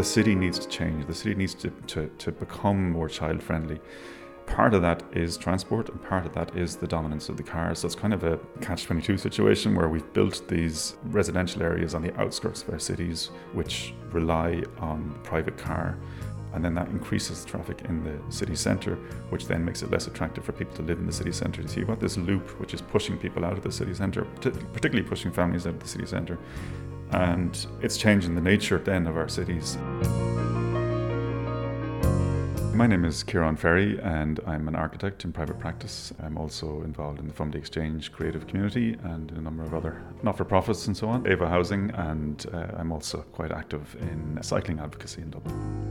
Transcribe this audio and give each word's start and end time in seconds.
the 0.00 0.04
city 0.04 0.34
needs 0.34 0.58
to 0.58 0.66
change. 0.66 1.06
The 1.06 1.14
city 1.14 1.34
needs 1.34 1.52
to, 1.56 1.68
to, 1.88 2.06
to 2.06 2.32
become 2.32 2.90
more 2.90 3.06
child 3.06 3.42
friendly. 3.42 3.78
Part 4.46 4.72
of 4.72 4.80
that 4.80 5.02
is 5.12 5.36
transport, 5.36 5.90
and 5.90 6.02
part 6.02 6.24
of 6.24 6.32
that 6.32 6.56
is 6.56 6.74
the 6.74 6.86
dominance 6.86 7.28
of 7.28 7.36
the 7.36 7.42
car. 7.42 7.74
So 7.74 7.84
it's 7.84 7.94
kind 7.94 8.14
of 8.14 8.24
a 8.24 8.38
catch 8.62 8.84
22 8.84 9.18
situation 9.18 9.74
where 9.74 9.90
we've 9.90 10.10
built 10.14 10.48
these 10.48 10.96
residential 11.04 11.62
areas 11.62 11.94
on 11.94 12.00
the 12.00 12.18
outskirts 12.18 12.62
of 12.62 12.70
our 12.70 12.78
cities 12.78 13.30
which 13.52 13.92
rely 14.10 14.62
on 14.78 15.14
private 15.22 15.58
car 15.58 15.98
and 16.54 16.64
then 16.64 16.74
that 16.74 16.88
increases 16.88 17.44
traffic 17.44 17.82
in 17.88 18.02
the 18.02 18.18
city 18.32 18.56
centre, 18.56 18.96
which 19.28 19.46
then 19.46 19.64
makes 19.64 19.82
it 19.82 19.90
less 19.90 20.06
attractive 20.06 20.44
for 20.44 20.52
people 20.52 20.74
to 20.76 20.82
live 20.82 20.98
in 20.98 21.06
the 21.06 21.12
city 21.12 21.30
centre. 21.30 21.66
So 21.68 21.76
you've 21.78 21.86
got 21.88 22.00
this 22.00 22.16
loop 22.16 22.58
which 22.58 22.74
is 22.74 22.80
pushing 22.80 23.16
people 23.18 23.44
out 23.44 23.52
of 23.52 23.62
the 23.62 23.70
city 23.70 23.94
centre, 23.94 24.24
particularly 24.24 25.08
pushing 25.08 25.30
families 25.30 25.66
out 25.66 25.74
of 25.74 25.80
the 25.80 25.88
city 25.88 26.06
centre, 26.06 26.38
and 27.12 27.66
it's 27.82 27.96
changing 27.96 28.34
the 28.34 28.40
nature 28.40 28.78
then 28.78 29.06
of 29.06 29.16
our 29.16 29.28
cities. 29.28 29.76
My 32.74 32.86
name 32.86 33.04
is 33.04 33.22
Kieran 33.22 33.56
Ferry, 33.56 34.00
and 34.00 34.40
I'm 34.46 34.66
an 34.66 34.74
architect 34.74 35.24
in 35.24 35.32
private 35.32 35.58
practice. 35.58 36.14
I'm 36.22 36.38
also 36.38 36.80
involved 36.82 37.18
in 37.18 37.26
the 37.26 37.34
Fumbally 37.34 37.58
Exchange 37.58 38.10
creative 38.10 38.46
community 38.46 38.96
and 39.02 39.30
a 39.32 39.40
number 39.42 39.62
of 39.64 39.74
other 39.74 40.02
not 40.22 40.38
for 40.38 40.44
profits 40.44 40.86
and 40.86 40.96
so 40.96 41.08
on, 41.08 41.26
Ava 41.26 41.46
Housing, 41.48 41.90
and 41.90 42.46
uh, 42.54 42.68
I'm 42.78 42.90
also 42.90 43.18
quite 43.32 43.52
active 43.52 43.96
in 44.00 44.38
cycling 44.42 44.78
advocacy 44.78 45.20
in 45.20 45.30
Dublin. 45.30 45.90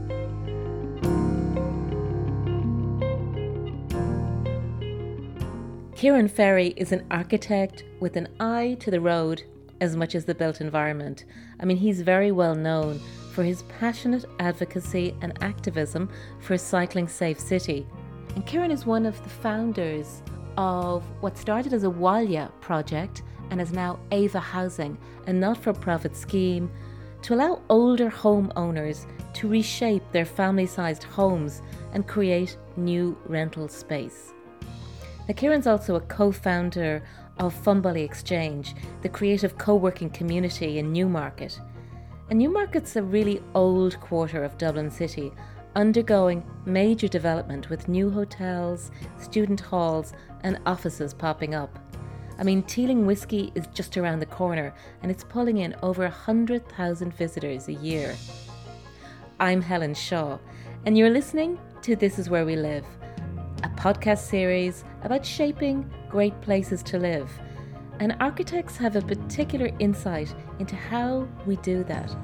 Kieran 5.94 6.28
Ferry 6.28 6.74
is 6.76 6.92
an 6.92 7.06
architect 7.10 7.84
with 8.00 8.16
an 8.16 8.26
eye 8.40 8.76
to 8.80 8.90
the 8.90 9.00
road 9.00 9.44
as 9.80 9.96
much 9.96 10.14
as 10.14 10.24
the 10.24 10.34
built 10.34 10.60
environment. 10.60 11.24
I 11.60 11.64
mean, 11.64 11.76
he's 11.76 12.00
very 12.02 12.32
well 12.32 12.54
known 12.54 13.00
for 13.32 13.44
his 13.44 13.62
passionate 13.62 14.24
advocacy 14.38 15.14
and 15.22 15.32
activism 15.42 16.08
for 16.40 16.54
a 16.54 16.58
cycling 16.58 17.08
safe 17.08 17.38
city. 17.40 17.86
And 18.34 18.46
Kieran 18.46 18.70
is 18.70 18.86
one 18.86 19.06
of 19.06 19.22
the 19.22 19.30
founders 19.30 20.22
of 20.56 21.04
what 21.20 21.38
started 21.38 21.72
as 21.72 21.84
a 21.84 21.88
Abhaile 21.88 22.50
project 22.60 23.22
and 23.50 23.60
is 23.60 23.72
now 23.72 23.98
Ava 24.12 24.40
Housing, 24.40 24.96
a 25.26 25.32
not 25.32 25.56
for 25.56 25.72
profit 25.72 26.16
scheme 26.16 26.70
to 27.22 27.34
allow 27.34 27.60
older 27.68 28.10
homeowners 28.10 29.06
to 29.34 29.48
reshape 29.48 30.02
their 30.12 30.24
family 30.24 30.66
sized 30.66 31.02
homes 31.02 31.62
and 31.92 32.06
create 32.06 32.56
new 32.76 33.16
rental 33.26 33.68
space. 33.68 34.32
Now, 35.28 35.34
Kieran's 35.34 35.66
also 35.66 35.96
a 35.96 36.00
co 36.00 36.32
founder 36.32 37.02
of 37.40 37.54
Fumbally 37.54 38.02
Exchange, 38.02 38.74
the 39.02 39.08
creative 39.08 39.58
co 39.58 39.74
working 39.74 40.10
community 40.10 40.78
in 40.78 40.92
Newmarket. 40.92 41.58
And 42.28 42.38
Newmarket's 42.38 42.94
a 42.94 43.02
really 43.02 43.42
old 43.54 43.98
quarter 44.00 44.44
of 44.44 44.58
Dublin 44.58 44.90
City, 44.90 45.32
undergoing 45.74 46.44
major 46.66 47.08
development 47.08 47.70
with 47.70 47.88
new 47.88 48.10
hotels, 48.10 48.90
student 49.18 49.60
halls, 49.60 50.12
and 50.42 50.60
offices 50.66 51.14
popping 51.14 51.54
up. 51.54 51.78
I 52.38 52.44
mean, 52.44 52.62
Teeling 52.62 53.06
Whiskey 53.06 53.52
is 53.54 53.66
just 53.68 53.96
around 53.96 54.20
the 54.20 54.26
corner 54.26 54.72
and 55.02 55.10
it's 55.10 55.24
pulling 55.24 55.58
in 55.58 55.74
over 55.82 56.02
100,000 56.02 57.14
visitors 57.14 57.68
a 57.68 57.72
year. 57.72 58.14
I'm 59.40 59.60
Helen 59.60 59.94
Shaw, 59.94 60.38
and 60.84 60.96
you're 60.96 61.10
listening 61.10 61.58
to 61.82 61.96
This 61.96 62.18
Is 62.18 62.30
Where 62.30 62.44
We 62.44 62.56
Live 62.56 62.84
a 63.62 63.68
podcast 63.70 64.20
series 64.20 64.84
about 65.02 65.24
shaping 65.24 65.90
great 66.10 66.38
places 66.40 66.82
to 66.82 66.98
live. 66.98 67.30
And 68.00 68.16
architects 68.20 68.76
have 68.78 68.96
a 68.96 69.02
particular 69.02 69.70
insight 69.78 70.34
into 70.58 70.74
how 70.74 71.28
we 71.46 71.56
do 71.56 71.84
that. 71.84 72.14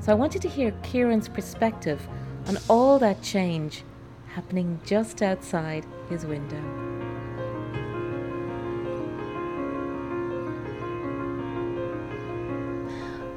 So 0.00 0.12
I 0.12 0.14
wanted 0.14 0.42
to 0.42 0.48
hear 0.48 0.70
Kieran's 0.82 1.28
perspective 1.28 2.00
on 2.46 2.58
all 2.68 2.98
that 3.00 3.22
change 3.22 3.82
happening 4.28 4.80
just 4.84 5.22
outside 5.22 5.84
his 6.08 6.24
window. 6.24 6.62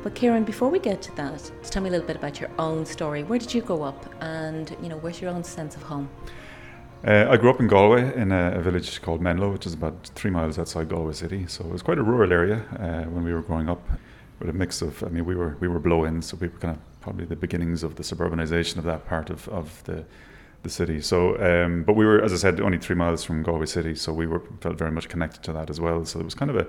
But 0.01 0.15
Kieran, 0.15 0.45
before 0.45 0.69
we 0.69 0.79
get 0.79 1.01
to 1.03 1.15
that, 1.17 1.51
just 1.59 1.73
tell 1.73 1.83
me 1.83 1.89
a 1.89 1.91
little 1.91 2.07
bit 2.07 2.15
about 2.15 2.39
your 2.39 2.49
own 2.57 2.85
story. 2.85 3.23
Where 3.23 3.37
did 3.37 3.53
you 3.53 3.61
grow 3.61 3.83
up, 3.83 4.05
and 4.21 4.75
you 4.81 4.87
know, 4.87 4.97
where's 4.97 5.19
your 5.19 5.29
own 5.29 5.43
sense 5.43 5.75
of 5.75 5.83
home? 5.83 6.09
Uh, 7.05 7.27
I 7.29 7.37
grew 7.37 7.49
up 7.49 7.61
in 7.61 7.67
Galway 7.67 8.13
in 8.13 8.33
a, 8.33 8.57
a, 8.57 8.61
village 8.61 9.01
called 9.01 9.21
Menlo, 9.21 9.53
which 9.53 9.65
is 9.65 9.73
about 9.73 10.11
three 10.15 10.29
miles 10.29 10.59
outside 10.59 10.89
Galway 10.89 11.13
city. 11.13 11.47
So 11.47 11.63
it 11.63 11.71
was 11.71 11.81
quite 11.81 11.97
a 11.97 12.03
rural 12.03 12.33
area 12.33 12.57
uh, 12.77 13.09
when 13.09 13.23
we 13.23 13.33
were 13.33 13.41
growing 13.41 13.69
up, 13.69 13.81
with 14.39 14.49
a 14.49 14.53
mix 14.53 14.81
of. 14.81 15.01
I 15.03 15.07
mean, 15.07 15.23
we 15.23 15.35
were 15.35 15.55
we 15.61 15.67
were 15.67 15.79
blow-ins, 15.79 16.27
so 16.27 16.37
we 16.37 16.47
were 16.47 16.57
kind 16.57 16.75
of 16.75 17.01
probably 17.01 17.25
the 17.25 17.37
beginnings 17.37 17.83
of 17.83 17.95
the 17.95 18.03
suburbanization 18.03 18.77
of 18.77 18.83
that 18.85 19.05
part 19.05 19.29
of, 19.29 19.47
of 19.49 19.83
the 19.85 20.05
the 20.63 20.69
city. 20.69 20.99
So, 20.99 21.39
um, 21.41 21.83
but 21.83 21.95
we 21.95 22.05
were, 22.05 22.21
as 22.21 22.33
I 22.33 22.35
said, 22.35 22.59
only 22.59 22.77
three 22.77 22.95
miles 22.95 23.23
from 23.23 23.43
Galway 23.43 23.65
city, 23.65 23.95
so 23.95 24.11
we 24.11 24.27
were 24.27 24.41
felt 24.59 24.77
very 24.77 24.91
much 24.91 25.07
connected 25.07 25.41
to 25.43 25.53
that 25.53 25.69
as 25.69 25.79
well. 25.79 26.03
So 26.03 26.19
it 26.19 26.25
was 26.25 26.35
kind 26.35 26.51
of 26.51 26.57
a, 26.57 26.67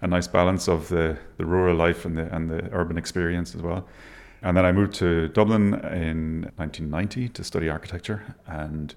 a 0.00 0.06
nice 0.06 0.26
balance 0.26 0.68
of 0.68 0.88
the, 0.88 1.18
the 1.36 1.44
rural 1.44 1.76
life 1.76 2.06
and 2.06 2.16
the 2.16 2.34
and 2.34 2.50
the 2.50 2.70
urban 2.72 2.96
experience 2.96 3.54
as 3.54 3.60
well. 3.60 3.86
And 4.42 4.56
then 4.56 4.64
I 4.64 4.72
moved 4.72 4.94
to 4.94 5.28
Dublin 5.28 5.74
in 5.74 6.50
1990 6.56 7.28
to 7.30 7.44
study 7.44 7.68
architecture 7.68 8.36
and 8.46 8.94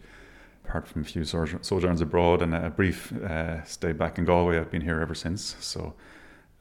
apart 0.69 0.87
from 0.87 1.01
a 1.01 1.05
few 1.05 1.25
sojourns 1.25 1.99
abroad 1.99 2.43
and 2.43 2.53
a 2.53 2.69
brief 2.69 3.11
uh, 3.23 3.63
stay 3.63 3.91
back 3.91 4.19
in 4.19 4.25
Galway, 4.25 4.59
I've 4.59 4.69
been 4.69 4.83
here 4.83 5.01
ever 5.01 5.15
since. 5.15 5.55
So 5.59 5.95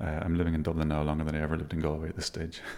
uh, 0.01 0.21
I'm 0.23 0.35
living 0.35 0.55
in 0.55 0.63
Dublin 0.63 0.89
now 0.89 1.03
longer 1.03 1.25
than 1.25 1.37
I 1.37 1.43
ever 1.43 1.59
lived 1.59 1.75
in 1.75 1.81
Galway 1.81 2.09
at 2.09 2.17
this 2.17 2.27
stage. 2.27 2.61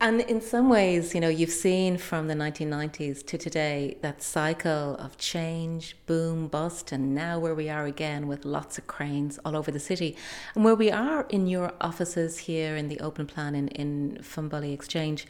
And 0.00 0.20
in 0.22 0.40
some 0.40 0.68
ways, 0.68 1.14
you 1.14 1.20
know, 1.20 1.28
you've 1.28 1.50
seen 1.50 1.96
from 1.96 2.26
the 2.26 2.34
1990s 2.34 3.24
to 3.24 3.38
today 3.38 3.98
that 4.02 4.20
cycle 4.20 4.96
of 4.96 5.16
change, 5.16 5.96
boom, 6.06 6.48
bust, 6.48 6.90
and 6.90 7.14
now 7.14 7.38
where 7.38 7.54
we 7.54 7.68
are 7.68 7.84
again 7.84 8.26
with 8.26 8.44
lots 8.44 8.78
of 8.78 8.88
cranes 8.88 9.38
all 9.44 9.56
over 9.56 9.70
the 9.70 9.78
city. 9.78 10.16
And 10.56 10.64
where 10.64 10.74
we 10.74 10.90
are 10.90 11.24
in 11.28 11.46
your 11.46 11.72
offices 11.80 12.36
here 12.36 12.74
in 12.74 12.88
the 12.88 12.98
open 12.98 13.26
plan 13.26 13.54
in, 13.54 13.68
in 13.68 14.18
Fumbally 14.24 14.72
Exchange, 14.72 15.24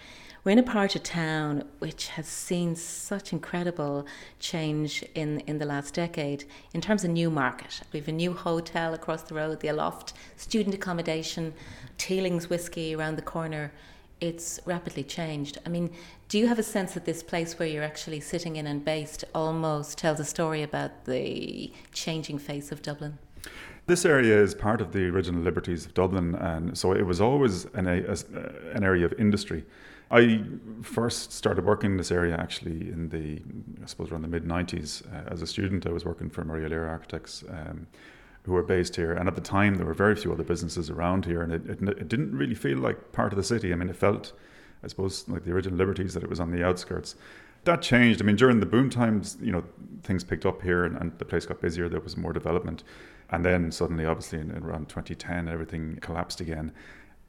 we're 0.45 0.53
in 0.53 0.59
a 0.59 0.63
part 0.63 0.97
of 0.97 1.03
town 1.05 1.63
which 1.79 2.09
has 2.09 2.27
seen 2.27 2.75
such 2.75 3.33
incredible 3.33 4.05
change 4.41 5.05
in, 5.15 5.39
in 5.41 5.59
the 5.59 5.65
last 5.65 5.95
decade 5.95 6.45
in 6.75 6.81
terms 6.81 7.05
of 7.05 7.11
Newmarket. 7.11 7.83
We 7.93 8.01
have 8.01 8.09
a 8.09 8.13
new 8.13 8.33
hotel 8.33 8.93
across 8.93 9.23
the 9.23 9.35
road, 9.35 9.61
the 9.61 9.69
Aloft, 9.69 10.15
student 10.37 10.75
accommodation, 10.75 11.55
Teeling's 11.97 12.51
Whiskey 12.51 12.95
around 12.95 13.17
the 13.17 13.23
corner. 13.23 13.73
It's 14.21 14.59
rapidly 14.67 15.05
changed. 15.05 15.59
I 15.65 15.69
mean, 15.69 15.91
do 16.29 16.39
you 16.39 16.49
have 16.49 16.59
a 16.59 16.65
sense 16.65 16.95
that 16.95 17.05
this 17.05 17.23
place 17.23 17.59
where 17.59 17.69
you're 17.69 17.85
actually 17.85 18.21
sitting 18.21 18.57
in 18.57 18.67
and 18.67 18.85
based 18.85 19.25
almost 19.35 19.99
tells 19.99 20.19
a 20.19 20.25
story 20.25 20.63
about 20.63 21.05
the 21.05 21.73
changing 21.93 22.39
face 22.39 22.73
of 22.73 22.83
Dublin? 22.83 23.19
This 23.87 24.05
area 24.05 24.41
is 24.41 24.55
part 24.55 24.81
of 24.81 24.93
the 24.93 25.09
original 25.09 25.41
liberties 25.41 25.87
of 25.87 25.95
Dublin, 25.95 26.37
and 26.37 26.79
so 26.79 26.93
it 26.93 27.03
was 27.03 27.21
always 27.21 27.65
an, 27.75 27.89
a, 27.89 28.17
an 28.75 28.85
area 28.85 29.05
of 29.05 29.13
industry. 29.19 29.65
I 30.13 30.45
first 30.83 31.33
started 31.33 31.65
working 31.65 31.93
in 31.93 31.97
this 31.97 32.13
area 32.13 32.37
actually 32.37 32.91
in 32.91 33.09
the, 33.09 33.43
I 33.83 33.87
suppose, 33.87 34.13
around 34.13 34.23
the 34.23 34.29
mid 34.29 34.45
90s. 34.45 35.03
Uh, 35.13 35.33
as 35.33 35.43
a 35.43 35.47
student, 35.47 35.87
I 35.87 35.91
was 35.91 36.05
working 36.05 36.31
for 36.31 36.45
Maria 36.45 36.67
O'Leary 36.67 36.89
Architects. 36.89 37.45
Um, 37.49 37.87
who 38.45 38.51
were 38.51 38.63
based 38.65 38.97
here, 38.97 39.13
and 39.13 39.29
at 39.29 39.37
the 39.37 39.41
time 39.41 39.77
there 39.77 39.87
were 39.87 39.95
very 39.95 40.17
few 40.17 40.33
other 40.33 40.43
businesses 40.43 40.91
around 40.91 41.25
here, 41.25 41.43
and 41.43 41.53
it, 41.53 41.65
it, 41.65 41.81
it 41.91 42.09
didn't 42.09 42.37
really 42.37 42.57
feel 42.57 42.77
like 42.77 43.13
part 43.13 43.33
of 43.33 43.37
the 43.37 43.43
city. 43.45 43.73
I 43.73 43.77
mean, 43.77 43.89
it 43.89 43.95
felt, 43.95 44.33
I 44.83 44.89
suppose, 44.89 45.29
like 45.29 45.45
the 45.45 45.53
original 45.53 45.79
liberties 45.79 46.15
that 46.15 46.25
it 46.25 46.29
was 46.29 46.41
on 46.41 46.51
the 46.51 46.65
outskirts 46.65 47.15
that 47.65 47.83
changed. 47.83 48.21
I 48.21 48.25
mean, 48.25 48.37
during 48.37 48.61
the 48.61 48.67
boom 48.67 48.91
times, 48.91 49.37
you 49.41 49.53
know, 49.53 49.65
things 50.03 50.25
picked 50.25 50.45
up 50.45 50.63
here 50.63 50.85
and, 50.85 50.97
and 50.97 51.17
the 51.19 51.25
place 51.25 51.47
got 51.47 51.61
busier. 51.61 51.89
There 51.89 52.01
was 52.01 52.17
more 52.17 52.33
development. 52.33 52.83
And 53.31 53.45
then 53.45 53.71
suddenly, 53.71 54.05
obviously, 54.05 54.41
in, 54.41 54.51
in 54.51 54.63
around 54.63 54.89
2010, 54.89 55.49
everything 55.49 55.99
collapsed 56.01 56.41
again. 56.41 56.73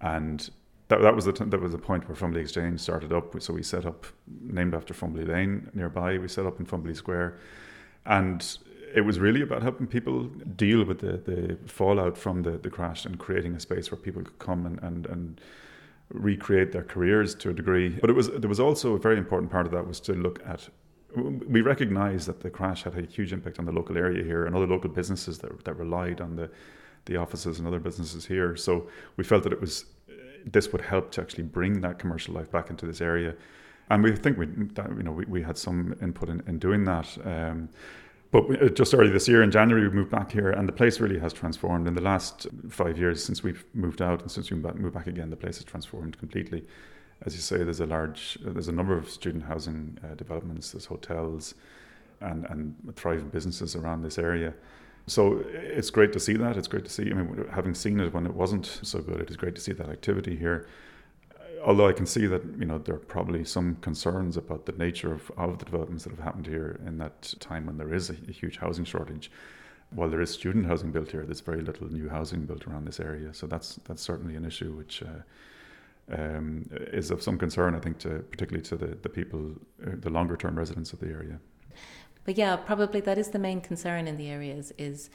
And 0.01 0.49
that, 0.93 1.01
that 1.01 1.15
was 1.15 1.25
the 1.25 1.33
t- 1.33 1.45
that 1.45 1.59
was 1.59 1.71
the 1.71 1.77
point 1.77 2.07
where 2.07 2.15
Fumbally 2.15 2.41
Exchange 2.41 2.79
started 2.79 3.11
up. 3.11 3.41
So 3.41 3.53
we 3.53 3.63
set 3.63 3.85
up, 3.85 4.05
named 4.27 4.73
after 4.75 4.93
Fumbally 4.93 5.25
Lane 5.25 5.69
nearby. 5.73 6.17
We 6.17 6.27
set 6.27 6.45
up 6.45 6.59
in 6.59 6.65
Fumbally 6.65 6.93
Square, 6.93 7.39
and 8.05 8.57
it 8.95 9.01
was 9.01 9.19
really 9.19 9.41
about 9.41 9.63
helping 9.63 9.87
people 9.87 10.25
deal 10.55 10.85
with 10.85 10.99
the, 10.99 11.17
the 11.17 11.57
fallout 11.65 12.15
from 12.15 12.43
the, 12.43 12.51
the 12.51 12.69
crash 12.69 13.05
and 13.05 13.17
creating 13.17 13.55
a 13.55 13.59
space 13.59 13.89
where 13.89 13.99
people 13.99 14.21
could 14.21 14.37
come 14.37 14.67
and, 14.67 14.79
and, 14.83 15.07
and 15.07 15.41
recreate 16.09 16.71
their 16.71 16.83
careers 16.83 17.33
to 17.33 17.49
a 17.49 17.53
degree. 17.53 17.89
But 17.89 18.11
it 18.11 18.13
was 18.13 18.29
there 18.29 18.49
was 18.49 18.59
also 18.59 18.93
a 18.93 18.99
very 18.99 19.17
important 19.17 19.51
part 19.51 19.65
of 19.65 19.71
that 19.71 19.87
was 19.87 19.99
to 20.01 20.13
look 20.13 20.41
at 20.45 20.69
we 21.15 21.61
recognise 21.61 22.25
that 22.25 22.39
the 22.41 22.49
crash 22.49 22.83
had 22.83 22.97
a 22.97 23.03
huge 23.03 23.33
impact 23.33 23.59
on 23.59 23.65
the 23.65 23.71
local 23.71 23.97
area 23.97 24.23
here 24.23 24.45
and 24.45 24.55
other 24.55 24.65
local 24.65 24.89
businesses 24.89 25.37
that, 25.39 25.63
that 25.63 25.75
relied 25.75 26.21
on 26.21 26.35
the 26.35 26.49
the 27.05 27.17
offices 27.17 27.59
and 27.59 27.67
other 27.67 27.79
businesses 27.79 28.25
here. 28.25 28.55
So 28.55 28.87
we 29.17 29.23
felt 29.23 29.43
that 29.43 29.53
it 29.53 29.59
was 29.59 29.85
this 30.51 30.71
would 30.71 30.81
help 30.81 31.11
to 31.11 31.21
actually 31.21 31.43
bring 31.43 31.81
that 31.81 31.99
commercial 31.99 32.33
life 32.33 32.51
back 32.51 32.69
into 32.69 32.85
this 32.85 33.01
area. 33.01 33.35
And 33.89 34.03
we 34.03 34.15
think 34.15 34.37
we, 34.37 34.47
you 34.47 35.03
know, 35.03 35.11
we, 35.11 35.25
we 35.25 35.41
had 35.41 35.57
some 35.57 35.95
input 36.01 36.29
in, 36.29 36.41
in 36.47 36.57
doing 36.59 36.85
that. 36.85 37.17
Um, 37.25 37.69
but 38.31 38.61
uh, 38.61 38.69
just 38.69 38.93
early 38.95 39.11
this 39.11 39.27
year 39.27 39.43
in 39.43 39.51
January, 39.51 39.87
we 39.87 39.93
moved 39.93 40.09
back 40.09 40.31
here, 40.31 40.49
and 40.49 40.67
the 40.67 40.73
place 40.73 40.99
really 40.99 41.19
has 41.19 41.33
transformed. 41.33 41.87
In 41.87 41.93
the 41.93 42.01
last 42.01 42.47
five 42.69 42.97
years 42.97 43.23
since 43.23 43.43
we've 43.43 43.63
moved 43.73 44.01
out 44.01 44.21
and 44.21 44.31
since 44.31 44.49
we 44.49 44.57
moved 44.57 44.93
back 44.93 45.07
again, 45.07 45.29
the 45.29 45.35
place 45.35 45.57
has 45.57 45.65
transformed 45.65 46.17
completely. 46.17 46.65
as 47.25 47.35
you 47.35 47.41
say, 47.41 47.57
there's 47.63 47.79
a 47.79 47.85
large, 47.85 48.37
there's 48.41 48.67
a 48.67 48.71
number 48.71 48.97
of 48.97 49.09
student 49.09 49.43
housing 49.43 49.97
uh, 50.03 50.15
developments, 50.15 50.71
there's 50.71 50.85
hotels, 50.85 51.55
and 52.21 52.45
and 52.49 52.75
thriving 52.95 53.29
businesses 53.29 53.75
around 53.75 54.01
this 54.01 54.17
area. 54.17 54.53
So 55.07 55.43
it's 55.53 55.89
great 55.89 56.13
to 56.13 56.19
see 56.19 56.33
that. 56.33 56.55
It's 56.55 56.67
great 56.67 56.85
to 56.85 56.91
see. 56.91 57.11
I 57.11 57.13
mean, 57.13 57.45
having 57.51 57.73
seen 57.73 57.99
it 57.99 58.13
when 58.13 58.25
it 58.25 58.33
wasn't 58.33 58.79
so 58.83 58.99
good, 58.99 59.19
it 59.19 59.29
is 59.29 59.35
great 59.35 59.55
to 59.55 59.61
see 59.61 59.73
that 59.73 59.89
activity 59.89 60.35
here. 60.35 60.67
Although 61.63 61.87
I 61.87 61.93
can 61.93 62.05
see 62.05 62.25
that 62.25 62.43
you 62.57 62.65
know 62.65 62.77
there 62.77 62.95
are 62.95 62.99
probably 62.99 63.43
some 63.43 63.75
concerns 63.77 64.37
about 64.37 64.65
the 64.65 64.71
nature 64.73 65.13
of, 65.13 65.31
of 65.37 65.59
the 65.59 65.65
developments 65.65 66.03
that 66.05 66.11
have 66.11 66.19
happened 66.19 66.47
here 66.47 66.79
in 66.85 66.97
that 66.99 67.33
time 67.39 67.65
when 67.65 67.77
there 67.77 67.93
is 67.93 68.09
a, 68.09 68.13
huge 68.13 68.57
housing 68.57 68.85
shortage. 68.85 69.29
While 69.91 70.09
there 70.09 70.21
is 70.21 70.31
student 70.31 70.65
housing 70.65 70.91
built 70.91 71.11
here, 71.11 71.23
there's 71.25 71.41
very 71.41 71.61
little 71.61 71.87
new 71.87 72.09
housing 72.09 72.45
built 72.45 72.65
around 72.67 72.85
this 72.85 72.99
area. 72.99 73.33
So 73.33 73.45
that's 73.47 73.79
that's 73.85 74.01
certainly 74.01 74.35
an 74.35 74.45
issue 74.45 74.71
which. 74.71 75.03
Uh, 75.03 75.23
um, 76.11 76.69
is 76.71 77.11
of 77.11 77.23
some 77.23 77.37
concern, 77.37 77.75
I 77.75 77.79
think, 77.79 77.97
to 77.99 78.25
particularly 78.29 78.61
to 78.65 78.75
the, 78.75 78.87
the 78.87 79.07
people, 79.07 79.53
uh, 79.87 79.91
the 79.99 80.09
longer 80.09 80.35
term 80.35 80.57
residents 80.57 80.91
of 80.91 80.99
the 80.99 81.07
area. 81.07 81.39
But 82.25 82.37
yeah, 82.37 82.55
probably 82.55 83.01
that 83.01 83.17
is 83.17 83.29
the 83.29 83.39
main 83.39 83.61
concern 83.61 84.07
in 84.07 84.17
the 84.17 84.29
areas 84.29 84.73
is 84.77 85.09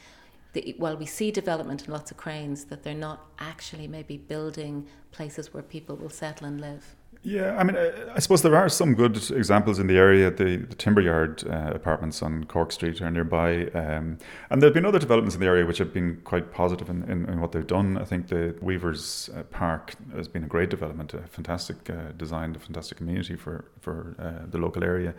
the, 0.53 0.75
while 0.79 0.97
we 0.97 1.07
see 1.07 1.31
development 1.31 1.83
and 1.83 1.93
lots 1.93 2.11
of 2.11 2.17
cranes, 2.17 2.65
that 2.67 2.83
they're 2.83 2.95
not 2.95 3.27
actually 3.39 3.87
maybe 3.87 4.17
building 4.17 4.87
places 5.13 5.53
where 5.53 5.63
people 5.63 5.97
will 5.97 6.11
settle 6.11 6.47
and 6.47 6.61
live. 6.61 6.95
Yeah, 7.23 7.57
I 7.59 7.65
mean, 7.65 7.77
I 8.15 8.21
suppose 8.21 8.43
there 8.43 8.55
are 8.55 8.69
some 8.69 8.95
good 8.95 9.17
examples 9.33 9.81
in 9.81 9.89
the 9.89 9.99
area. 9.99 10.31
The, 10.31 10.59
the 10.59 10.75
Timber 10.77 11.01
Yard 11.01 11.43
uh, 11.47 11.73
apartments 11.75 12.23
on 12.23 12.45
Cork 12.45 12.71
Street 12.71 13.03
are 13.03 13.11
nearby. 13.11 13.67
Um, 13.75 14.19
and 14.51 14.63
there 14.63 14.69
have 14.69 14.75
been 14.75 14.87
other 14.87 15.01
developments 15.01 15.35
in 15.35 15.41
the 15.41 15.47
area 15.47 15.67
which 15.67 15.79
have 15.79 15.93
been 15.93 16.21
quite 16.23 16.53
positive 16.53 16.89
in, 16.89 17.03
in, 17.11 17.29
in 17.29 17.41
what 17.41 17.51
they've 17.51 17.67
done. 17.67 17.99
I 17.99 18.05
think 18.05 18.29
the 18.29 18.57
Weavers 18.63 19.31
uh, 19.37 19.43
Park 19.45 19.95
has 20.15 20.29
been 20.29 20.45
a 20.45 20.47
great 20.47 20.71
development, 20.71 21.13
a 21.13 21.23
fantastic 21.23 21.91
uh, 21.91 22.13
design, 22.17 22.55
a 22.55 22.59
fantastic 22.61 22.99
community 22.99 23.35
for, 23.35 23.65
for 23.81 24.15
uh, 24.19 24.47
the 24.49 24.59
local 24.59 24.85
area 24.85 25.13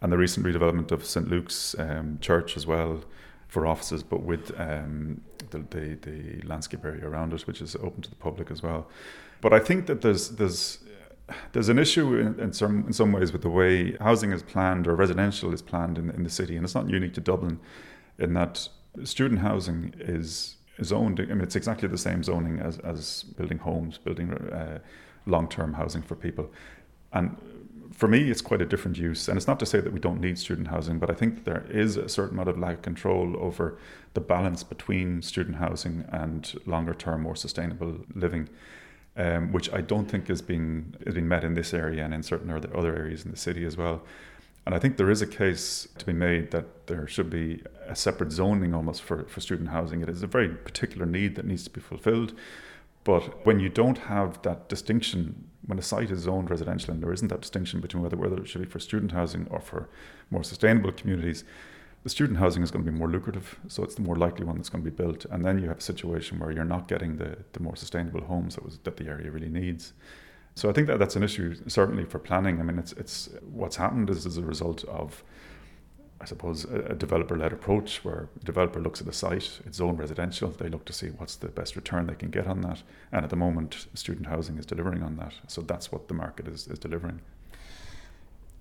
and 0.00 0.12
the 0.12 0.18
recent 0.18 0.44
redevelopment 0.46 0.90
of 0.92 1.04
St 1.04 1.28
Luke's 1.28 1.74
um, 1.78 2.18
Church 2.20 2.56
as 2.56 2.66
well 2.66 3.02
for 3.48 3.66
offices, 3.66 4.02
but 4.02 4.22
with 4.22 4.58
um, 4.60 5.20
the, 5.50 5.58
the, 5.58 5.94
the 6.02 6.46
landscape 6.46 6.84
area 6.84 7.06
around 7.06 7.32
it, 7.32 7.46
which 7.46 7.60
is 7.62 7.76
open 7.76 8.02
to 8.02 8.10
the 8.10 8.16
public 8.16 8.50
as 8.50 8.62
well. 8.62 8.88
But 9.40 9.52
I 9.52 9.58
think 9.58 9.86
that 9.86 10.00
there's 10.00 10.30
there's 10.30 10.78
there's 11.52 11.68
an 11.68 11.78
issue 11.78 12.16
in, 12.16 12.38
in, 12.38 12.52
some 12.52 12.84
in 12.86 12.92
some 12.92 13.12
ways 13.12 13.32
with 13.32 13.42
the 13.42 13.50
way 13.50 13.96
housing 13.98 14.32
is 14.32 14.42
planned 14.42 14.86
or 14.86 14.94
residential 14.94 15.52
is 15.52 15.62
planned 15.62 15.98
in, 15.98 16.10
in 16.10 16.22
the 16.24 16.30
city, 16.30 16.56
and 16.56 16.64
it's 16.64 16.74
not 16.74 16.88
unique 16.88 17.14
to 17.14 17.20
Dublin, 17.20 17.58
in 18.18 18.34
that 18.34 18.68
student 19.04 19.40
housing 19.40 19.94
is 19.98 20.56
zoned. 20.82 21.20
I 21.20 21.24
mean, 21.24 21.40
it's 21.40 21.56
exactly 21.56 21.88
the 21.88 21.98
same 21.98 22.22
zoning 22.22 22.58
as 22.60 22.78
as 22.78 23.22
building 23.22 23.58
homes, 23.58 23.98
building 23.98 24.32
uh, 24.32 24.78
long 25.26 25.48
term 25.48 25.74
housing 25.74 26.02
for 26.02 26.14
people, 26.14 26.50
and 27.12 27.36
for 27.96 28.08
me, 28.08 28.30
it's 28.30 28.42
quite 28.42 28.60
a 28.60 28.66
different 28.66 28.98
use. 28.98 29.26
And 29.26 29.38
it's 29.38 29.46
not 29.46 29.58
to 29.60 29.66
say 29.66 29.80
that 29.80 29.92
we 29.92 29.98
don't 29.98 30.20
need 30.20 30.38
student 30.38 30.68
housing, 30.68 30.98
but 30.98 31.08
I 31.08 31.14
think 31.14 31.44
there 31.44 31.64
is 31.70 31.96
a 31.96 32.10
certain 32.10 32.34
amount 32.34 32.50
of 32.50 32.58
lack 32.58 32.74
of 32.74 32.82
control 32.82 33.34
over 33.38 33.78
the 34.12 34.20
balance 34.20 34.62
between 34.62 35.22
student 35.22 35.56
housing 35.56 36.04
and 36.12 36.54
longer 36.66 36.92
term, 36.92 37.22
more 37.22 37.34
sustainable 37.34 38.00
living, 38.14 38.50
um, 39.16 39.50
which 39.50 39.72
I 39.72 39.80
don't 39.80 40.10
think 40.10 40.28
is 40.28 40.42
being, 40.42 40.94
is 41.06 41.14
being 41.14 41.26
met 41.26 41.42
in 41.42 41.54
this 41.54 41.72
area 41.72 42.04
and 42.04 42.12
in 42.12 42.22
certain 42.22 42.50
other, 42.50 42.94
areas 42.94 43.24
in 43.24 43.30
the 43.30 43.36
city 43.38 43.64
as 43.64 43.78
well. 43.78 44.02
And 44.66 44.74
I 44.74 44.78
think 44.78 44.98
there 44.98 45.10
is 45.10 45.22
a 45.22 45.26
case 45.26 45.88
to 45.96 46.04
be 46.04 46.12
made 46.12 46.50
that 46.50 46.88
there 46.88 47.06
should 47.06 47.30
be 47.30 47.62
a 47.86 47.96
separate 47.96 48.30
zoning 48.30 48.74
almost 48.74 49.00
for, 49.00 49.24
for 49.24 49.40
student 49.40 49.70
housing. 49.70 50.02
It 50.02 50.10
is 50.10 50.22
a 50.22 50.26
very 50.26 50.50
particular 50.50 51.06
need 51.06 51.36
that 51.36 51.46
needs 51.46 51.64
to 51.64 51.70
be 51.70 51.80
fulfilled. 51.80 52.34
But 53.06 53.46
when 53.46 53.60
you 53.60 53.68
don't 53.68 53.98
have 53.98 54.42
that 54.42 54.68
distinction, 54.68 55.48
when 55.64 55.78
a 55.78 55.82
site 55.82 56.10
is 56.10 56.22
zoned 56.22 56.50
residential 56.50 56.92
and 56.92 57.00
there 57.00 57.12
isn't 57.12 57.28
that 57.28 57.40
distinction 57.40 57.80
between 57.80 58.02
whether, 58.02 58.16
whether 58.16 58.36
it 58.36 58.48
should 58.48 58.62
be 58.62 58.68
for 58.68 58.80
student 58.80 59.12
housing 59.12 59.46
or 59.48 59.60
for 59.60 59.88
more 60.28 60.42
sustainable 60.42 60.90
communities, 60.90 61.44
the 62.02 62.10
student 62.10 62.40
housing 62.40 62.64
is 62.64 62.72
going 62.72 62.84
to 62.84 62.90
be 62.90 62.98
more 62.98 63.08
lucrative. 63.08 63.60
So 63.68 63.84
it's 63.84 63.94
the 63.94 64.02
more 64.02 64.16
likely 64.16 64.44
one 64.44 64.56
that's 64.56 64.68
going 64.68 64.82
to 64.82 64.90
be 64.90 64.96
built. 65.02 65.24
And 65.26 65.44
then 65.44 65.60
you 65.62 65.68
have 65.68 65.78
a 65.78 65.82
situation 65.82 66.40
where 66.40 66.50
you're 66.50 66.64
not 66.64 66.88
getting 66.88 67.16
the, 67.16 67.38
the 67.52 67.60
more 67.60 67.76
sustainable 67.76 68.24
homes 68.24 68.56
that, 68.56 68.64
was, 68.64 68.78
that 68.78 68.96
the 68.96 69.06
area 69.06 69.30
really 69.30 69.48
needs. 69.48 69.92
So 70.56 70.68
I 70.68 70.72
think 70.72 70.88
that 70.88 70.98
that's 70.98 71.14
an 71.14 71.22
issue 71.22 71.54
certainly 71.68 72.06
for 72.06 72.18
planning. 72.18 72.58
I 72.58 72.64
mean, 72.64 72.76
it's, 72.76 72.90
it's 72.94 73.28
what's 73.52 73.76
happened 73.76 74.10
is 74.10 74.26
as 74.26 74.36
a 74.36 74.42
result 74.42 74.82
of 74.84 75.22
I 76.20 76.24
suppose, 76.24 76.64
a, 76.64 76.94
developer 76.94 77.36
led 77.36 77.52
approach 77.52 78.04
where 78.04 78.28
the 78.38 78.44
developer 78.44 78.80
looks 78.80 79.00
at 79.00 79.06
the 79.06 79.12
site, 79.12 79.60
it's 79.66 79.80
own 79.80 79.96
residential, 79.96 80.48
they 80.48 80.68
look 80.68 80.86
to 80.86 80.92
see 80.92 81.08
what's 81.08 81.36
the 81.36 81.48
best 81.48 81.76
return 81.76 82.06
they 82.06 82.14
can 82.14 82.30
get 82.30 82.46
on 82.46 82.62
that. 82.62 82.82
And 83.12 83.22
at 83.24 83.30
the 83.30 83.36
moment, 83.36 83.86
student 83.94 84.26
housing 84.26 84.56
is 84.58 84.64
delivering 84.64 85.02
on 85.02 85.16
that. 85.16 85.34
So 85.46 85.60
that's 85.60 85.92
what 85.92 86.08
the 86.08 86.14
market 86.14 86.48
is, 86.48 86.68
is 86.68 86.78
delivering. 86.78 87.20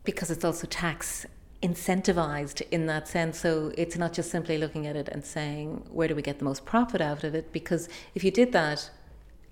Because 0.04 0.30
it's 0.30 0.44
also 0.44 0.68
tax 0.68 1.26
incentivized 1.64 2.62
in 2.72 2.86
that 2.88 3.08
sense. 3.08 3.40
So 3.40 3.72
it's 3.78 3.98
not 3.98 4.14
just 4.14 4.30
simply 4.30 4.58
looking 4.58 4.86
at 4.86 4.96
it 4.96 5.08
and 5.10 5.24
saying, 5.24 5.88
where 5.92 6.08
do 6.08 6.16
we 6.16 6.22
get 6.22 6.40
the 6.40 6.46
most 6.46 6.66
profit 6.66 7.02
out 7.02 7.24
of 7.24 7.34
it? 7.34 7.52
Because 7.52 7.88
if 8.14 8.24
you 8.24 8.32
did 8.32 8.52
that 8.52 8.90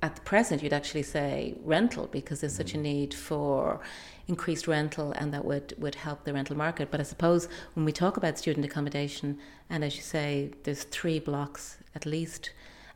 at 0.02 0.16
the 0.16 0.22
present, 0.22 0.62
you'd 0.62 0.74
actually 0.74 1.04
say 1.04 1.56
rental 1.64 2.08
because 2.08 2.42
there's 2.42 2.56
such 2.56 2.74
a 2.74 2.76
mm-hmm. 2.76 2.84
need 2.84 3.14
for 3.14 3.80
increased 4.28 4.68
rental 4.68 5.12
and 5.14 5.34
that 5.34 5.44
would, 5.44 5.74
would 5.78 5.96
help 5.96 6.24
the 6.24 6.34
rental 6.34 6.58
market. 6.58 6.90
But 6.92 7.00
I 7.00 7.04
suppose 7.04 7.48
when 7.74 7.86
we 7.86 7.92
talk 7.92 8.18
about 8.18 8.38
student 8.38 8.66
accommodation, 8.66 9.38
and 9.70 9.84
as 9.84 9.96
you 9.96 10.02
say, 10.02 10.52
there's 10.64 10.84
three 10.84 11.20
blocks 11.20 11.78
at 11.96 12.06
least, 12.06 12.52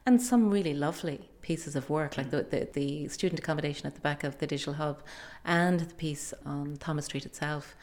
and 0.06 0.21
some 0.21 0.50
really 0.50 0.74
lovely 0.74 1.29
pieces 1.41 1.75
of 1.75 1.89
work, 1.89 2.18
like 2.18 2.29
the, 2.29 2.44
the, 2.44 2.68
the 2.74 3.07
student 3.09 3.39
accommodation 3.39 3.88
at 3.88 3.95
the 3.95 4.01
back 4.01 4.24
of 4.24 4.38
the 4.39 4.47
digital 4.47 4.74
hub 4.74 5.01
and 5.44 5.81
the 5.81 5.95
piece 5.95 6.33
on 6.45 6.77
Thomas 6.77 7.06
Street 7.06 7.25
itself 7.25 7.75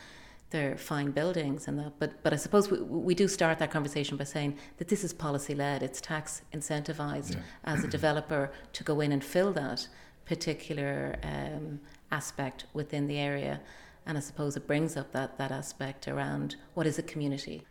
they're 0.54 0.76
fine 0.76 1.10
buildings 1.10 1.66
and 1.66 1.76
that. 1.80 1.92
But 1.98 2.22
but 2.22 2.32
I 2.32 2.36
suppose 2.36 2.70
we, 2.70 2.78
we 2.80 3.14
do 3.14 3.26
start 3.26 3.58
that 3.58 3.72
conversation 3.72 4.16
by 4.16 4.22
saying 4.22 4.56
that 4.78 4.86
this 4.86 5.02
is 5.02 5.12
policy 5.12 5.52
led. 5.52 5.82
It's 5.82 6.00
tax 6.00 6.42
incentivized 6.52 7.34
yeah. 7.34 7.40
as 7.64 7.82
a 7.82 7.88
developer 7.88 8.52
to 8.72 8.84
go 8.84 9.00
in 9.00 9.10
and 9.10 9.22
fill 9.24 9.52
that 9.54 9.88
particular 10.26 11.16
um, 11.24 11.80
aspect 12.10 12.66
within 12.72 13.06
the 13.06 13.18
area. 13.18 13.60
And 14.06 14.18
I 14.18 14.20
suppose 14.20 14.56
it 14.56 14.66
brings 14.66 14.96
up 14.96 15.12
that, 15.12 15.38
that 15.38 15.50
aspect 15.50 16.08
around 16.08 16.56
what 16.74 16.86
is 16.86 16.98
a 16.98 17.02
community. 17.02 17.62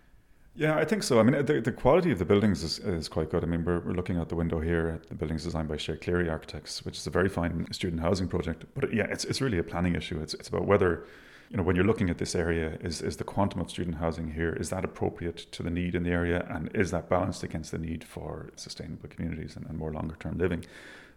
Yeah, 0.55 0.77
I 0.77 0.85
think 0.85 1.01
so. 1.01 1.19
I 1.19 1.23
mean, 1.23 1.45
the, 1.45 1.61
the 1.61 1.71
quality 1.71 2.11
of 2.11 2.19
the 2.19 2.25
buildings 2.25 2.61
is, 2.61 2.77
is 2.79 3.07
quite 3.07 3.31
good. 3.31 3.43
I 3.43 3.47
mean, 3.47 3.65
we're, 3.65 3.79
we're 3.79 3.93
looking 3.93 4.17
out 4.17 4.29
the 4.29 4.35
window 4.35 4.59
here 4.59 4.99
at 5.01 5.09
the 5.09 5.15
buildings 5.15 5.43
designed 5.43 5.67
by 5.67 5.77
Shay 5.77 5.97
Cleary 5.97 6.29
Architects, 6.29 6.85
which 6.85 6.97
is 6.97 7.07
a 7.07 7.09
very 7.09 7.27
fine 7.29 7.65
student 7.71 8.01
housing 8.01 8.27
project. 8.27 8.65
But 8.75 8.93
yeah, 8.93 9.07
it's, 9.09 9.25
it's 9.25 9.41
really 9.41 9.57
a 9.57 9.63
planning 9.63 9.95
issue. 9.95 10.21
It's, 10.21 10.35
it's 10.35 10.49
about 10.49 10.65
whether, 10.65 11.07
you 11.49 11.57
know, 11.57 11.63
when 11.63 11.75
you're 11.75 11.85
looking 11.85 12.11
at 12.11 12.19
this 12.19 12.35
area, 12.35 12.77
is, 12.81 13.01
is 13.01 13.17
the 13.17 13.23
quantum 13.23 13.61
of 13.61 13.71
student 13.71 13.95
housing 13.95 14.31
here, 14.31 14.53
is 14.53 14.69
that 14.69 14.85
appropriate 14.85 15.37
to 15.53 15.63
the 15.63 15.71
need 15.71 15.95
in 15.95 16.03
the 16.03 16.11
area? 16.11 16.45
And 16.51 16.69
is 16.75 16.91
that 16.91 17.09
balanced 17.09 17.41
against 17.41 17.71
the 17.71 17.79
need 17.79 18.03
for 18.03 18.51
sustainable 18.55 19.09
communities 19.09 19.55
and, 19.55 19.65
and 19.65 19.75
more 19.75 19.91
longer 19.91 20.15
term 20.19 20.37
living? 20.37 20.65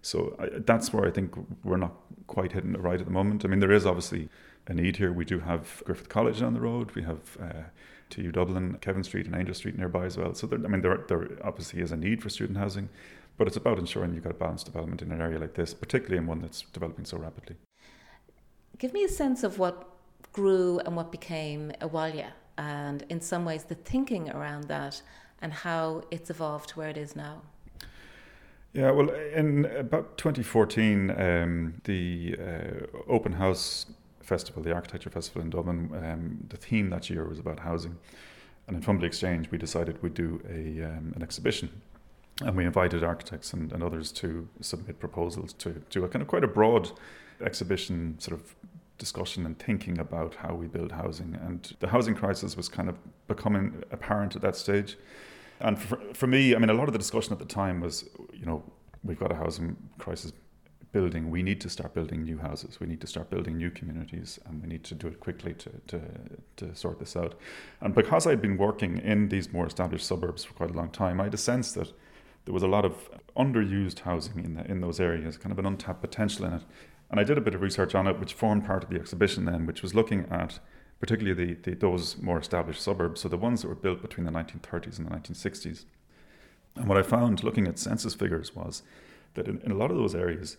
So 0.06 0.36
I, 0.38 0.60
that's 0.64 0.92
where 0.92 1.04
I 1.04 1.10
think 1.10 1.34
we're 1.64 1.76
not 1.76 1.94
quite 2.28 2.52
hitting 2.52 2.74
it 2.74 2.80
right 2.80 3.00
at 3.00 3.06
the 3.06 3.12
moment. 3.12 3.44
I 3.44 3.48
mean, 3.48 3.58
there 3.58 3.72
is 3.72 3.84
obviously 3.84 4.28
a 4.68 4.72
need 4.72 4.98
here. 4.98 5.12
We 5.12 5.24
do 5.24 5.40
have 5.40 5.82
Griffith 5.84 6.08
College 6.08 6.38
down 6.38 6.54
the 6.54 6.60
road. 6.60 6.92
We 6.92 7.02
have 7.02 7.36
uh, 7.42 7.62
TU 8.08 8.30
Dublin, 8.30 8.78
Kevin 8.80 9.02
Street, 9.02 9.26
and 9.26 9.34
Aungier 9.34 9.56
Street 9.56 9.76
nearby 9.76 10.04
as 10.06 10.16
well. 10.16 10.32
So 10.34 10.46
there, 10.46 10.60
I 10.64 10.68
mean, 10.68 10.80
there, 10.80 11.04
there 11.08 11.28
obviously 11.42 11.80
is 11.80 11.90
a 11.90 11.96
need 11.96 12.22
for 12.22 12.28
student 12.28 12.56
housing, 12.56 12.88
but 13.36 13.48
it's 13.48 13.56
about 13.56 13.80
ensuring 13.80 14.14
you've 14.14 14.22
got 14.22 14.30
a 14.30 14.34
balanced 14.34 14.66
development 14.66 15.02
in 15.02 15.10
an 15.10 15.20
area 15.20 15.40
like 15.40 15.54
this, 15.54 15.74
particularly 15.74 16.18
in 16.18 16.28
one 16.28 16.40
that's 16.40 16.62
developing 16.72 17.04
so 17.04 17.18
rapidly. 17.18 17.56
Give 18.78 18.92
me 18.92 19.02
a 19.02 19.08
sense 19.08 19.42
of 19.42 19.58
what 19.58 19.88
grew 20.32 20.78
and 20.86 20.94
what 20.94 21.10
became 21.10 21.72
Abhaile, 21.80 22.28
and 22.56 23.04
in 23.08 23.20
some 23.20 23.44
ways 23.44 23.64
the 23.64 23.74
thinking 23.74 24.30
around 24.30 24.68
that 24.68 25.02
and 25.42 25.52
how 25.52 26.04
it's 26.12 26.30
evolved 26.30 26.68
to 26.70 26.78
where 26.78 26.88
it 26.88 26.96
is 26.96 27.16
now. 27.16 27.42
Yeah, 28.76 28.90
well, 28.90 29.08
in 29.08 29.64
about 29.64 30.18
2014, 30.18 31.10
um, 31.10 31.80
the 31.84 32.36
uh, 32.38 33.10
Open 33.10 33.32
House 33.32 33.86
Festival, 34.20 34.62
the 34.62 34.74
Architecture 34.74 35.08
Festival 35.08 35.40
in 35.40 35.48
Dublin, 35.48 35.90
um, 36.04 36.46
the 36.50 36.58
theme 36.58 36.90
that 36.90 37.08
year 37.08 37.26
was 37.26 37.38
about 37.38 37.60
housing. 37.60 37.96
And 38.66 38.76
in 38.76 38.82
Fumbally 38.82 39.06
Exchange, 39.06 39.50
we 39.50 39.56
decided 39.56 40.02
we'd 40.02 40.12
do 40.12 40.42
a, 40.46 40.84
um, 40.84 41.14
an 41.16 41.22
exhibition. 41.22 41.70
And 42.42 42.54
we 42.54 42.66
invited 42.66 43.02
architects 43.02 43.54
and, 43.54 43.72
and 43.72 43.82
others 43.82 44.12
to 44.12 44.46
submit 44.60 45.00
proposals 45.00 45.54
to 45.54 45.82
do 45.88 46.04
a 46.04 46.08
kind 46.08 46.20
of 46.20 46.28
quite 46.28 46.44
a 46.44 46.48
broad 46.48 46.90
exhibition 47.40 48.16
sort 48.18 48.38
of 48.38 48.54
discussion 48.98 49.46
and 49.46 49.58
thinking 49.58 49.98
about 49.98 50.34
how 50.34 50.54
we 50.54 50.66
build 50.66 50.92
housing. 50.92 51.34
And 51.42 51.74
the 51.80 51.88
housing 51.88 52.14
crisis 52.14 52.58
was 52.58 52.68
kind 52.68 52.90
of 52.90 52.98
becoming 53.26 53.84
apparent 53.90 54.36
at 54.36 54.42
that 54.42 54.54
stage. 54.54 54.98
And 55.60 55.78
for, 55.78 55.98
for 56.12 56.26
me, 56.26 56.54
I 56.54 56.58
mean, 56.58 56.70
a 56.70 56.74
lot 56.74 56.88
of 56.88 56.92
the 56.92 56.98
discussion 56.98 57.32
at 57.32 57.38
the 57.38 57.44
time 57.44 57.80
was, 57.80 58.08
you 58.32 58.46
know, 58.46 58.62
we've 59.02 59.18
got 59.18 59.32
a 59.32 59.34
housing 59.34 59.76
crisis 59.98 60.32
building. 60.92 61.30
We 61.30 61.42
need 61.42 61.60
to 61.60 61.68
start 61.68 61.94
building 61.94 62.22
new 62.22 62.38
houses. 62.38 62.80
We 62.80 62.86
need 62.86 63.00
to 63.00 63.06
start 63.06 63.30
building 63.30 63.56
new 63.56 63.70
communities, 63.70 64.38
and 64.46 64.62
we 64.62 64.68
need 64.68 64.84
to 64.84 64.94
do 64.94 65.08
it 65.08 65.20
quickly 65.20 65.54
to, 65.54 65.70
to, 65.88 66.00
to 66.56 66.74
sort 66.74 66.98
this 66.98 67.16
out. 67.16 67.34
And 67.80 67.94
because 67.94 68.26
I'd 68.26 68.40
been 68.40 68.56
working 68.56 68.98
in 68.98 69.28
these 69.28 69.52
more 69.52 69.66
established 69.66 70.06
suburbs 70.06 70.44
for 70.44 70.54
quite 70.54 70.70
a 70.70 70.74
long 70.74 70.90
time, 70.90 71.20
I 71.20 71.24
had 71.24 71.34
a 71.34 71.38
sense 71.38 71.72
that 71.72 71.92
there 72.44 72.54
was 72.54 72.62
a 72.62 72.68
lot 72.68 72.84
of 72.84 73.10
underused 73.36 74.00
housing 74.00 74.44
in 74.44 74.54
the, 74.54 74.64
in 74.70 74.80
those 74.80 75.00
areas, 75.00 75.36
kind 75.36 75.52
of 75.52 75.58
an 75.58 75.66
untapped 75.66 76.00
potential 76.00 76.46
in 76.46 76.52
it. 76.54 76.62
And 77.10 77.20
I 77.20 77.24
did 77.24 77.38
a 77.38 77.40
bit 77.40 77.54
of 77.54 77.60
research 77.60 77.94
on 77.94 78.06
it, 78.06 78.18
which 78.18 78.34
formed 78.34 78.64
part 78.64 78.82
of 78.84 78.90
the 78.90 78.96
exhibition 78.96 79.44
then, 79.44 79.66
which 79.66 79.82
was 79.82 79.94
looking 79.94 80.26
at 80.30 80.60
particularly 81.00 81.54
the, 81.54 81.70
the, 81.70 81.76
those 81.76 82.16
more 82.18 82.38
established 82.38 82.82
suburbs, 82.82 83.20
so 83.20 83.28
the 83.28 83.36
ones 83.36 83.62
that 83.62 83.68
were 83.68 83.74
built 83.74 84.02
between 84.02 84.24
the 84.26 84.32
1930s 84.32 84.98
and 84.98 85.06
the 85.06 85.14
1960s. 85.14 85.84
And 86.74 86.88
what 86.88 86.98
I 86.98 87.02
found 87.02 87.42
looking 87.42 87.66
at 87.66 87.78
census 87.78 88.14
figures 88.14 88.54
was 88.54 88.82
that 89.34 89.48
in, 89.48 89.60
in 89.62 89.70
a 89.70 89.76
lot 89.76 89.90
of 89.90 89.96
those 89.96 90.14
areas, 90.14 90.56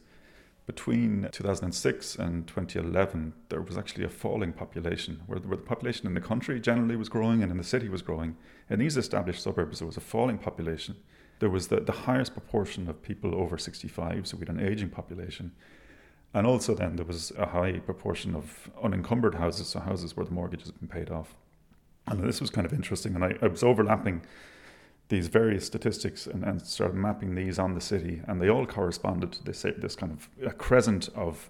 between 0.68 1.30
2006 1.32 2.16
and 2.18 2.46
2011, 2.46 3.34
there 3.48 3.62
was 3.62 3.78
actually 3.78 4.04
a 4.04 4.10
falling 4.10 4.52
population, 4.52 5.22
where, 5.26 5.40
where 5.40 5.56
the 5.56 5.64
population 5.64 6.06
in 6.08 6.14
the 6.14 6.20
country 6.20 6.60
generally 6.60 6.98
was 6.98 7.08
growing 7.08 7.42
and 7.42 7.52
in 7.52 7.58
the 7.58 7.64
city 7.64 7.88
was 7.88 8.02
growing. 8.02 8.36
In 8.70 8.80
these 8.80 8.98
established 8.98 9.42
suburbs, 9.42 9.80
there 9.80 9.88
was 9.88 9.96
a 9.96 10.02
falling 10.02 10.38
population. 10.38 10.98
There 11.40 11.50
was 11.50 11.70
the, 11.70 11.80
the 11.80 11.94
highest 11.94 12.34
proportion 12.34 12.90
of 12.90 13.02
people 13.02 13.34
over 13.34 13.58
65, 13.58 14.28
so 14.28 14.38
we 14.38 14.46
had 14.46 14.56
an 14.56 14.60
aging 14.60 14.90
population. 14.90 15.54
And 16.34 16.46
also, 16.46 16.76
then 16.76 16.98
there 16.98 17.06
was 17.06 17.32
a 17.38 17.48
high 17.48 17.80
proportion 17.80 18.36
of 18.36 18.70
unencumbered 18.84 19.36
houses, 19.36 19.68
so 19.68 19.80
houses 19.80 20.16
where 20.16 20.26
the 20.26 20.34
mortgage 20.34 20.62
has 20.62 20.72
been 20.72 20.88
paid 20.88 21.10
off. 21.10 21.36
And 22.06 22.24
this 22.24 22.40
was 22.42 22.50
kind 22.50 22.66
of 22.66 22.74
interesting. 22.74 23.16
And 23.16 23.24
I, 23.24 23.36
I 23.42 23.48
was 23.48 23.64
overlapping 23.64 24.22
these 25.10 25.28
various 25.28 25.66
statistics 25.66 26.28
and, 26.28 26.44
and 26.44 26.62
started 26.62 26.96
mapping 26.96 27.36
these 27.36 27.58
on 27.58 27.74
the 27.74 27.82
city, 27.82 28.22
and 28.28 28.42
they 28.42 28.50
all 28.50 28.66
corresponded 28.66 29.32
to 29.32 29.44
this, 29.44 29.62
this 29.62 29.96
kind 29.96 30.12
of 30.12 30.30
a 30.46 30.52
crescent 30.52 31.10
of 31.16 31.50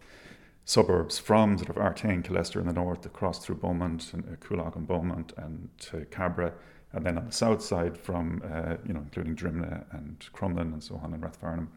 suburbs 0.66 1.18
from 1.18 1.58
sort 1.58 1.70
of 1.70 1.78
Artane, 1.78 2.24
Killester 2.24 2.60
in 2.60 2.68
the 2.68 2.74
north, 2.74 3.06
across 3.06 3.44
through 3.44 3.56
Beaumont 3.56 4.14
and 4.14 4.24
uh, 4.26 4.36
Coolock 4.36 4.76
and 4.76 4.88
Beaumont 4.88 5.34
and 5.38 5.70
to 5.80 6.06
Cabra, 6.06 6.54
and 6.94 7.06
then 7.06 7.18
on 7.18 7.26
the 7.26 7.32
south 7.32 7.62
side 7.62 7.98
from, 7.98 8.42
uh, 8.52 8.76
you 8.86 8.94
know, 8.94 9.00
including 9.00 9.36
Drimnagh 9.36 9.86
and 9.92 10.20
Crumlin 10.34 10.74
and 10.74 10.84
so 10.84 11.00
on 11.04 11.14
and 11.14 11.24
Rathfarnham. 11.24 11.68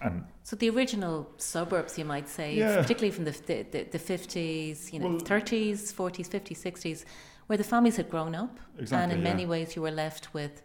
And 0.00 0.24
so 0.42 0.56
the 0.56 0.70
original 0.70 1.30
suburbs, 1.36 1.98
you 1.98 2.04
might 2.04 2.28
say, 2.28 2.54
yeah. 2.54 2.76
particularly 2.76 3.10
from 3.10 3.24
the, 3.24 3.32
the, 3.46 3.84
the 3.84 3.98
50s, 3.98 4.92
you 4.92 4.98
know, 4.98 5.08
well, 5.08 5.20
30s, 5.20 5.92
40s, 5.92 6.28
50s, 6.28 6.58
60s, 6.58 7.04
where 7.46 7.58
the 7.58 7.64
families 7.64 7.96
had 7.96 8.08
grown 8.08 8.34
up. 8.34 8.58
Exactly, 8.78 9.02
and 9.02 9.12
in 9.12 9.18
yeah. 9.18 9.32
many 9.32 9.46
ways 9.46 9.76
you 9.76 9.82
were 9.82 9.90
left 9.90 10.32
with 10.32 10.62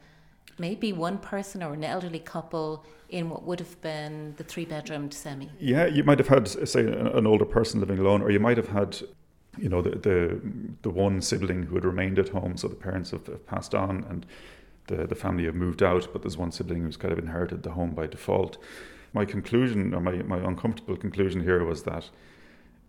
maybe 0.58 0.94
one 0.94 1.18
person 1.18 1.62
or 1.62 1.74
an 1.74 1.84
elderly 1.84 2.20
couple 2.20 2.86
in 3.10 3.30
what 3.30 3.44
would 3.44 3.60
have 3.60 3.80
been 3.82 4.34
the 4.38 4.44
three 4.44 4.66
bedroomed 4.66 5.14
semi. 5.14 5.50
Yeah, 5.60 5.86
you 5.86 6.04
might 6.04 6.20
have 6.20 6.30
had, 6.30 6.48
say, 6.48 6.86
an 6.86 7.28
older 7.28 7.46
person 7.46 7.80
living 7.82 8.00
alone, 8.00 8.22
or 8.22 8.32
you 8.32 8.40
might 8.40 8.58
have 8.58 8.70
had, 8.70 8.98
you 9.58 9.68
know, 9.68 9.82
the 9.82 9.92
the, 9.92 10.42
the 10.82 10.90
one 10.90 11.22
sibling 11.22 11.64
who 11.64 11.76
had 11.76 11.84
remained 11.84 12.20
at 12.20 12.30
home, 12.30 12.56
so 12.56 12.70
the 12.70 12.76
parents 12.76 13.12
have, 13.12 13.28
have 13.28 13.46
passed 13.46 13.76
on 13.76 14.06
and 14.10 14.26
the, 14.88 15.08
the 15.08 15.16
family 15.16 15.46
have 15.46 15.56
moved 15.56 15.82
out, 15.84 16.08
but 16.14 16.22
there's 16.22 16.38
one 16.38 16.52
sibling 16.52 16.84
who's 16.84 16.98
kind 16.98 17.12
of 17.12 17.20
inherited 17.20 17.64
the 17.64 17.72
home 17.72 17.92
by 17.92 18.08
default. 18.08 18.58
My 19.16 19.26
conclusion, 19.26 19.96
or 19.96 20.02
my, 20.02 20.18
my 20.24 20.38
uncomfortable 20.38 20.98
conclusion 20.98 21.42
here, 21.42 21.64
was 21.64 21.84
that 21.84 22.12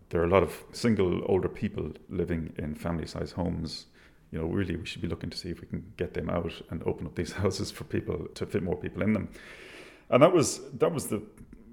there 0.09 0.21
are 0.21 0.25
a 0.25 0.29
lot 0.29 0.43
of 0.43 0.63
single 0.71 1.23
older 1.25 1.49
people 1.49 1.93
living 2.09 2.53
in 2.57 2.75
family 2.75 3.07
size 3.07 3.31
homes 3.31 3.87
you 4.31 4.39
know, 4.39 4.45
really 4.45 4.75
we 4.75 4.85
should 4.85 5.01
be 5.01 5.07
looking 5.07 5.29
to 5.29 5.37
see 5.37 5.49
if 5.49 5.61
we 5.61 5.67
can 5.67 5.93
get 5.95 6.13
them 6.13 6.29
out 6.29 6.51
and 6.69 6.83
open 6.85 7.07
up 7.07 7.15
these 7.15 7.31
houses 7.43 7.71
for 7.71 7.83
people 7.85 8.27
to 8.35 8.45
fit 8.45 8.63
more 8.63 8.75
people 8.75 9.01
in 9.01 9.13
them. 9.13 9.29
And 10.09 10.23
that 10.23 10.33
was 10.33 10.61
that 10.77 10.93
was 10.93 11.07
the 11.07 11.21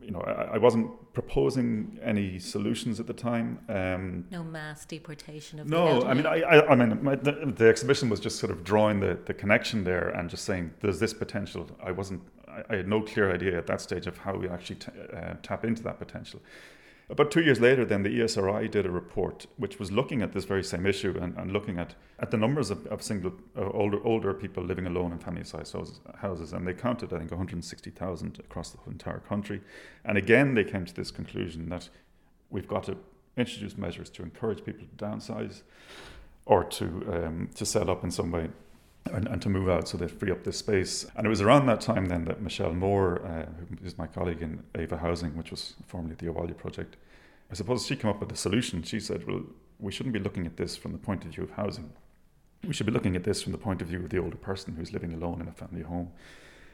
you 0.04 0.10
know, 0.10 0.20
I, 0.20 0.54
I 0.54 0.58
wasn't 0.58 0.90
proposing 1.12 1.98
any 2.02 2.38
solutions 2.38 3.00
at 3.00 3.06
the 3.06 3.12
time. 3.12 3.58
Um, 3.68 4.26
no 4.30 4.44
mass 4.44 4.84
deportation 4.84 5.58
of 5.58 5.68
no. 5.68 6.02
I 6.02 6.14
mean, 6.14 6.26
I, 6.26 6.40
I, 6.42 6.72
I 6.72 6.74
mean, 6.74 7.02
my, 7.02 7.14
the, 7.14 7.52
the, 7.56 7.68
exhibition 7.68 8.08
was 8.10 8.20
just 8.20 8.38
sort 8.38 8.52
of 8.52 8.64
drawing 8.64 9.00
the, 9.00 9.18
the 9.24 9.34
connection 9.34 9.84
there 9.84 10.08
and 10.10 10.28
just 10.28 10.44
saying 10.44 10.72
there's 10.80 11.00
this 11.00 11.14
potential. 11.14 11.68
I 11.82 11.92
wasn't. 11.92 12.22
I, 12.46 12.62
I 12.70 12.76
had 12.76 12.88
no 12.88 13.00
clear 13.02 13.32
idea 13.32 13.56
at 13.56 13.66
that 13.66 13.80
stage 13.80 14.06
of 14.06 14.18
how 14.18 14.36
we 14.36 14.48
actually 14.48 14.76
t- 14.76 14.92
uh, 15.12 15.34
tap 15.42 15.64
into 15.64 15.82
that 15.84 15.98
potential. 15.98 16.40
About 17.10 17.30
two 17.30 17.42
years 17.42 17.60
later, 17.60 17.84
then 17.84 18.02
the 18.02 18.20
ESRI 18.20 18.70
did 18.70 18.86
a 18.86 18.90
report 18.90 19.46
which 19.58 19.78
was 19.78 19.92
looking 19.92 20.22
at 20.22 20.32
this 20.32 20.44
very 20.44 20.64
same 20.64 20.86
issue 20.86 21.16
and, 21.20 21.36
and 21.36 21.52
looking 21.52 21.78
at, 21.78 21.94
at 22.18 22.30
the 22.30 22.38
numbers 22.38 22.70
of, 22.70 22.86
of 22.86 23.02
single 23.02 23.32
older 23.56 24.02
older 24.04 24.32
people 24.32 24.62
living 24.64 24.86
alone 24.86 25.12
in 25.12 25.18
family 25.18 25.44
size 25.44 25.74
houses, 26.16 26.52
and 26.54 26.66
they 26.66 26.72
counted 26.72 27.12
I 27.12 27.18
think 27.18 27.30
160,000 27.30 28.38
across 28.38 28.70
the 28.70 28.78
entire 28.90 29.18
country. 29.18 29.60
And 30.04 30.16
again, 30.16 30.54
they 30.54 30.64
came 30.64 30.86
to 30.86 30.94
this 30.94 31.10
conclusion 31.10 31.68
that 31.68 31.90
we've 32.48 32.68
got 32.68 32.84
to 32.84 32.96
introduce 33.36 33.76
measures 33.76 34.08
to 34.10 34.22
encourage 34.22 34.64
people 34.64 34.86
to 34.86 35.04
downsize 35.04 35.62
or 36.46 36.64
to 36.64 36.86
um, 37.12 37.50
to 37.54 37.66
set 37.66 37.90
up 37.90 38.02
in 38.02 38.10
some 38.10 38.30
way 38.30 38.48
and, 39.12 39.28
and, 39.28 39.42
to 39.42 39.48
move 39.48 39.68
out 39.68 39.86
so 39.86 39.98
they 39.98 40.08
free 40.08 40.30
up 40.30 40.44
this 40.44 40.58
space. 40.58 41.06
And 41.16 41.26
it 41.26 41.28
was 41.28 41.40
around 41.40 41.66
that 41.66 41.80
time 41.80 42.06
then 42.06 42.24
that 42.24 42.40
Michelle 42.40 42.72
Moore, 42.72 43.22
uh, 43.24 43.46
who 43.58 43.86
is 43.86 43.98
my 43.98 44.06
colleague 44.06 44.42
in 44.42 44.62
Ava 44.74 44.96
Housing, 44.96 45.36
which 45.36 45.50
was 45.50 45.74
formerly 45.86 46.14
the 46.14 46.26
Abhaile 46.26 46.56
project, 46.56 46.96
I 47.50 47.54
suppose 47.54 47.86
she 47.86 47.96
came 47.96 48.10
up 48.10 48.20
with 48.20 48.32
a 48.32 48.36
solution. 48.36 48.82
She 48.82 49.00
said, 49.00 49.26
well, 49.26 49.42
we 49.78 49.92
shouldn't 49.92 50.14
be 50.14 50.18
looking 50.18 50.46
at 50.46 50.56
this 50.56 50.76
from 50.76 50.92
the 50.92 50.98
point 50.98 51.24
of 51.24 51.32
view 51.32 51.44
of 51.44 51.50
housing. 51.50 51.92
We 52.66 52.72
should 52.72 52.86
be 52.86 52.92
looking 52.92 53.16
at 53.16 53.24
this 53.24 53.42
from 53.42 53.52
the 53.52 53.58
point 53.58 53.82
of 53.82 53.88
view 53.88 54.02
of 54.02 54.08
the 54.08 54.18
older 54.18 54.36
person 54.36 54.74
who's 54.74 54.92
living 54.92 55.12
alone 55.12 55.40
in 55.40 55.48
a 55.48 55.52
family 55.52 55.82
home. 55.82 56.10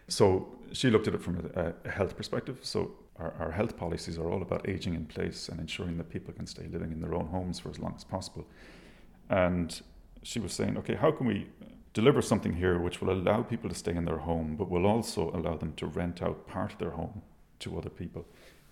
So 0.06 0.48
she 0.72 0.90
looked 0.90 1.08
at 1.08 1.14
it 1.14 1.22
from 1.22 1.50
a, 1.54 1.72
a 1.84 1.90
health 1.90 2.16
perspective. 2.16 2.58
So 2.62 2.92
our, 3.18 3.34
our 3.38 3.50
health 3.50 3.76
policies 3.76 4.18
are 4.18 4.30
all 4.30 4.42
about 4.42 4.68
aging 4.68 4.94
in 4.94 5.06
place 5.06 5.48
and 5.48 5.60
ensuring 5.60 5.96
that 5.98 6.08
people 6.10 6.32
can 6.32 6.46
stay 6.46 6.66
living 6.68 6.92
in 6.92 7.00
their 7.00 7.14
own 7.14 7.26
homes 7.26 7.58
for 7.58 7.70
as 7.70 7.78
long 7.78 7.94
as 7.96 8.04
possible. 8.04 8.46
And 9.28 9.80
she 10.22 10.38
was 10.38 10.52
saying, 10.52 10.76
okay, 10.78 10.94
how 10.94 11.10
can 11.10 11.26
we 11.26 11.48
deliver 11.92 12.22
something 12.22 12.54
here 12.54 12.78
which 12.78 13.00
will 13.00 13.12
allow 13.12 13.42
people 13.42 13.68
to 13.68 13.74
stay 13.74 13.94
in 13.94 14.04
their 14.04 14.18
home, 14.18 14.56
but 14.56 14.70
will 14.70 14.86
also 14.86 15.30
allow 15.30 15.56
them 15.56 15.72
to 15.74 15.86
rent 15.86 16.22
out 16.22 16.46
part 16.46 16.72
of 16.72 16.78
their 16.78 16.90
home 16.90 17.22
to 17.60 17.76
other 17.76 17.90
people 17.90 18.26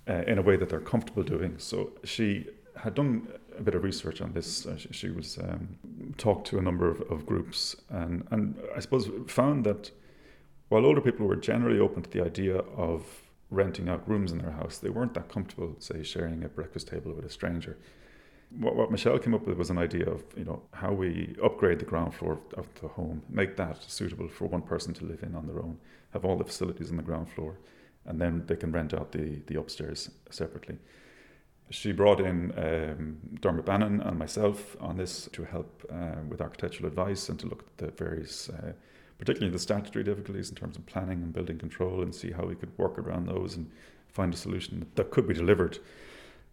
uh, 0.08 0.22
in 0.26 0.38
a 0.38 0.42
way 0.42 0.56
that 0.56 0.68
they're 0.68 0.80
comfortable 0.80 1.22
doing. 1.22 1.54
So 1.58 1.92
she 2.04 2.46
had 2.76 2.94
done 2.94 3.28
a 3.58 3.62
bit 3.62 3.74
of 3.74 3.82
research 3.82 4.20
on 4.20 4.32
this. 4.32 4.66
Uh, 4.66 4.76
she, 4.76 4.88
she, 4.92 5.10
was 5.10 5.38
um, 5.38 5.78
talked 6.16 6.46
to 6.48 6.58
a 6.58 6.62
number 6.62 6.88
of, 6.88 7.00
of 7.10 7.26
groups 7.26 7.74
and, 7.90 8.26
and 8.30 8.56
I 8.76 8.80
suppose 8.80 9.10
found 9.26 9.66
that 9.66 9.90
while 10.68 10.84
older 10.84 11.00
people 11.00 11.26
were 11.26 11.36
generally 11.36 11.80
open 11.80 12.02
to 12.02 12.10
the 12.10 12.24
idea 12.24 12.58
of 12.58 13.04
renting 13.50 13.88
out 13.88 14.08
rooms 14.08 14.30
in 14.30 14.38
their 14.38 14.50
house, 14.50 14.78
they 14.78 14.90
weren't 14.90 15.14
that 15.14 15.28
comfortable, 15.30 15.74
say, 15.78 16.02
sharing 16.02 16.44
a 16.44 16.48
breakfast 16.48 16.88
table 16.88 17.12
with 17.14 17.24
a 17.24 17.30
stranger 17.30 17.78
what, 18.50 18.76
what 18.76 18.90
Michelle 18.90 19.18
came 19.18 19.34
up 19.34 19.46
with 19.46 19.58
was 19.58 19.70
an 19.70 19.78
idea 19.78 20.06
of 20.06 20.24
you 20.36 20.44
know 20.44 20.62
how 20.72 20.92
we 20.92 21.36
upgrade 21.42 21.78
the 21.78 21.84
ground 21.84 22.14
floor 22.14 22.38
of 22.56 22.66
the 22.80 22.88
home, 22.88 23.22
make 23.28 23.56
that 23.56 23.82
suitable 23.82 24.28
for 24.28 24.46
one 24.46 24.62
person 24.62 24.94
to 24.94 25.04
live 25.04 25.22
in 25.22 25.34
on 25.34 25.46
their 25.46 25.58
own, 25.58 25.78
have 26.12 26.24
all 26.24 26.36
the 26.36 26.44
facilities 26.44 26.90
on 26.90 26.96
the 26.96 27.02
ground 27.02 27.28
floor, 27.30 27.56
and 28.06 28.20
then 28.20 28.44
they 28.46 28.56
can 28.56 28.72
rent 28.72 28.94
out 28.94 29.12
the 29.12 29.40
the 29.46 29.58
upstairs 29.58 30.10
separately. 30.30 30.78
She 31.70 31.92
brought 31.92 32.20
in 32.20 32.52
um, 32.56 33.18
Dermot 33.40 33.66
Bannon 33.66 34.00
and 34.00 34.18
myself 34.18 34.74
on 34.80 34.96
this 34.96 35.28
to 35.32 35.44
help 35.44 35.84
uh, 35.92 36.22
with 36.26 36.40
architectural 36.40 36.88
advice 36.88 37.28
and 37.28 37.38
to 37.40 37.46
look 37.46 37.60
at 37.60 37.76
the 37.76 38.04
various, 38.04 38.48
uh, 38.48 38.72
particularly 39.18 39.52
the 39.52 39.58
statutory 39.58 40.02
difficulties 40.02 40.48
in 40.48 40.56
terms 40.56 40.78
of 40.78 40.86
planning 40.86 41.22
and 41.22 41.34
building 41.34 41.58
control, 41.58 42.02
and 42.02 42.14
see 42.14 42.30
how 42.30 42.46
we 42.46 42.54
could 42.54 42.72
work 42.78 42.98
around 42.98 43.26
those 43.26 43.56
and 43.56 43.70
find 44.08 44.32
a 44.32 44.36
solution 44.36 44.86
that 44.94 45.10
could 45.10 45.28
be 45.28 45.34
delivered 45.34 45.78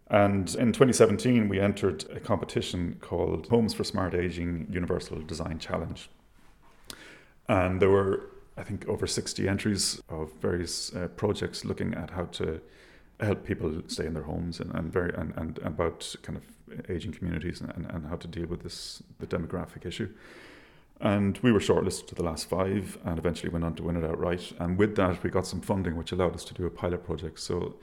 and 0.08 0.54
in 0.54 0.72
2017, 0.72 1.48
we 1.48 1.60
entered 1.60 2.04
a 2.10 2.20
competition 2.20 2.96
called 3.00 3.48
Homes 3.48 3.74
for 3.74 3.82
Smart 3.82 4.14
Aging 4.14 4.68
Universal 4.70 5.22
Design 5.22 5.58
Challenge. 5.58 6.08
And 7.48 7.80
there 7.82 7.90
were, 7.90 8.30
I 8.56 8.62
think, 8.62 8.88
over 8.88 9.06
60 9.06 9.48
entries 9.48 10.00
of 10.08 10.32
various 10.40 10.94
uh, 10.94 11.08
projects 11.08 11.64
looking 11.64 11.94
at 11.94 12.10
how 12.10 12.26
to 12.26 12.60
help 13.20 13.44
people 13.44 13.82
stay 13.88 14.06
in 14.06 14.14
their 14.14 14.24
homes 14.24 14.60
and, 14.60 14.72
and, 14.74 14.92
very, 14.92 15.12
and, 15.14 15.32
and 15.36 15.58
about 15.64 16.14
kind 16.22 16.38
of 16.38 16.90
aging 16.90 17.12
communities 17.12 17.60
and, 17.60 17.86
and 17.90 18.06
how 18.06 18.16
to 18.16 18.28
deal 18.28 18.46
with 18.46 18.62
this 18.62 19.02
the 19.18 19.26
demographic 19.26 19.86
issue. 19.86 20.08
And 21.00 21.38
we 21.38 21.52
were 21.52 21.60
shortlisted 21.60 22.06
to 22.08 22.14
the 22.14 22.22
last 22.22 22.48
five 22.48 22.96
and 23.04 23.18
eventually 23.18 23.50
went 23.50 23.64
on 23.64 23.74
to 23.74 23.82
win 23.82 23.96
it 23.96 24.04
outright. 24.04 24.52
And 24.58 24.78
with 24.78 24.96
that, 24.96 25.22
we 25.22 25.30
got 25.30 25.46
some 25.46 25.60
funding, 25.60 25.96
which 25.96 26.12
allowed 26.12 26.34
us 26.34 26.44
to 26.44 26.54
do 26.54 26.64
a 26.64 26.70
pilot 26.70 27.04
project. 27.04 27.40
So 27.40 27.74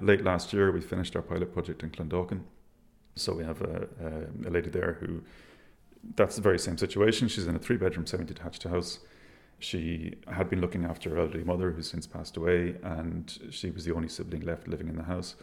Late 0.00 0.22
last 0.22 0.52
year, 0.52 0.70
we 0.70 0.80
finished 0.80 1.16
our 1.16 1.22
pilot 1.22 1.52
project 1.52 1.82
in 1.82 1.90
Clondalkin. 1.90 2.42
So 3.16 3.34
we 3.34 3.44
have 3.44 3.60
a, 3.62 3.88
a, 4.00 4.48
a 4.48 4.50
lady 4.50 4.70
there 4.70 4.98
who, 5.00 5.22
that's 6.14 6.36
the 6.36 6.42
very 6.42 6.58
same 6.58 6.78
situation. 6.78 7.26
She's 7.26 7.46
in 7.48 7.56
a 7.56 7.58
three 7.58 7.76
bedroom, 7.76 8.06
semi 8.06 8.24
detached 8.24 8.62
house. 8.62 9.00
She 9.58 10.14
had 10.28 10.48
been 10.48 10.60
looking 10.60 10.84
after 10.84 11.10
her 11.10 11.18
elderly 11.18 11.42
mother, 11.42 11.72
who's 11.72 11.90
since 11.90 12.06
passed 12.06 12.36
away, 12.36 12.76
and 12.84 13.36
she 13.50 13.70
was 13.70 13.84
the 13.84 13.92
only 13.92 14.08
sibling 14.08 14.42
left 14.42 14.68
living 14.68 14.88
in 14.88 14.96
the 14.96 15.02
house. 15.02 15.34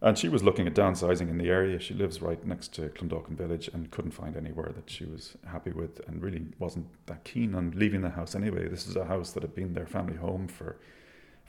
And 0.00 0.18
she 0.18 0.28
was 0.28 0.42
looking 0.42 0.66
at 0.66 0.74
downsizing 0.74 1.28
in 1.28 1.38
the 1.38 1.48
area. 1.48 1.78
She 1.78 1.94
lives 1.94 2.20
right 2.20 2.44
next 2.44 2.72
to 2.74 2.82
Clondalkin 2.88 3.36
Village 3.36 3.68
and 3.72 3.90
couldn't 3.90 4.12
find 4.12 4.36
anywhere 4.36 4.72
that 4.74 4.90
she 4.90 5.04
was 5.04 5.36
happy 5.46 5.72
with 5.72 6.00
and 6.06 6.22
really 6.22 6.46
wasn't 6.58 6.86
that 7.06 7.24
keen 7.24 7.54
on 7.54 7.72
leaving 7.76 8.02
the 8.02 8.10
house 8.10 8.34
anyway. 8.34 8.68
This 8.68 8.86
is 8.86 8.96
a 8.96 9.04
house 9.04 9.32
that 9.32 9.42
had 9.42 9.54
been 9.54 9.74
their 9.74 9.86
family 9.86 10.16
home 10.16 10.46
for 10.46 10.78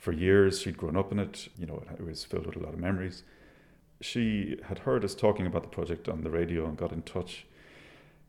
for 0.00 0.12
years. 0.12 0.60
She'd 0.60 0.78
grown 0.78 0.96
up 0.96 1.12
in 1.12 1.20
it. 1.20 1.48
You 1.56 1.66
know, 1.66 1.82
it 1.92 2.04
was 2.04 2.24
filled 2.24 2.46
with 2.46 2.56
a 2.56 2.60
lot 2.60 2.74
of 2.74 2.80
memories. 2.80 3.22
She 4.00 4.58
had 4.64 4.80
heard 4.80 5.04
us 5.04 5.14
talking 5.14 5.46
about 5.46 5.62
the 5.62 5.68
project 5.68 6.08
on 6.08 6.22
the 6.22 6.30
radio 6.30 6.66
and 6.66 6.76
got 6.76 6.90
in 6.90 7.02
touch, 7.02 7.44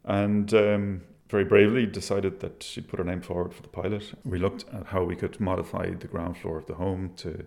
and 0.03 0.53
um, 0.53 1.01
very 1.29 1.45
bravely 1.45 1.85
decided 1.85 2.41
that 2.41 2.61
she'd 2.61 2.89
put 2.89 2.99
her 2.99 3.05
name 3.05 3.21
forward 3.21 3.53
for 3.53 3.61
the 3.61 3.69
pilot. 3.69 4.13
We 4.25 4.37
looked 4.37 4.65
at 4.73 4.87
how 4.87 5.03
we 5.05 5.15
could 5.15 5.39
modify 5.39 5.91
the 5.91 6.07
ground 6.07 6.37
floor 6.37 6.57
of 6.57 6.65
the 6.65 6.75
home 6.75 7.13
to 7.17 7.45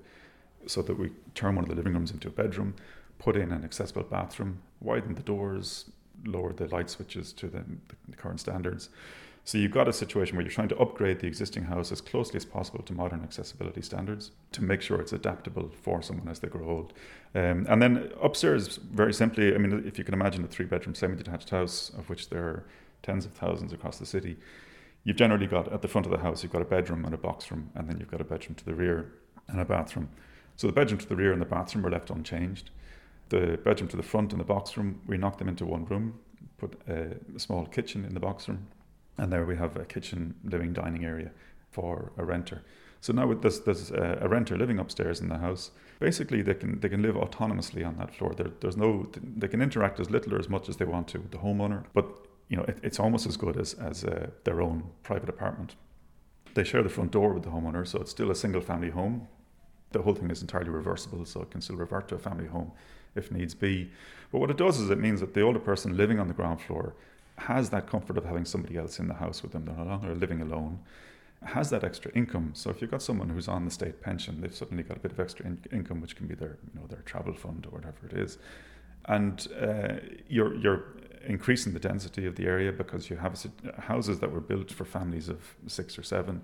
so 0.67 0.81
that 0.81 0.99
we 0.99 1.11
turn 1.35 1.57
one 1.57 1.65
of 1.65 1.69
the 1.69 1.77
living 1.77 1.93
rooms 1.93 2.11
into 2.11 2.29
a 2.29 2.31
bedroom, 2.31 2.75
put 3.19 3.37
in 3.37 3.53
an 3.53 3.63
accessible 3.63 4.05
bathroom, 4.05 4.63
widen 4.81 5.15
the 5.15 5.23
doors, 5.23 5.91
lower 6.25 6.55
the 6.55 6.67
light 6.69 6.89
switches 6.89 7.35
to 7.35 7.49
the, 7.49 7.63
the 8.09 8.17
current 8.17 8.41
standards. 8.41 8.89
So 9.47 9.59
you've 9.59 9.73
got 9.73 9.89
a 9.89 9.93
situation 9.93 10.37
where 10.37 10.45
you're 10.45 10.53
trying 10.53 10.69
to 10.69 10.79
upgrade 10.79 11.21
the 11.21 11.27
existing 11.27 11.65
house 11.65 11.93
as 11.93 12.01
closely 12.01 12.39
as 12.39 12.47
possible 12.47 12.83
to 12.83 12.95
modern 12.95 13.23
accessibility 13.23 13.83
standards 13.83 14.31
to 14.53 14.65
make 14.65 14.81
sure 14.81 14.99
it's 14.99 15.13
adaptable 15.13 15.71
for 15.83 16.01
someone 16.01 16.29
as 16.29 16.39
they 16.39 16.49
grow 16.49 16.67
old. 16.67 16.95
Um, 17.35 17.67
and 17.69 17.83
then 17.83 18.11
upstairs, 18.23 18.79
very 18.79 19.13
simply, 19.13 19.55
I 19.55 19.59
mean, 19.59 19.85
if 19.87 19.99
you 19.99 20.05
can 20.05 20.15
imagine 20.15 20.45
a 20.45 20.49
three 20.49 20.65
bedroom 20.65 20.95
semi 20.95 21.15
detached 21.15 21.51
house, 21.51 21.91
of 21.91 22.09
which 22.09 22.31
there 22.31 22.43
are 22.43 22.65
tens 23.03 23.27
of 23.27 23.33
thousands 23.33 23.75
across 23.75 23.99
the 23.99 24.07
city, 24.07 24.39
you've 25.05 25.19
generally 25.19 25.47
got 25.47 25.71
at 25.71 25.83
the 25.83 25.89
front 25.89 26.07
of 26.07 26.13
the 26.13 26.19
house, 26.19 26.43
you've 26.43 26.53
got 26.53 26.63
a 26.63 26.67
bedroom 26.67 27.05
and 27.05 27.13
a 27.13 27.19
box 27.19 27.51
room, 27.51 27.71
and 27.75 27.87
then 27.87 28.01
you've 28.01 28.11
got 28.11 28.23
a 28.23 28.25
bedroom 28.25 28.55
to 28.55 28.65
the 28.65 28.75
rear 28.75 29.13
and 29.49 29.61
a 29.61 29.65
bathroom. 29.67 30.09
So 30.57 30.67
the 30.67 30.73
bedroom 30.73 31.01
to 31.01 31.09
the 31.09 31.17
rear 31.17 31.33
and 31.33 31.43
the 31.43 31.47
bathroom 31.47 31.85
are 31.85 31.91
left 31.91 32.09
unchanged. 32.09 32.71
The 33.29 33.59
bedroom 33.63 33.89
to 33.89 33.97
the 33.99 34.03
front 34.03 34.33
and 34.33 34.41
the 34.41 34.45
box 34.45 34.75
room, 34.79 35.03
we 35.07 35.19
knock 35.19 35.37
them 35.37 35.49
into 35.49 35.67
one 35.67 35.85
room, 35.85 36.19
put 36.57 36.81
a, 36.89 37.11
a 37.37 37.39
small 37.39 37.67
kitchen 37.67 38.07
in 38.07 38.15
the 38.15 38.21
box 38.21 38.49
room, 38.49 38.69
and 39.19 39.33
there 39.33 39.45
we 39.45 39.57
have 39.57 39.77
a 39.77 39.85
kitchen, 39.85 40.35
living, 40.45 40.73
dining 40.73 41.05
area 41.05 41.31
for 41.71 42.13
a 42.17 42.25
renter. 42.25 42.63
So 43.01 43.13
now 43.13 43.27
with 43.27 43.43
this, 43.43 43.59
there's 43.59 43.91
a, 43.91 44.27
renter 44.29 44.57
living 44.57 44.79
upstairs 44.79 45.21
in 45.21 45.29
the 45.29 45.37
house. 45.39 45.73
Basically, 46.01 46.41
they 46.41 46.55
can 46.55 46.81
they 46.81 46.89
can 46.89 47.03
live 47.03 47.17
autonomously 47.17 47.87
on 47.87 47.99
that 47.99 48.15
floor. 48.15 48.35
There, 48.35 48.51
there's 48.61 48.79
no 48.79 49.07
they 49.37 49.49
can 49.49 49.61
interact 49.61 50.01
as 50.01 50.11
little 50.11 50.35
or 50.35 50.39
as 50.39 50.49
much 50.49 50.69
as 50.69 50.79
they 50.79 50.87
want 50.87 51.09
to 51.09 51.19
with 51.19 51.31
the 51.31 51.39
homeowner, 51.39 51.85
but 51.93 52.07
you 52.49 52.57
know 52.57 52.65
it, 52.65 52.79
it's 52.83 52.99
almost 52.99 53.27
as 53.27 53.37
good 53.37 53.57
as 53.59 53.75
as 53.75 54.05
uh, 54.05 54.31
their 54.45 54.63
own 54.63 54.85
private 55.03 55.29
apartment. 55.29 55.77
They 56.55 56.65
share 56.65 56.83
the 56.83 56.89
front 56.89 57.11
door 57.11 57.35
with 57.35 57.43
the 57.43 57.51
homeowner, 57.51 57.87
so 57.87 58.01
it's 58.01 58.11
still 58.11 58.31
a 58.31 58.35
single 58.35 58.63
family 58.63 58.91
home. 58.91 59.29
The 59.93 60.03
whole 60.03 60.15
thing 60.15 60.31
is 60.31 60.41
entirely 60.41 60.71
reversible, 60.71 61.27
so 61.27 61.43
it 61.43 61.51
can 61.51 61.61
still 61.61 61.77
revert 61.77 62.09
to 62.09 62.15
a 62.15 62.19
family 62.19 62.47
home 62.47 62.73
if 63.15 63.31
needs 63.31 63.55
be. 63.55 63.91
But 64.33 64.39
what 64.39 64.51
it 64.51 64.57
does 64.57 64.81
is 64.81 64.91
it 64.91 64.99
means 64.99 65.21
that 65.21 65.35
the 65.35 65.43
older 65.43 65.61
person 65.61 65.97
living 65.97 66.19
on 66.19 66.29
the 66.29 66.35
ground 66.35 66.61
floor 66.61 66.95
has 67.37 67.71
that 67.71 67.87
comfort 67.87 68.17
of 68.17 68.25
having 68.25 68.45
somebody 68.45 68.77
else 68.77 68.99
in 68.99 69.09
the 69.09 69.15
house 69.15 69.43
with 69.43 69.53
them. 69.53 69.65
They're 69.65 69.75
no 69.75 69.85
longer 69.85 70.15
living 70.15 70.41
alone. 70.41 70.79
Has 71.43 71.69
that 71.71 71.85
extra 71.85 72.11
income. 72.13 72.53
So 72.55 72.71
if 72.71 72.81
you've 72.81 72.91
got 72.91 73.03
someone 73.03 73.29
who's 73.29 73.49
on 73.49 73.65
the 73.65 73.71
state 73.71 74.01
pension, 74.01 74.41
they've 74.41 74.55
suddenly 74.55 74.83
got 74.83 74.97
a 74.97 75.01
bit 75.01 75.13
of 75.13 75.21
extra 75.21 75.45
in- 75.45 75.63
income, 75.73 76.01
which 76.01 76.17
can 76.17 76.27
be 76.27 76.35
their, 76.35 76.57
you 76.73 76.81
know, 76.81 76.87
their 76.87 77.03
travel 77.03 77.35
fund 77.35 77.67
or 77.67 77.71
whatever 77.71 78.07
it 78.11 78.15
is, 78.17 78.39
and 79.07 79.49
uh, 79.61 79.95
you're 80.29 80.55
you're 80.55 80.85
increasing 81.27 81.73
the 81.73 81.79
density 81.79 82.27
of 82.27 82.37
the 82.37 82.47
area 82.47 82.73
because 82.73 83.11
you 83.11 83.17
have 83.17 83.43
houses 83.79 84.19
that 84.21 84.31
were 84.31 84.41
built 84.41 84.71
for 84.71 84.85
families 84.85 85.29
of 85.29 85.39
six 85.67 85.99
or 85.99 86.03
seven. 86.03 86.41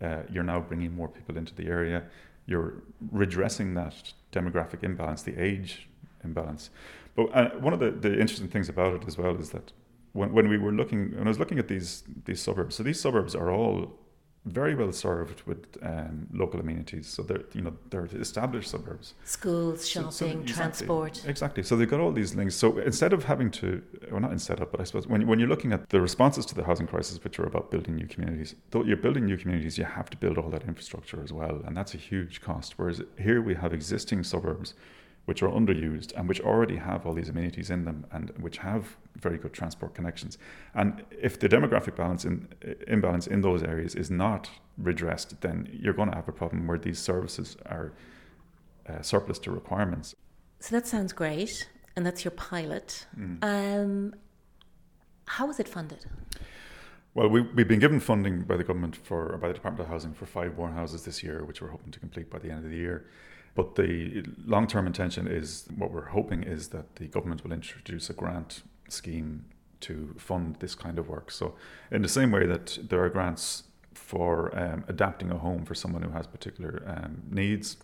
Uh, 0.00 0.22
you're 0.30 0.44
now 0.44 0.60
bringing 0.60 0.94
more 0.94 1.08
people 1.08 1.36
into 1.36 1.54
the 1.54 1.66
area. 1.66 2.04
You're 2.46 2.74
redressing 3.10 3.74
that 3.74 4.12
demographic 4.32 4.82
imbalance, 4.84 5.22
the 5.22 5.36
age 5.36 5.88
imbalance. 6.22 6.70
But 7.16 7.34
uh, 7.34 7.50
one 7.50 7.72
of 7.72 7.80
the, 7.80 7.90
the 7.90 8.12
interesting 8.12 8.48
things 8.48 8.68
about 8.68 8.94
it 8.94 9.04
as 9.06 9.16
well 9.18 9.36
is 9.36 9.50
that 9.50 9.72
when, 10.16 10.32
when 10.32 10.48
we 10.48 10.58
were 10.58 10.72
looking, 10.72 11.12
when 11.16 11.26
I 11.26 11.28
was 11.28 11.38
looking 11.38 11.58
at 11.58 11.68
these 11.68 12.02
these 12.24 12.40
suburbs, 12.40 12.74
so 12.76 12.82
these 12.82 13.00
suburbs 13.00 13.34
are 13.34 13.50
all 13.50 13.98
very 14.46 14.76
well 14.76 14.92
served 14.92 15.42
with 15.42 15.76
um, 15.82 16.28
local 16.32 16.60
amenities. 16.60 17.08
So 17.08 17.22
they're 17.22 17.44
you 17.52 17.62
know 17.62 17.74
they're 17.90 18.06
established 18.06 18.70
suburbs. 18.70 19.14
Schools, 19.24 19.88
shopping, 19.88 20.10
so, 20.10 20.26
so 20.26 20.26
exactly, 20.26 20.54
transport. 20.54 21.24
Exactly. 21.26 21.62
So 21.62 21.76
they've 21.76 21.90
got 21.90 22.00
all 22.00 22.12
these 22.12 22.34
links. 22.34 22.54
So 22.54 22.78
instead 22.78 23.12
of 23.12 23.24
having 23.24 23.50
to, 23.52 23.82
well, 24.10 24.20
not 24.20 24.32
instead 24.32 24.60
of, 24.60 24.70
but 24.70 24.80
I 24.80 24.84
suppose 24.84 25.06
when 25.06 25.26
when 25.26 25.38
you're 25.38 25.48
looking 25.48 25.72
at 25.72 25.88
the 25.90 26.00
responses 26.00 26.46
to 26.46 26.54
the 26.54 26.64
housing 26.64 26.86
crisis, 26.86 27.22
which 27.22 27.38
are 27.38 27.46
about 27.46 27.70
building 27.70 27.96
new 27.96 28.06
communities, 28.06 28.54
though 28.70 28.84
you're 28.84 28.96
building 28.96 29.26
new 29.26 29.36
communities, 29.36 29.76
you 29.78 29.84
have 29.84 30.08
to 30.10 30.16
build 30.16 30.38
all 30.38 30.50
that 30.50 30.62
infrastructure 30.62 31.22
as 31.22 31.32
well, 31.32 31.60
and 31.66 31.76
that's 31.76 31.94
a 31.94 31.98
huge 31.98 32.40
cost. 32.40 32.78
Whereas 32.78 33.02
here 33.18 33.42
we 33.42 33.54
have 33.54 33.74
existing 33.74 34.22
suburbs 34.22 34.74
which 35.26 35.42
are 35.42 35.48
underused 35.48 36.12
and 36.16 36.28
which 36.28 36.40
already 36.40 36.76
have 36.76 37.04
all 37.04 37.12
these 37.12 37.28
amenities 37.28 37.68
in 37.68 37.84
them 37.84 38.06
and 38.12 38.30
which 38.40 38.58
have 38.58 38.96
very 39.16 39.38
good 39.38 39.52
transport 39.52 39.94
connections. 39.94 40.38
And 40.74 41.04
if 41.10 41.38
the 41.38 41.48
demographic 41.48 41.96
balance 41.96 42.24
in, 42.24 42.48
imbalance 42.86 43.26
in 43.26 43.40
those 43.42 43.62
areas 43.62 43.94
is 43.94 44.10
not 44.10 44.48
redressed, 44.78 45.40
then 45.40 45.68
you're 45.72 45.94
going 45.94 46.10
to 46.10 46.16
have 46.16 46.28
a 46.28 46.32
problem 46.32 46.66
where 46.66 46.78
these 46.78 46.98
services 46.98 47.56
are 47.66 47.92
uh, 48.88 49.02
surplus 49.02 49.38
to 49.40 49.50
requirements. 49.50 50.14
So 50.60 50.76
that 50.76 50.86
sounds 50.86 51.12
great, 51.12 51.68
and 51.96 52.06
that's 52.06 52.24
your 52.24 52.32
pilot. 52.32 53.06
Mm. 53.18 53.38
Um, 53.42 54.14
how 55.26 55.50
is 55.50 55.58
it 55.58 55.68
funded? 55.68 56.06
Well, 57.14 57.28
we, 57.28 57.40
we've 57.40 57.66
been 57.66 57.80
given 57.80 57.98
funding 57.98 58.42
by 58.42 58.56
the 58.56 58.64
government 58.64 58.94
for 58.94 59.38
by 59.38 59.48
the 59.48 59.54
Department 59.54 59.86
of 59.86 59.88
Housing 59.88 60.12
for 60.12 60.26
five 60.26 60.56
more 60.56 60.70
houses 60.70 61.04
this 61.04 61.22
year, 61.22 61.44
which 61.44 61.60
we're 61.60 61.70
hoping 61.70 61.90
to 61.90 61.98
complete 61.98 62.30
by 62.30 62.38
the 62.38 62.50
end 62.50 62.64
of 62.64 62.70
the 62.70 62.76
year. 62.76 63.06
But 63.56 63.74
the 63.74 64.22
long 64.44 64.68
term 64.68 64.86
intention 64.86 65.26
is 65.26 65.66
what 65.74 65.90
we're 65.90 66.10
hoping 66.10 66.44
is 66.44 66.68
that 66.68 66.96
the 66.96 67.06
government 67.06 67.42
will 67.42 67.52
introduce 67.52 68.08
a 68.10 68.12
grant 68.12 68.62
scheme 68.88 69.46
to 69.80 70.14
fund 70.18 70.56
this 70.60 70.74
kind 70.74 70.98
of 70.98 71.08
work. 71.08 71.30
So, 71.30 71.54
in 71.90 72.02
the 72.02 72.08
same 72.08 72.30
way 72.30 72.46
that 72.46 72.78
there 72.88 73.02
are 73.02 73.08
grants 73.08 73.64
for 73.94 74.56
um, 74.56 74.84
adapting 74.88 75.30
a 75.30 75.38
home 75.38 75.64
for 75.64 75.74
someone 75.74 76.02
who 76.02 76.10
has 76.10 76.26
particular 76.26 76.82
um, 76.86 77.22
needs, 77.30 77.78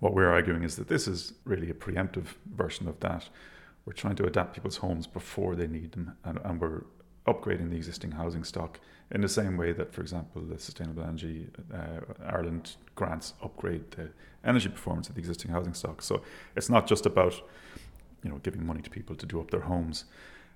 what 0.00 0.12
we're 0.14 0.30
arguing 0.30 0.62
is 0.62 0.76
that 0.76 0.88
this 0.88 1.08
is 1.08 1.32
really 1.44 1.70
a 1.70 1.74
preemptive 1.74 2.26
version 2.54 2.86
of 2.88 3.00
that. 3.00 3.30
We're 3.86 3.94
trying 3.94 4.16
to 4.16 4.26
adapt 4.26 4.52
people's 4.52 4.76
homes 4.76 5.06
before 5.06 5.56
they 5.56 5.66
need 5.66 5.92
them, 5.92 6.16
and, 6.24 6.38
and 6.44 6.60
we're 6.60 6.82
upgrading 7.32 7.70
the 7.70 7.76
existing 7.76 8.12
housing 8.12 8.44
stock 8.44 8.80
in 9.10 9.20
the 9.20 9.28
same 9.28 9.56
way 9.56 9.72
that, 9.72 9.92
for 9.92 10.00
example, 10.00 10.42
the 10.42 10.58
Sustainable 10.58 11.02
Energy 11.02 11.48
uh, 11.72 12.00
Ireland 12.26 12.76
grants 12.94 13.34
upgrade 13.42 13.90
the 13.92 14.08
energy 14.44 14.68
performance 14.68 15.08
of 15.08 15.14
the 15.14 15.20
existing 15.20 15.50
housing 15.50 15.74
stock. 15.74 16.02
So 16.02 16.22
it's 16.56 16.68
not 16.68 16.86
just 16.86 17.06
about 17.06 17.34
you 18.22 18.30
know 18.30 18.38
giving 18.42 18.66
money 18.66 18.82
to 18.82 18.90
people 18.90 19.16
to 19.16 19.26
do 19.26 19.40
up 19.40 19.50
their 19.50 19.60
homes. 19.60 20.04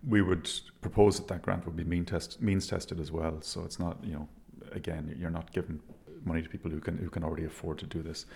We 0.06 0.20
would 0.20 0.50
propose 0.80 1.16
that 1.18 1.28
that 1.28 1.42
grant 1.42 1.64
would 1.66 1.76
be 1.76 1.84
mean 1.84 2.04
test, 2.04 2.40
means 2.40 2.66
tested 2.66 3.00
as 3.00 3.10
well. 3.12 3.40
So 3.40 3.62
it's 3.64 3.78
not 3.78 3.96
you 4.02 4.14
know 4.14 4.28
again 4.72 5.14
you're 5.18 5.30
not 5.30 5.52
giving 5.52 5.80
money 6.24 6.42
to 6.42 6.48
people 6.48 6.70
who 6.70 6.80
can 6.80 6.98
who 6.98 7.10
can 7.10 7.24
already 7.24 7.44
afford 7.44 7.78
to 7.78 7.86
do 7.86 8.02
this. 8.02 8.26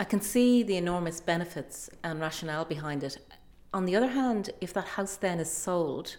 I 0.00 0.04
can 0.04 0.20
see 0.20 0.62
the 0.62 0.76
enormous 0.76 1.20
benefits 1.20 1.88
and 2.02 2.20
rationale 2.20 2.64
behind 2.64 3.04
it. 3.04 3.18
On 3.72 3.84
the 3.84 3.96
other 3.96 4.08
hand, 4.08 4.50
if 4.60 4.72
that 4.74 4.86
house 4.86 5.16
then 5.16 5.38
is 5.38 5.50
sold 5.50 6.16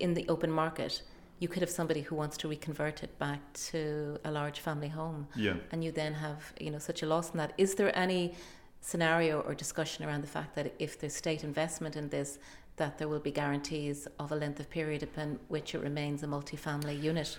in 0.00 0.14
the 0.14 0.28
open 0.28 0.50
market, 0.50 1.02
you 1.40 1.48
could 1.48 1.62
have 1.62 1.70
somebody 1.70 2.00
who 2.02 2.14
wants 2.14 2.36
to 2.38 2.48
reconvert 2.48 3.02
it 3.02 3.16
back 3.18 3.40
to 3.70 4.18
a 4.24 4.30
large 4.30 4.60
family 4.60 4.88
home. 4.88 5.28
Yeah. 5.36 5.54
And 5.70 5.84
you 5.84 5.92
then 5.92 6.14
have, 6.14 6.52
you 6.60 6.70
know, 6.70 6.78
such 6.78 7.02
a 7.02 7.06
loss 7.06 7.30
in 7.30 7.38
that. 7.38 7.52
Is 7.58 7.74
there 7.74 7.96
any 7.96 8.34
scenario 8.80 9.40
or 9.40 9.54
discussion 9.54 10.04
around 10.04 10.22
the 10.22 10.28
fact 10.28 10.54
that 10.56 10.74
if 10.78 10.98
there's 10.98 11.14
state 11.14 11.44
investment 11.44 11.96
in 11.96 12.08
this, 12.08 12.38
that 12.76 12.98
there 12.98 13.08
will 13.08 13.20
be 13.20 13.30
guarantees 13.30 14.08
of 14.18 14.32
a 14.32 14.36
length 14.36 14.60
of 14.60 14.70
period 14.70 15.02
upon 15.02 15.38
which 15.48 15.74
it 15.74 15.80
remains 15.80 16.22
a 16.22 16.26
multifamily 16.26 17.00
unit? 17.00 17.36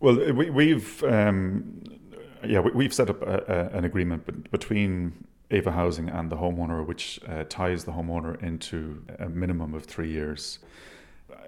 Well, 0.00 0.32
we, 0.32 0.70
have 0.70 1.04
um, 1.04 1.82
yeah, 2.46 2.60
we, 2.60 2.84
have 2.84 2.94
set 2.94 3.10
up 3.10 3.20
a, 3.22 3.70
a, 3.72 3.76
an 3.76 3.84
agreement 3.84 4.50
between 4.50 5.26
Ava 5.50 5.72
Housing 5.72 6.08
and 6.08 6.30
the 6.30 6.36
homeowner, 6.36 6.86
which 6.86 7.20
uh, 7.28 7.44
ties 7.48 7.84
the 7.84 7.92
homeowner 7.92 8.42
into 8.42 9.02
a 9.18 9.28
minimum 9.28 9.74
of 9.74 9.84
three 9.84 10.10
years 10.10 10.58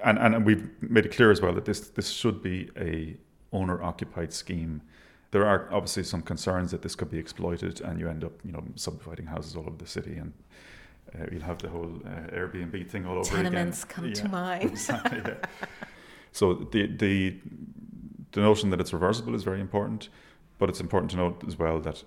and, 0.04 0.18
and 0.18 0.44
we've 0.44 0.68
made 0.82 1.06
it 1.06 1.14
clear 1.14 1.30
as 1.30 1.40
well 1.40 1.52
that 1.52 1.64
this 1.64 1.80
this 1.80 2.10
should 2.10 2.42
be 2.42 2.70
a 2.76 3.16
owner 3.52 3.82
occupied 3.82 4.32
scheme. 4.32 4.82
There 5.30 5.46
are 5.46 5.68
obviously 5.72 6.02
some 6.02 6.22
concerns 6.22 6.70
that 6.72 6.82
this 6.82 6.94
could 6.94 7.10
be 7.10 7.18
exploited, 7.18 7.80
and 7.80 7.98
you 7.98 8.08
end 8.08 8.24
up 8.24 8.32
you 8.44 8.52
know 8.52 8.64
subdividing 8.74 9.26
houses 9.26 9.56
all 9.56 9.66
over 9.66 9.76
the 9.76 9.86
city, 9.86 10.16
and 10.16 10.32
uh, 11.14 11.26
you'll 11.30 11.42
have 11.42 11.58
the 11.58 11.68
whole 11.68 12.00
uh, 12.04 12.34
Airbnb 12.34 12.88
thing 12.88 13.06
all 13.06 13.18
over 13.18 13.28
Tenements 13.28 13.84
again. 13.84 13.94
come 13.94 14.06
yeah, 14.06 14.14
to 14.14 14.28
mind. 14.28 14.70
Exactly, 14.70 15.22
yeah. 15.24 15.34
So 16.32 16.54
the 16.54 16.86
the 16.86 17.36
the 18.32 18.40
notion 18.40 18.70
that 18.70 18.80
it's 18.80 18.92
reversible 18.92 19.34
is 19.34 19.42
very 19.42 19.60
important, 19.60 20.08
but 20.58 20.68
it's 20.68 20.80
important 20.80 21.10
to 21.12 21.16
note 21.18 21.44
as 21.46 21.58
well 21.58 21.78
that 21.80 22.02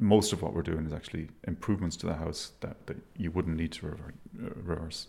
most 0.00 0.32
of 0.32 0.42
what 0.42 0.54
we're 0.54 0.62
doing 0.62 0.86
is 0.86 0.92
actually 0.92 1.28
improvements 1.46 1.96
to 1.96 2.06
the 2.06 2.14
house 2.14 2.52
that, 2.60 2.86
that 2.86 2.96
you 3.16 3.30
wouldn't 3.30 3.56
need 3.56 3.72
to 3.72 3.96
reverse. 4.34 5.08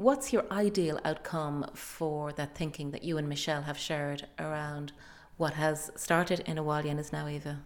What's 0.00 0.32
your 0.32 0.46
ideal 0.50 0.98
outcome 1.04 1.66
for 1.74 2.32
that 2.32 2.54
thinking 2.54 2.90
that 2.92 3.04
you 3.04 3.18
and 3.18 3.28
Michelle 3.28 3.60
have 3.60 3.76
shared 3.76 4.26
around 4.38 4.92
what 5.36 5.52
has 5.52 5.90
started 5.94 6.40
in 6.46 6.56
Abhaile 6.56 6.88
and 6.88 6.98
is 6.98 7.12
now 7.12 7.26
Ava? 7.26 7.60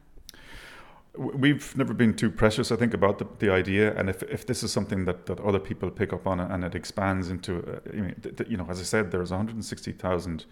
We've 1.17 1.77
never 1.77 1.95
been 1.95 2.13
too 2.13 2.33
precious, 2.33 2.73
I 2.73 2.77
think, 2.77 2.93
about 2.93 3.21
the, 3.21 3.29
the 3.39 3.51
idea. 3.53 3.97
And 3.97 4.11
if, 4.11 4.25
if 4.25 4.49
this 4.49 4.65
is 4.65 4.73
something 4.73 5.05
that, 5.05 5.27
that 5.27 5.39
other 5.39 5.61
people 5.61 5.89
pick 5.93 6.13
up 6.13 6.27
on 6.27 6.41
and 6.41 6.65
it 6.65 6.75
expands 6.75 7.31
into, 7.31 7.81
uh, 7.87 8.45
you 8.49 8.57
know, 8.57 8.67
as 8.69 8.81
I 8.81 8.83
said, 8.83 9.13
there's 9.13 9.31
160,000 9.31 10.45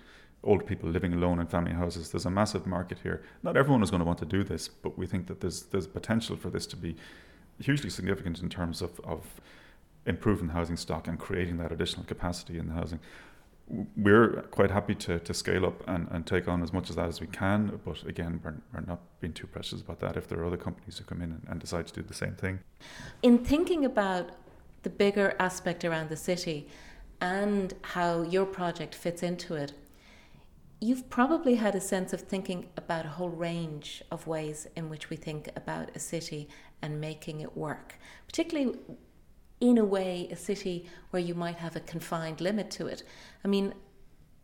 old 0.44 0.64
people 0.64 0.88
living 0.88 1.14
alone 1.14 1.40
in 1.40 1.48
family 1.48 1.72
houses. 1.72 2.12
There's 2.12 2.26
a 2.26 2.30
massive 2.30 2.64
market 2.64 2.98
here. 3.02 3.24
Not 3.42 3.56
everyone 3.56 3.82
is 3.82 3.90
going 3.90 4.02
to 4.02 4.06
want 4.06 4.20
to 4.20 4.24
do 4.24 4.44
this, 4.44 4.68
but 4.68 4.96
we 4.96 5.08
think 5.08 5.26
that 5.26 5.40
there's 5.40 5.62
there's 5.62 5.88
potential 5.88 6.36
for 6.36 6.48
this 6.48 6.64
to 6.66 6.76
be 6.76 6.94
hugely 7.58 7.90
significant 7.90 8.40
in 8.40 8.48
terms 8.48 8.82
of, 8.82 9.00
of 9.00 9.40
improving 10.06 10.48
the 10.48 10.52
housing 10.52 10.76
stock 10.76 11.06
and 11.08 11.18
creating 11.18 11.58
that 11.58 11.72
additional 11.72 12.04
capacity 12.04 12.58
in 12.58 12.66
the 12.66 12.74
housing. 12.74 13.00
we're 13.96 14.42
quite 14.50 14.70
happy 14.70 14.94
to, 14.94 15.18
to 15.20 15.32
scale 15.32 15.64
up 15.64 15.82
and, 15.88 16.08
and 16.10 16.26
take 16.26 16.48
on 16.48 16.62
as 16.62 16.72
much 16.72 16.90
of 16.90 16.96
that 16.96 17.08
as 17.08 17.20
we 17.20 17.26
can. 17.28 17.80
But 17.84 18.02
again, 18.04 18.40
we're, 18.44 18.56
we're 18.74 18.86
not 18.86 19.00
being 19.20 19.32
too 19.32 19.46
precious 19.46 19.80
about 19.80 20.00
that 20.00 20.16
if 20.16 20.28
there 20.28 20.38
are 20.40 20.44
other 20.44 20.56
companies 20.56 20.98
who 20.98 21.04
come 21.04 21.22
in 21.22 21.30
and, 21.30 21.46
and 21.48 21.60
decide 21.60 21.86
to 21.86 21.94
do 21.94 22.02
the 22.02 22.14
same 22.14 22.34
thing. 22.34 22.60
In 23.22 23.38
thinking 23.38 23.84
about 23.84 24.30
the 24.82 24.90
bigger 24.90 25.34
aspect 25.38 25.84
around 25.84 26.10
the 26.10 26.16
city 26.16 26.68
and 27.20 27.72
how 27.82 28.22
your 28.22 28.44
project 28.44 28.94
fits 28.94 29.22
into 29.22 29.54
it, 29.54 29.72
you've 30.80 31.08
probably 31.08 31.54
had 31.54 31.76
a 31.76 31.80
sense 31.80 32.12
of 32.12 32.22
thinking 32.22 32.68
about 32.76 33.06
a 33.06 33.10
whole 33.10 33.30
range 33.30 34.02
of 34.10 34.26
ways 34.26 34.66
in 34.74 34.90
which 34.90 35.08
we 35.08 35.16
think 35.16 35.48
about 35.54 35.88
a 35.94 36.00
city 36.00 36.48
and 36.82 37.00
making 37.00 37.40
it 37.40 37.56
work, 37.56 37.94
particularly 38.26 38.76
in 39.62 39.78
a 39.78 39.84
way, 39.84 40.26
a 40.28 40.34
city 40.34 40.84
where 41.10 41.22
you 41.22 41.36
might 41.36 41.54
have 41.54 41.76
a 41.76 41.80
confined 41.80 42.40
limit 42.40 42.68
to 42.68 42.88
it. 42.88 43.04
I 43.44 43.48
mean, 43.48 43.72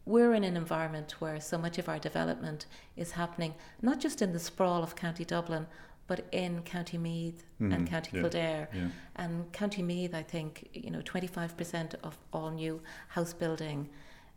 we're 0.07 0.33
in 0.33 0.45
an 0.45 0.57
environment 0.57 1.17
where 1.19 1.41
so 1.41 1.59
much 1.59 1.77
of 1.77 1.89
our 1.89 1.99
development 1.99 2.67
is 2.97 3.11
happening 3.11 3.55
not 3.83 3.99
just 3.99 4.23
in 4.23 4.33
the 4.33 4.39
sprawl 4.39 4.85
of 4.85 4.95
County 4.95 5.25
Dublin, 5.25 5.67
but 6.07 6.25
in 6.31 6.63
County 6.63 6.99
Meath 6.99 7.43
mm, 7.61 7.75
and 7.75 7.91
County 7.91 8.11
yeah, 8.15 8.21
Kildare. 8.21 8.69
Yeah. 8.73 8.89
And 9.17 9.53
County 9.53 9.83
Meath, 9.83 10.15
I 10.15 10.23
think, 10.23 10.71
you 10.73 10.93
know, 10.93 11.01
25% 11.01 11.97
of 12.05 12.17
all 12.33 12.53
new 12.53 12.81
house 13.09 13.35
building 13.35 13.89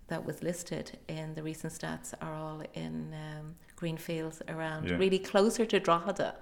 that 0.08 0.26
was 0.26 0.41
listed 0.41 0.98
in 1.08 1.36
the 1.36 1.44
recent 1.44 1.74
stats 1.74 2.15
are 2.22 2.34
all 2.34 2.63
in 2.74 3.13
um, 3.13 3.56
green 3.76 3.98
fields 3.98 4.41
around, 4.48 4.89
yeah. 4.89 4.96
really 4.96 5.20
closer 5.20 5.63
to 5.63 5.80
Drogheda 5.80 6.36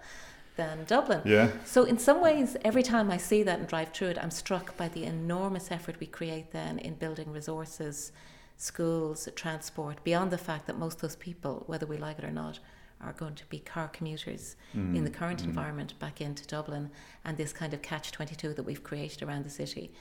than 0.60 0.84
Dublin. 0.84 1.22
Yeah. 1.24 1.52
So 1.64 1.86
in 1.86 1.98
some 1.98 2.20
ways, 2.22 2.58
every 2.66 2.84
time 2.84 3.10
I 3.10 3.16
see 3.16 3.44
that 3.44 3.60
and 3.60 3.68
drive 3.68 3.94
through 3.94 4.10
it, 4.10 4.18
I'm 4.22 4.30
struck 4.30 4.76
by 4.76 4.90
the 4.90 5.06
enormous 5.06 5.72
effort 5.72 5.96
we 6.02 6.08
create 6.08 6.52
then 6.52 6.80
in 6.80 6.96
building 6.96 7.32
resources, 7.32 8.12
schools, 8.58 9.30
transport, 9.36 10.04
beyond 10.04 10.32
the 10.32 10.38
fact 10.38 10.68
that 10.68 10.78
most 10.78 10.96
of 10.96 11.02
those 11.04 11.16
people, 11.16 11.64
whether 11.68 11.86
we 11.86 11.96
like 11.98 12.20
it 12.20 12.26
or 12.26 12.32
not, 12.32 12.60
are 13.00 13.14
going 13.14 13.36
to 13.36 13.46
be 13.46 13.60
car 13.60 13.88
commuters 13.88 14.58
mm. 14.76 14.94
in 14.94 15.06
the 15.06 15.10
current 15.10 15.42
mm. 15.42 15.46
environment 15.46 15.98
back 15.98 16.20
into 16.20 16.46
Dublin 16.46 16.92
and 17.24 17.38
this 17.38 17.54
kind 17.54 17.74
of 17.74 17.82
catch 17.82 18.12
22 18.12 18.54
that 18.56 18.64
we've 18.64 18.84
created 18.84 19.24
around 19.24 19.46
the 19.46 19.50
city 19.50 19.94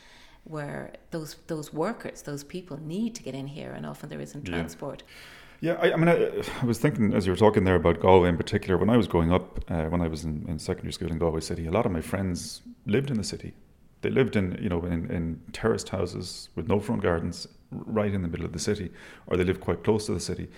where 0.42 0.92
those 1.12 1.36
those 1.46 1.72
workers, 1.72 2.22
those 2.22 2.42
people 2.42 2.80
need 2.80 3.14
to 3.14 3.22
get 3.22 3.34
in 3.34 3.46
here, 3.46 3.72
and 3.72 3.84
often 3.84 4.08
there 4.08 4.20
isn't 4.20 4.44
transport. 4.44 5.02
Yeah, 5.02 5.14
I, 5.62 5.92
I 5.92 5.96
mean, 5.96 6.08
I, 6.08 6.42
I, 6.62 6.64
was 6.64 6.78
thinking 6.78 7.12
as 7.12 7.26
you 7.26 7.32
were 7.32 7.36
talking 7.36 7.64
there 7.64 7.74
about 7.74 8.00
Galway 8.00 8.28
in 8.28 8.36
particular. 8.36 8.78
When 8.78 8.90
I 8.90 8.96
was 8.96 9.08
growing 9.08 9.32
up, 9.32 9.64
uh, 9.68 9.84
when 9.84 10.00
I 10.00 10.06
was 10.08 10.24
in, 10.24 10.44
in, 10.48 10.58
secondary 10.58 10.92
school 10.92 11.10
in 11.10 11.18
Galway 11.18 11.40
City, 11.40 11.66
a 11.66 11.70
lot 11.72 11.84
of 11.84 11.90
my 11.90 12.00
friends 12.00 12.62
lived 12.86 13.10
in 13.10 13.16
the 13.16 13.24
city. 13.24 13.54
They 14.02 14.10
lived 14.10 14.36
in 14.36 14.56
you 14.62 14.68
know 14.68 14.84
in, 14.84 15.10
in 15.10 15.40
terraced 15.52 15.88
houses 15.88 16.48
with 16.54 16.68
no 16.68 16.78
front 16.78 17.02
gardens, 17.02 17.48
right 17.72 18.12
in 18.12 18.22
the 18.22 18.28
middle 18.28 18.46
of 18.46 18.52
the 18.52 18.60
city, 18.60 18.92
or 19.26 19.36
they 19.36 19.42
lived 19.42 19.60
quite 19.60 19.82
close 19.82 20.06
to 20.06 20.14
the 20.14 20.20
city. 20.20 20.48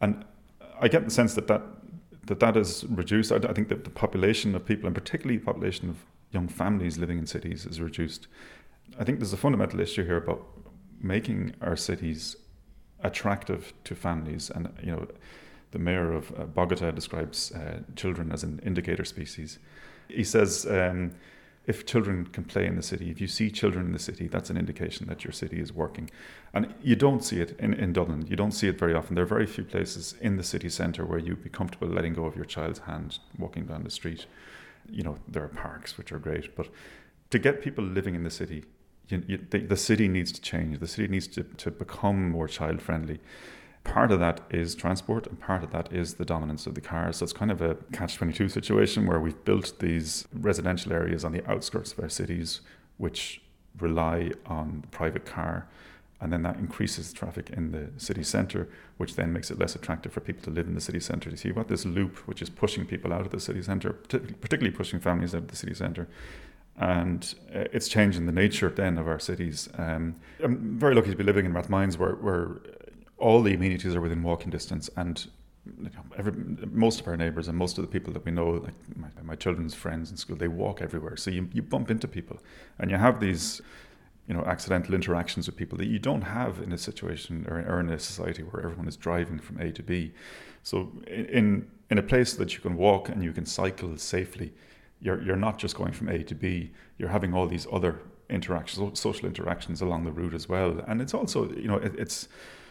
And 0.00 0.24
I 0.80 0.86
get 0.86 1.04
the 1.04 1.10
sense 1.10 1.34
that 1.34 1.48
that 1.48 1.62
that 2.26 2.38
that 2.38 2.56
is 2.56 2.84
reduced. 2.84 3.32
I, 3.32 3.36
I 3.36 3.52
think 3.52 3.68
that 3.68 3.82
the 3.82 3.90
population 3.90 4.54
of 4.54 4.64
people, 4.64 4.86
and 4.86 4.94
particularly 4.94 5.38
the 5.38 5.44
population 5.44 5.88
of 5.88 5.96
young 6.30 6.46
families 6.46 6.98
living 6.98 7.18
in 7.18 7.26
cities, 7.26 7.66
is 7.66 7.80
reduced. 7.80 8.28
I 8.96 9.02
think 9.02 9.18
there's 9.18 9.32
a 9.32 9.36
fundamental 9.36 9.80
issue 9.80 10.04
here 10.04 10.18
about 10.18 10.46
making 11.00 11.54
our 11.60 11.74
cities 11.74 12.36
attractive 13.06 13.72
to 13.84 13.94
families. 13.94 14.50
And, 14.50 14.72
you 14.82 14.92
know, 14.92 15.06
the 15.70 15.78
mayor 15.78 16.12
of 16.12 16.32
uh, 16.38 16.44
Bogota 16.44 16.90
describes 16.90 17.52
uh, 17.52 17.80
children 17.94 18.32
as 18.32 18.42
an 18.42 18.60
indicator 18.64 19.04
species. 19.04 19.58
He 20.08 20.24
says, 20.24 20.66
um, 20.66 21.12
if 21.66 21.84
children 21.84 22.26
can 22.26 22.44
play 22.44 22.66
in 22.66 22.76
the 22.76 22.82
city, 22.82 23.10
if 23.10 23.20
you 23.20 23.26
see 23.26 23.50
children 23.50 23.86
in 23.86 23.92
the 23.92 23.98
city, 23.98 24.28
that's 24.28 24.50
an 24.50 24.56
indication 24.56 25.06
that 25.08 25.24
your 25.24 25.32
city 25.32 25.60
is 25.60 25.72
working. 25.72 26.08
And 26.54 26.72
you 26.82 26.94
don't 26.94 27.24
see 27.24 27.40
it 27.40 27.58
in, 27.58 27.74
in 27.74 27.92
Dublin. 27.92 28.26
You 28.28 28.36
don't 28.36 28.52
see 28.52 28.68
it 28.68 28.78
very 28.78 28.94
often. 28.94 29.14
There 29.14 29.24
are 29.24 29.26
very 29.38 29.46
few 29.46 29.64
places 29.64 30.14
in 30.20 30.36
the 30.36 30.44
city 30.44 30.68
centre 30.68 31.04
where 31.04 31.18
you'd 31.18 31.42
be 31.42 31.50
comfortable 31.50 31.88
letting 31.88 32.14
go 32.14 32.24
of 32.24 32.36
your 32.36 32.44
child's 32.44 32.78
hand 32.80 33.18
walking 33.36 33.66
down 33.66 33.82
the 33.82 33.90
street. 33.90 34.26
You 34.88 35.02
know, 35.02 35.18
there 35.26 35.42
are 35.42 35.48
parks, 35.48 35.98
which 35.98 36.12
are 36.12 36.20
great, 36.20 36.54
but 36.54 36.68
to 37.30 37.38
get 37.38 37.60
people 37.60 37.82
living 37.82 38.14
in 38.14 38.22
the 38.22 38.30
city 38.30 38.64
you, 39.08 39.22
you, 39.26 39.46
the, 39.50 39.58
the, 39.58 39.76
city 39.76 40.08
needs 40.08 40.32
to 40.32 40.40
change. 40.40 40.80
The 40.80 40.86
city 40.86 41.08
needs 41.08 41.26
to, 41.28 41.44
to 41.44 41.70
become 41.70 42.30
more 42.30 42.48
child 42.48 42.82
friendly. 42.82 43.20
Part 43.84 44.10
of 44.10 44.18
that 44.18 44.40
is 44.50 44.74
transport, 44.74 45.28
and 45.28 45.38
part 45.38 45.62
of 45.62 45.70
that 45.70 45.92
is 45.92 46.14
the 46.14 46.24
dominance 46.24 46.66
of 46.66 46.74
the 46.74 46.80
car. 46.80 47.12
So 47.12 47.22
it's 47.22 47.32
kind 47.32 47.52
of 47.52 47.62
a 47.62 47.76
catch 47.92 48.16
22 48.16 48.48
situation 48.48 49.06
where 49.06 49.20
we've 49.20 49.44
built 49.44 49.78
these 49.78 50.26
residential 50.32 50.92
areas 50.92 51.24
on 51.24 51.30
the 51.30 51.48
outskirts 51.48 51.92
of 51.92 52.00
our 52.00 52.08
cities, 52.08 52.62
which 52.96 53.40
rely 53.78 54.32
on 54.46 54.84
private 54.90 55.24
car. 55.24 55.68
And 56.20 56.32
then 56.32 56.42
that 56.42 56.56
increases 56.56 57.12
traffic 57.12 57.50
in 57.50 57.72
the 57.72 57.90
city 57.98 58.24
centre, 58.24 58.68
which 58.96 59.14
then 59.14 59.32
makes 59.32 59.50
it 59.50 59.58
less 59.58 59.76
attractive 59.76 60.12
for 60.12 60.20
people 60.20 60.42
to 60.44 60.50
live 60.50 60.66
in 60.66 60.74
the 60.74 60.80
city 60.80 60.98
centre. 60.98 61.30
You 61.30 61.36
see 61.36 61.52
what 61.52 61.68
this 61.68 61.84
loop, 61.84 62.16
which 62.26 62.42
is 62.42 62.50
pushing 62.50 62.86
people 62.86 63.12
out 63.12 63.20
of 63.20 63.30
the 63.30 63.38
city 63.38 63.62
centre, 63.62 63.92
particularly 63.92 64.70
pushing 64.70 64.98
families 64.98 65.34
out 65.34 65.42
of 65.42 65.48
the 65.48 65.56
city 65.56 65.74
centre, 65.74 66.08
and 66.78 67.34
uh, 67.54 67.64
it's 67.72 67.88
changing 67.88 68.26
the 68.26 68.32
nature 68.32 68.68
then 68.68 68.98
of 68.98 69.08
our 69.08 69.18
cities. 69.18 69.68
Um, 69.78 70.16
I'm 70.42 70.78
very 70.78 70.94
lucky 70.94 71.10
to 71.10 71.16
be 71.16 71.24
living 71.24 71.46
in 71.46 71.52
Rathmines 71.52 71.96
where, 71.96 72.14
where 72.16 72.60
all 73.18 73.42
the 73.42 73.54
amenities 73.54 73.94
are 73.94 74.00
within 74.00 74.22
walking 74.22 74.50
distance 74.50 74.90
and 74.96 75.26
every, 76.16 76.32
most 76.70 77.00
of 77.00 77.08
our 77.08 77.16
neighbours 77.16 77.48
and 77.48 77.56
most 77.56 77.78
of 77.78 77.82
the 77.82 77.88
people 77.88 78.12
that 78.12 78.24
we 78.24 78.30
know, 78.30 78.50
like 78.50 78.74
my, 78.94 79.08
my, 79.22 79.34
children's 79.34 79.74
friends 79.74 80.10
in 80.10 80.16
school, 80.16 80.36
they 80.36 80.48
walk 80.48 80.80
everywhere. 80.80 81.16
So 81.16 81.30
you, 81.30 81.48
you 81.52 81.62
bump 81.62 81.90
into 81.90 82.06
people 82.06 82.38
and 82.78 82.90
you 82.90 82.96
have 82.98 83.20
these, 83.20 83.60
you 84.28 84.34
know, 84.34 84.44
accidental 84.44 84.94
interactions 84.94 85.46
with 85.46 85.56
people 85.56 85.78
that 85.78 85.86
you 85.86 85.98
don't 85.98 86.22
have 86.22 86.60
in 86.60 86.72
a 86.72 86.78
situation 86.78 87.46
or, 87.48 87.58
or 87.68 87.80
in 87.80 87.88
a 87.90 87.98
society 87.98 88.42
where 88.42 88.62
everyone 88.62 88.86
is 88.86 88.96
driving 88.96 89.38
from 89.38 89.60
A 89.60 89.72
to 89.72 89.82
B. 89.82 90.12
So 90.62 90.92
in 91.06 91.68
in 91.88 91.98
a 91.98 92.02
place 92.02 92.34
that 92.34 92.54
you 92.54 92.60
can 92.60 92.76
walk 92.76 93.08
and 93.08 93.22
you 93.22 93.32
can 93.32 93.46
cycle 93.46 93.96
safely, 93.96 94.52
you're 95.00 95.22
you're 95.22 95.36
not 95.36 95.58
just 95.58 95.76
going 95.76 95.92
from 95.92 96.08
A 96.08 96.22
to 96.22 96.34
B. 96.34 96.72
You're 96.98 97.10
having 97.10 97.34
all 97.34 97.46
these 97.46 97.66
other 97.72 98.00
interactions, 98.28 98.98
social 98.98 99.26
interactions 99.26 99.80
along 99.80 100.04
the 100.04 100.12
route 100.12 100.34
as 100.34 100.48
well. 100.48 100.80
And 100.86 101.00
it's 101.00 101.14
also 101.14 101.50
you 101.52 101.68
know 101.68 101.76
it, 101.76 101.94
it's 101.98 102.28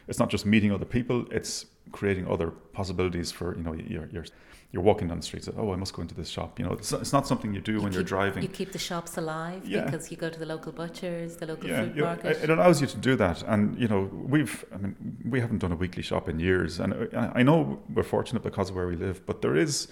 it's 0.08 0.20
not 0.20 0.30
just 0.30 0.46
meeting 0.46 0.72
other 0.72 0.86
people. 0.86 1.26
It's 1.32 1.66
creating 1.92 2.28
other 2.28 2.52
possibilities 2.52 3.32
for 3.32 3.56
you 3.56 3.64
know 3.64 3.74
you're 3.74 4.10
you're 4.12 4.26
you're 4.72 4.84
walking 4.84 5.08
down 5.08 5.18
the 5.18 5.24
streets. 5.24 5.48
Oh, 5.56 5.72
I 5.72 5.78
must 5.78 5.94
go 5.94 6.02
into 6.02 6.16
this 6.16 6.28
shop. 6.28 6.60
You 6.60 6.66
know, 6.66 6.74
it's, 6.74 6.92
it's 6.92 7.14
not 7.14 7.26
something 7.26 7.54
you 7.54 7.62
do 7.62 7.74
you 7.74 7.82
when 7.82 7.92
keep, 7.92 7.96
you're 7.96 8.04
driving. 8.04 8.44
You 8.44 8.50
keep 8.50 8.74
the 8.74 8.78
shops 8.78 9.16
alive 9.16 9.66
yeah. 9.66 9.86
because 9.86 10.12
you 10.12 10.18
go 10.18 10.30
to 10.30 10.38
the 10.38 10.46
local 10.46 10.74
butchers, 10.74 11.38
the 11.38 11.46
local 11.46 11.70
yeah, 11.70 11.84
food 11.84 11.96
market. 11.96 12.44
It 12.44 12.50
allows 12.50 12.82
you 12.82 12.88
to 12.88 12.98
do 12.98 13.16
that, 13.16 13.42
and 13.44 13.80
you 13.80 13.88
know, 13.88 14.10
we've. 14.12 14.66
I 14.74 14.78
mean, 14.78 14.96
we 15.30 15.40
haven't 15.40 15.60
done 15.60 15.72
a 15.72 15.78
weekly 15.78 16.04
shop 16.04 16.28
in 16.28 16.40
years, 16.40 16.80
and 16.82 17.10
I 17.14 17.42
know 17.42 17.82
we're 17.94 18.04
fortunate 18.04 18.44
because 18.44 18.70
of 18.70 18.76
where 18.76 18.88
we 18.88 18.98
live, 18.98 19.26
but 19.26 19.42
there 19.42 19.56
is, 19.56 19.88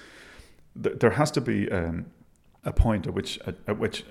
there 0.76 1.12
has 1.12 1.32
to 1.32 1.42
be. 1.42 1.72
Um, 1.72 2.08
a 2.66 2.72
point 2.72 3.08
at 3.08 3.14
which 3.14 3.40
at, 3.46 3.56
at 3.68 3.78
which 3.78 4.06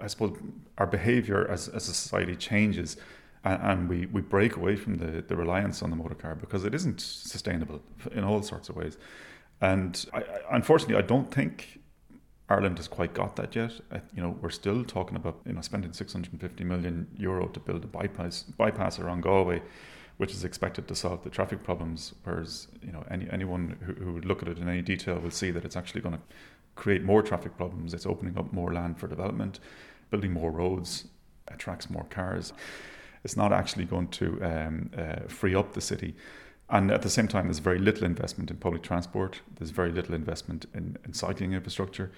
I 0.00 0.06
suppose 0.06 0.36
our 0.78 0.86
behaviour 0.86 1.46
as, 1.48 1.68
as 1.68 1.88
a 1.88 1.94
society 1.94 2.36
changes 2.36 2.96
and, 3.44 3.62
and, 3.62 3.88
we, 3.88 4.06
we 4.06 4.20
break 4.20 4.56
away 4.56 4.76
from 4.76 4.96
the, 4.96 5.22
the 5.22 5.36
reliance 5.36 5.82
on 5.82 5.90
the 5.90 5.96
motor 5.96 6.14
car 6.14 6.34
because 6.34 6.64
it 6.64 6.74
isn't 6.74 7.00
sustainable 7.00 7.80
in 8.12 8.22
all 8.22 8.42
sorts 8.42 8.68
of 8.68 8.76
ways. 8.76 8.98
And 9.60 10.04
I, 10.12 10.18
I, 10.18 10.24
unfortunately, 10.52 10.96
I 10.96 11.06
don't 11.06 11.32
think 11.32 11.80
Ireland 12.48 12.78
has 12.78 12.88
quite 12.88 13.14
got 13.14 13.36
that 13.36 13.54
yet. 13.54 13.72
You 14.14 14.22
know, 14.22 14.36
we're 14.40 14.50
still 14.50 14.84
talking 14.84 15.16
about 15.16 15.40
you 15.46 15.52
know 15.52 15.60
spending 15.60 15.92
650 15.92 16.64
million 16.64 17.06
euro 17.16 17.46
to 17.48 17.60
build 17.60 17.84
a 17.84 17.86
bypass 17.86 18.42
bypass 18.42 18.98
around 18.98 19.22
Galway, 19.22 19.62
which 20.16 20.32
is 20.32 20.44
expected 20.44 20.88
to 20.88 20.94
solve 20.94 21.22
the 21.22 21.30
traffic 21.30 21.62
problems. 21.62 22.14
Whereas 22.24 22.66
you 22.82 22.92
know 22.92 23.04
any 23.10 23.28
anyone 23.30 23.76
who, 23.82 23.92
who 23.92 24.12
would 24.14 24.24
look 24.24 24.42
at 24.42 24.48
it 24.48 24.58
in 24.58 24.68
any 24.68 24.82
detail 24.82 25.18
will 25.20 25.30
see 25.30 25.50
that 25.52 25.64
it's 25.64 25.76
actually 25.76 26.00
going 26.00 26.16
to 26.16 26.20
create 26.80 27.04
more 27.04 27.22
traffic 27.22 27.56
problems. 27.56 27.92
It's 27.92 28.06
opening 28.06 28.38
up 28.38 28.52
more 28.52 28.72
land 28.72 28.98
for 28.98 29.06
development, 29.06 29.60
building 30.10 30.32
more 30.32 30.50
roads, 30.50 31.08
attracts 31.48 31.90
more 31.90 32.04
cars. 32.04 32.54
It's 33.22 33.36
not 33.36 33.52
actually 33.52 33.84
going 33.84 34.08
to 34.08 34.26
um, 34.42 34.90
uh, 34.96 35.28
free 35.28 35.54
up 35.54 35.74
the 35.74 35.82
city. 35.82 36.16
And 36.70 36.90
at 36.90 37.02
the 37.02 37.10
same 37.10 37.28
time, 37.28 37.44
there's 37.44 37.58
very 37.58 37.78
little 37.78 38.04
investment 38.04 38.50
in 38.50 38.56
public 38.56 38.82
transport. 38.82 39.42
There's 39.56 39.70
very 39.70 39.92
little 39.92 40.14
investment 40.14 40.66
in, 40.72 40.96
in 41.04 41.12
cycling 41.12 41.52
infrastructure. 41.52 42.10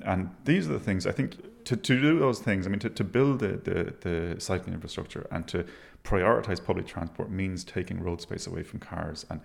And 0.00 0.30
these 0.44 0.70
are 0.70 0.72
the 0.72 0.80
things 0.88 1.06
I 1.06 1.12
think 1.12 1.36
to, 1.64 1.76
to 1.76 2.00
do 2.00 2.18
those 2.18 2.38
things, 2.38 2.66
I 2.66 2.70
mean, 2.70 2.78
to, 2.80 2.88
to 2.88 3.04
build 3.04 3.40
the, 3.40 3.52
the, 3.68 3.94
the 4.06 4.40
cycling 4.40 4.72
infrastructure 4.72 5.26
and 5.30 5.46
to 5.48 5.66
prioritize 6.02 6.64
public 6.64 6.86
transport 6.86 7.30
means 7.30 7.62
taking 7.62 8.02
road 8.02 8.22
space 8.22 8.46
away 8.46 8.62
from 8.62 8.78
cars. 8.78 9.26
And 9.28 9.40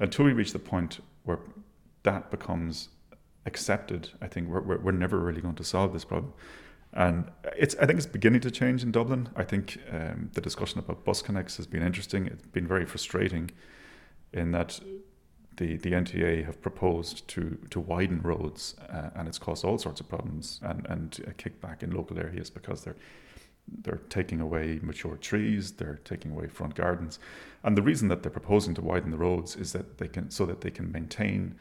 until 0.00 0.24
we 0.24 0.32
reach 0.32 0.52
the 0.52 0.58
point 0.58 0.98
where 1.24 1.38
that 2.02 2.30
becomes 2.30 2.88
accepted, 3.48 4.10
I 4.20 4.28
think 4.28 4.48
we're, 4.48 4.60
we're, 4.60 4.78
we're 4.78 4.92
never 4.92 5.18
really 5.18 5.40
going 5.40 5.56
to 5.56 5.64
solve 5.64 5.92
this 5.92 6.04
problem. 6.04 6.32
And 6.92 7.30
it's, 7.56 7.74
I 7.80 7.86
think 7.86 7.98
it's 7.98 8.06
beginning 8.06 8.40
to 8.42 8.50
change 8.50 8.82
in 8.82 8.92
Dublin. 8.92 9.28
I 9.36 9.44
think 9.44 9.78
um, 9.90 10.30
the 10.32 10.40
discussion 10.40 10.78
about 10.78 11.04
bus 11.04 11.20
connects 11.20 11.56
has 11.56 11.66
been 11.66 11.82
interesting. 11.82 12.26
It's 12.26 12.46
been 12.46 12.66
very 12.66 12.86
frustrating 12.86 13.50
in 14.32 14.52
that 14.52 14.80
the, 15.56 15.76
the 15.76 15.90
NTA 15.90 16.44
have 16.46 16.62
proposed 16.62 17.26
to, 17.28 17.58
to 17.70 17.80
widen 17.80 18.20
roads 18.22 18.76
uh, 18.90 19.10
and 19.16 19.26
it's 19.28 19.38
caused 19.38 19.64
all 19.64 19.76
sorts 19.76 20.00
of 20.00 20.08
problems 20.08 20.60
and, 20.62 20.86
and 20.88 21.20
a 21.26 21.32
kickback 21.32 21.82
in 21.82 21.90
local 21.90 22.18
areas 22.18 22.48
because 22.50 22.84
they're 22.84 22.96
they're 23.82 24.00
taking 24.08 24.40
away 24.40 24.80
mature 24.82 25.16
trees, 25.16 25.72
they're 25.72 26.00
taking 26.04 26.30
away 26.30 26.46
front 26.46 26.74
gardens, 26.74 27.18
and 27.62 27.76
the 27.76 27.82
reason 27.82 28.08
that 28.08 28.22
they're 28.22 28.38
proposing 28.40 28.74
to 28.74 28.80
widen 28.80 29.10
the 29.10 29.18
roads 29.18 29.56
is 29.56 29.72
that 29.72 29.98
they 29.98 30.08
can 30.08 30.30
so 30.30 30.46
that 30.46 30.62
they 30.62 30.70
can 30.70 30.90
maintain 30.90 31.54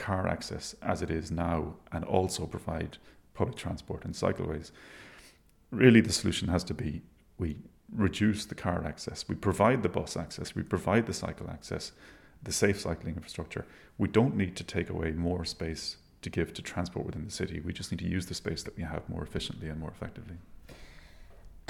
car 0.00 0.26
access 0.26 0.74
as 0.82 1.02
it 1.02 1.10
is 1.10 1.30
now 1.30 1.74
and 1.92 2.04
also 2.04 2.46
provide 2.46 2.96
public 3.34 3.56
transport 3.56 4.04
and 4.04 4.14
cycleways. 4.14 4.70
Really, 5.70 6.00
the 6.00 6.12
solution 6.12 6.48
has 6.48 6.64
to 6.64 6.74
be 6.74 7.02
we 7.38 7.56
reduce 7.94 8.44
the 8.46 8.54
car 8.54 8.84
access, 8.84 9.28
we 9.28 9.34
provide 9.34 9.82
the 9.82 9.88
bus 9.88 10.16
access, 10.16 10.54
we 10.54 10.62
provide 10.62 11.06
the 11.06 11.12
cycle 11.12 11.50
access, 11.50 11.92
the 12.42 12.52
safe 12.52 12.80
cycling 12.80 13.14
infrastructure. 13.16 13.66
We 13.98 14.08
don't 14.08 14.36
need 14.36 14.56
to 14.56 14.64
take 14.64 14.88
away 14.90 15.12
more 15.12 15.44
space 15.44 15.96
to 16.22 16.30
give 16.30 16.52
to 16.54 16.62
transport 16.62 17.06
within 17.06 17.24
the 17.24 17.30
city. 17.30 17.60
We 17.60 17.72
just 17.72 17.90
need 17.90 17.98
to 18.00 18.08
use 18.08 18.26
the 18.26 18.34
space 18.34 18.62
that 18.62 18.76
we 18.76 18.82
have 18.84 19.08
more 19.08 19.22
efficiently 19.22 19.68
and 19.68 19.80
more 19.80 19.90
effectively. 19.90 20.36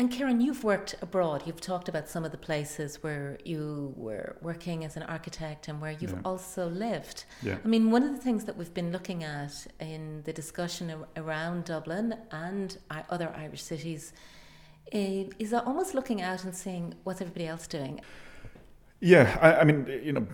And 0.00 0.10
Kieran, 0.10 0.40
you've 0.40 0.64
worked 0.64 0.94
abroad. 1.02 1.42
You've 1.44 1.60
talked 1.60 1.86
about 1.86 2.08
some 2.08 2.24
of 2.24 2.32
the 2.32 2.38
places 2.38 3.02
where 3.02 3.36
you 3.44 3.92
were 3.98 4.38
working 4.40 4.82
as 4.82 4.96
an 4.96 5.02
architect 5.02 5.68
and 5.68 5.78
where 5.78 5.90
you've 5.90 6.12
yeah. 6.12 6.22
also 6.24 6.70
lived. 6.70 7.26
Yeah. 7.42 7.58
I 7.62 7.68
mean, 7.68 7.90
one 7.90 8.02
of 8.04 8.12
the 8.12 8.16
things 8.16 8.46
that 8.46 8.56
we've 8.56 8.72
been 8.72 8.92
looking 8.92 9.24
at 9.24 9.66
in 9.78 10.22
the 10.22 10.32
discussion 10.32 11.04
around 11.18 11.66
Dublin 11.66 12.14
and 12.30 12.78
other 13.10 13.30
Irish 13.36 13.62
cities 13.62 14.14
eh, 14.92 15.24
is 15.38 15.52
almost 15.52 15.92
looking 15.94 16.22
out 16.22 16.44
and 16.44 16.54
seeing 16.54 16.94
what's 17.04 17.20
everybody 17.20 17.46
else 17.46 17.66
doing. 17.66 18.00
Yeah, 19.02 19.38
I, 19.40 19.60
I, 19.60 19.64
mean, 19.64 19.86
you 20.04 20.12
know, 20.12 20.26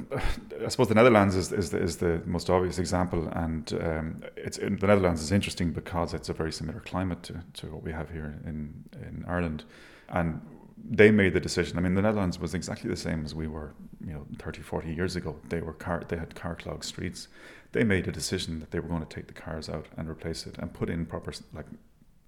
I 0.65 0.69
suppose 0.69 0.89
the 0.89 0.97
Netherlands 0.97 1.37
is, 1.37 1.53
is, 1.53 1.71
the, 1.71 1.81
is 1.81 1.99
the 1.99 2.21
most 2.27 2.51
obvious 2.51 2.81
example, 2.81 3.29
and 3.29 3.73
um, 3.81 4.25
it's 4.37 4.59
the 4.59 4.71
Netherlands 4.71 5.23
is 5.23 5.31
interesting 5.31 5.71
because 5.71 6.13
it's 6.13 6.29
a 6.29 6.33
very 6.33 6.51
similar 6.51 6.81
climate 6.81 7.23
to, 7.25 7.45
to 7.55 7.67
what 7.69 7.85
we 7.85 7.93
have 7.93 8.11
here 8.11 8.41
in 8.45 8.85
in 8.93 9.25
Ireland, 9.29 9.65
and 10.09 10.41
they 10.89 11.13
made 11.13 11.33
the 11.33 11.41
decision. 11.41 11.79
I 11.79 11.81
mean, 11.81 11.95
the 11.95 12.03
Netherlands 12.03 12.41
was 12.41 12.55
exactly 12.55 12.91
the 12.91 12.97
same 12.97 13.25
as 13.25 13.37
we 13.37 13.47
were, 13.47 13.75
you 14.05 14.13
know, 14.13 14.27
30, 14.39 14.63
40 14.63 14.93
years 14.93 15.15
ago. 15.15 15.37
They 15.49 15.61
were 15.61 15.73
car, 15.73 16.03
they 16.07 16.17
had 16.17 16.35
car 16.35 16.57
clogged 16.57 16.85
streets. 16.85 17.29
They 17.71 17.85
made 17.85 18.09
a 18.09 18.13
decision 18.13 18.61
that 18.61 18.73
they 18.73 18.81
were 18.81 18.89
going 18.89 19.05
to 19.05 19.15
take 19.15 19.27
the 19.27 19.33
cars 19.33 19.69
out 19.69 19.87
and 19.97 20.09
replace 20.09 20.47
it 20.47 20.59
and 20.59 20.73
put 20.73 20.91
in 20.91 21.07
proper 21.07 21.33
like 21.55 21.67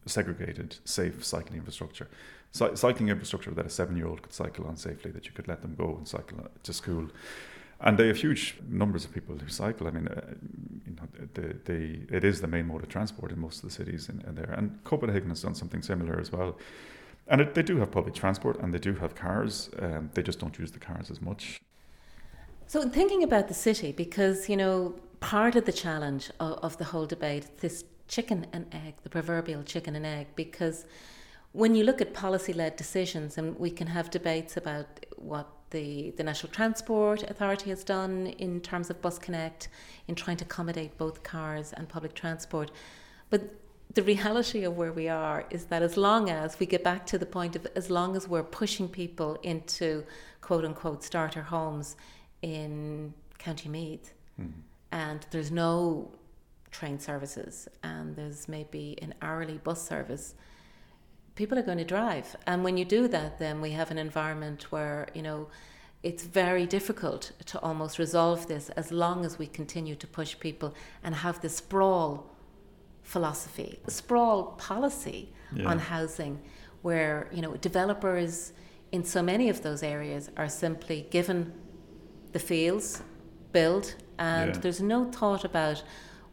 segregated, 0.08 0.76
safe 0.84 1.24
cycling 1.24 1.58
infrastructure. 1.58 2.08
Cy- 2.52 2.74
cycling 2.74 3.08
infrastructure 3.08 3.50
that 3.50 3.66
a 3.66 3.70
seven 3.70 3.96
year 3.96 4.06
old 4.06 4.22
could 4.22 4.32
cycle 4.32 4.66
on 4.66 4.76
safely, 4.76 5.10
that 5.10 5.26
you 5.26 5.32
could 5.32 5.48
let 5.48 5.62
them 5.62 5.74
go 5.76 5.96
and 5.96 6.08
cycle 6.08 6.46
to 6.62 6.72
school. 6.72 7.08
And 7.80 7.96
they 7.96 8.08
have 8.08 8.16
huge 8.16 8.56
numbers 8.68 9.04
of 9.04 9.14
people 9.14 9.36
who 9.36 9.48
cycle. 9.48 9.86
I 9.86 9.90
mean, 9.90 10.08
uh, 10.08 10.34
you 10.84 10.96
know, 10.96 12.16
it 12.16 12.24
is 12.24 12.40
the 12.40 12.48
main 12.48 12.66
mode 12.66 12.82
of 12.82 12.88
transport 12.88 13.30
in 13.30 13.38
most 13.38 13.62
of 13.62 13.68
the 13.68 13.70
cities 13.70 14.08
in, 14.08 14.20
in 14.26 14.34
there. 14.34 14.52
And 14.56 14.82
Copenhagen 14.82 15.28
has 15.28 15.42
done 15.42 15.54
something 15.54 15.82
similar 15.82 16.18
as 16.18 16.32
well. 16.32 16.58
And 17.28 17.40
it, 17.40 17.54
they 17.54 17.62
do 17.62 17.76
have 17.76 17.90
public 17.90 18.14
transport 18.14 18.58
and 18.58 18.74
they 18.74 18.78
do 18.78 18.94
have 18.94 19.14
cars. 19.14 19.70
Um, 19.78 20.10
they 20.14 20.22
just 20.22 20.40
don't 20.40 20.58
use 20.58 20.72
the 20.72 20.80
cars 20.80 21.10
as 21.10 21.20
much. 21.20 21.60
So, 22.66 22.88
thinking 22.88 23.22
about 23.22 23.48
the 23.48 23.54
city, 23.54 23.92
because, 23.92 24.48
you 24.48 24.56
know, 24.56 24.94
part 25.20 25.56
of 25.56 25.64
the 25.64 25.72
challenge 25.72 26.30
of, 26.40 26.58
of 26.58 26.78
the 26.78 26.84
whole 26.84 27.06
debate, 27.06 27.58
this 27.58 27.84
chicken 28.08 28.46
and 28.52 28.66
egg, 28.72 28.94
the 29.02 29.10
proverbial 29.10 29.62
chicken 29.62 29.94
and 29.94 30.04
egg, 30.04 30.26
because 30.34 30.86
when 31.52 31.74
you 31.74 31.84
look 31.84 32.00
at 32.00 32.12
policy 32.12 32.52
led 32.52 32.76
decisions, 32.76 33.38
and 33.38 33.58
we 33.58 33.70
can 33.70 33.86
have 33.86 34.10
debates 34.10 34.56
about 34.56 34.86
what 35.16 35.48
the, 35.70 36.12
the 36.16 36.22
National 36.22 36.52
Transport 36.52 37.22
Authority 37.22 37.70
has 37.70 37.84
done 37.84 38.28
in 38.38 38.60
terms 38.60 38.90
of 38.90 39.00
Bus 39.02 39.18
Connect, 39.18 39.68
in 40.06 40.14
trying 40.14 40.36
to 40.38 40.44
accommodate 40.44 40.96
both 40.98 41.22
cars 41.22 41.72
and 41.72 41.88
public 41.88 42.14
transport. 42.14 42.70
But 43.30 43.54
the 43.94 44.02
reality 44.02 44.64
of 44.64 44.76
where 44.76 44.92
we 44.92 45.08
are 45.08 45.46
is 45.50 45.66
that 45.66 45.82
as 45.82 45.96
long 45.96 46.30
as 46.30 46.58
we 46.58 46.66
get 46.66 46.84
back 46.84 47.06
to 47.06 47.18
the 47.18 47.26
point 47.26 47.56
of 47.56 47.66
as 47.74 47.90
long 47.90 48.16
as 48.16 48.28
we're 48.28 48.42
pushing 48.42 48.88
people 48.88 49.38
into 49.42 50.04
quote 50.40 50.64
unquote 50.64 51.02
starter 51.02 51.42
homes 51.42 51.96
in 52.42 53.14
County 53.38 53.68
Meath, 53.68 54.12
mm-hmm. 54.40 54.60
and 54.92 55.26
there's 55.30 55.50
no 55.50 56.10
train 56.70 56.98
services 56.98 57.68
and 57.82 58.16
there's 58.16 58.48
maybe 58.48 58.98
an 59.02 59.14
hourly 59.22 59.58
bus 59.58 59.86
service, 59.86 60.34
people 61.34 61.58
are 61.58 61.62
going 61.62 61.78
to 61.78 61.84
drive. 61.84 62.36
And 62.46 62.64
when 62.64 62.76
you 62.76 62.84
do 62.84 63.08
that, 63.08 63.38
then 63.38 63.60
we 63.60 63.70
have 63.70 63.90
an 63.90 63.98
environment 63.98 64.70
where, 64.70 65.08
you 65.14 65.22
know, 65.22 65.48
it's 66.02 66.24
very 66.24 66.66
difficult 66.66 67.32
to 67.46 67.60
almost 67.60 67.98
resolve 67.98 68.46
this 68.46 68.70
as 68.70 68.92
long 68.92 69.24
as 69.24 69.38
we 69.38 69.46
continue 69.46 69.96
to 69.96 70.06
push 70.06 70.38
people 70.38 70.74
and 71.02 71.14
have 71.14 71.40
the 71.40 71.48
sprawl 71.48 72.30
philosophy, 73.02 73.80
sprawl 73.88 74.52
policy 74.58 75.32
yeah. 75.54 75.68
on 75.68 75.78
housing, 75.78 76.40
where, 76.82 77.28
you 77.32 77.42
know, 77.42 77.56
developers 77.56 78.52
in 78.92 79.04
so 79.04 79.22
many 79.22 79.48
of 79.48 79.62
those 79.62 79.82
areas 79.82 80.30
are 80.36 80.48
simply 80.48 81.06
given 81.10 81.52
the 82.32 82.38
fields, 82.38 83.02
build, 83.52 83.94
and 84.18 84.54
yeah. 84.54 84.60
there's 84.60 84.80
no 84.80 85.10
thought 85.10 85.44
about 85.44 85.82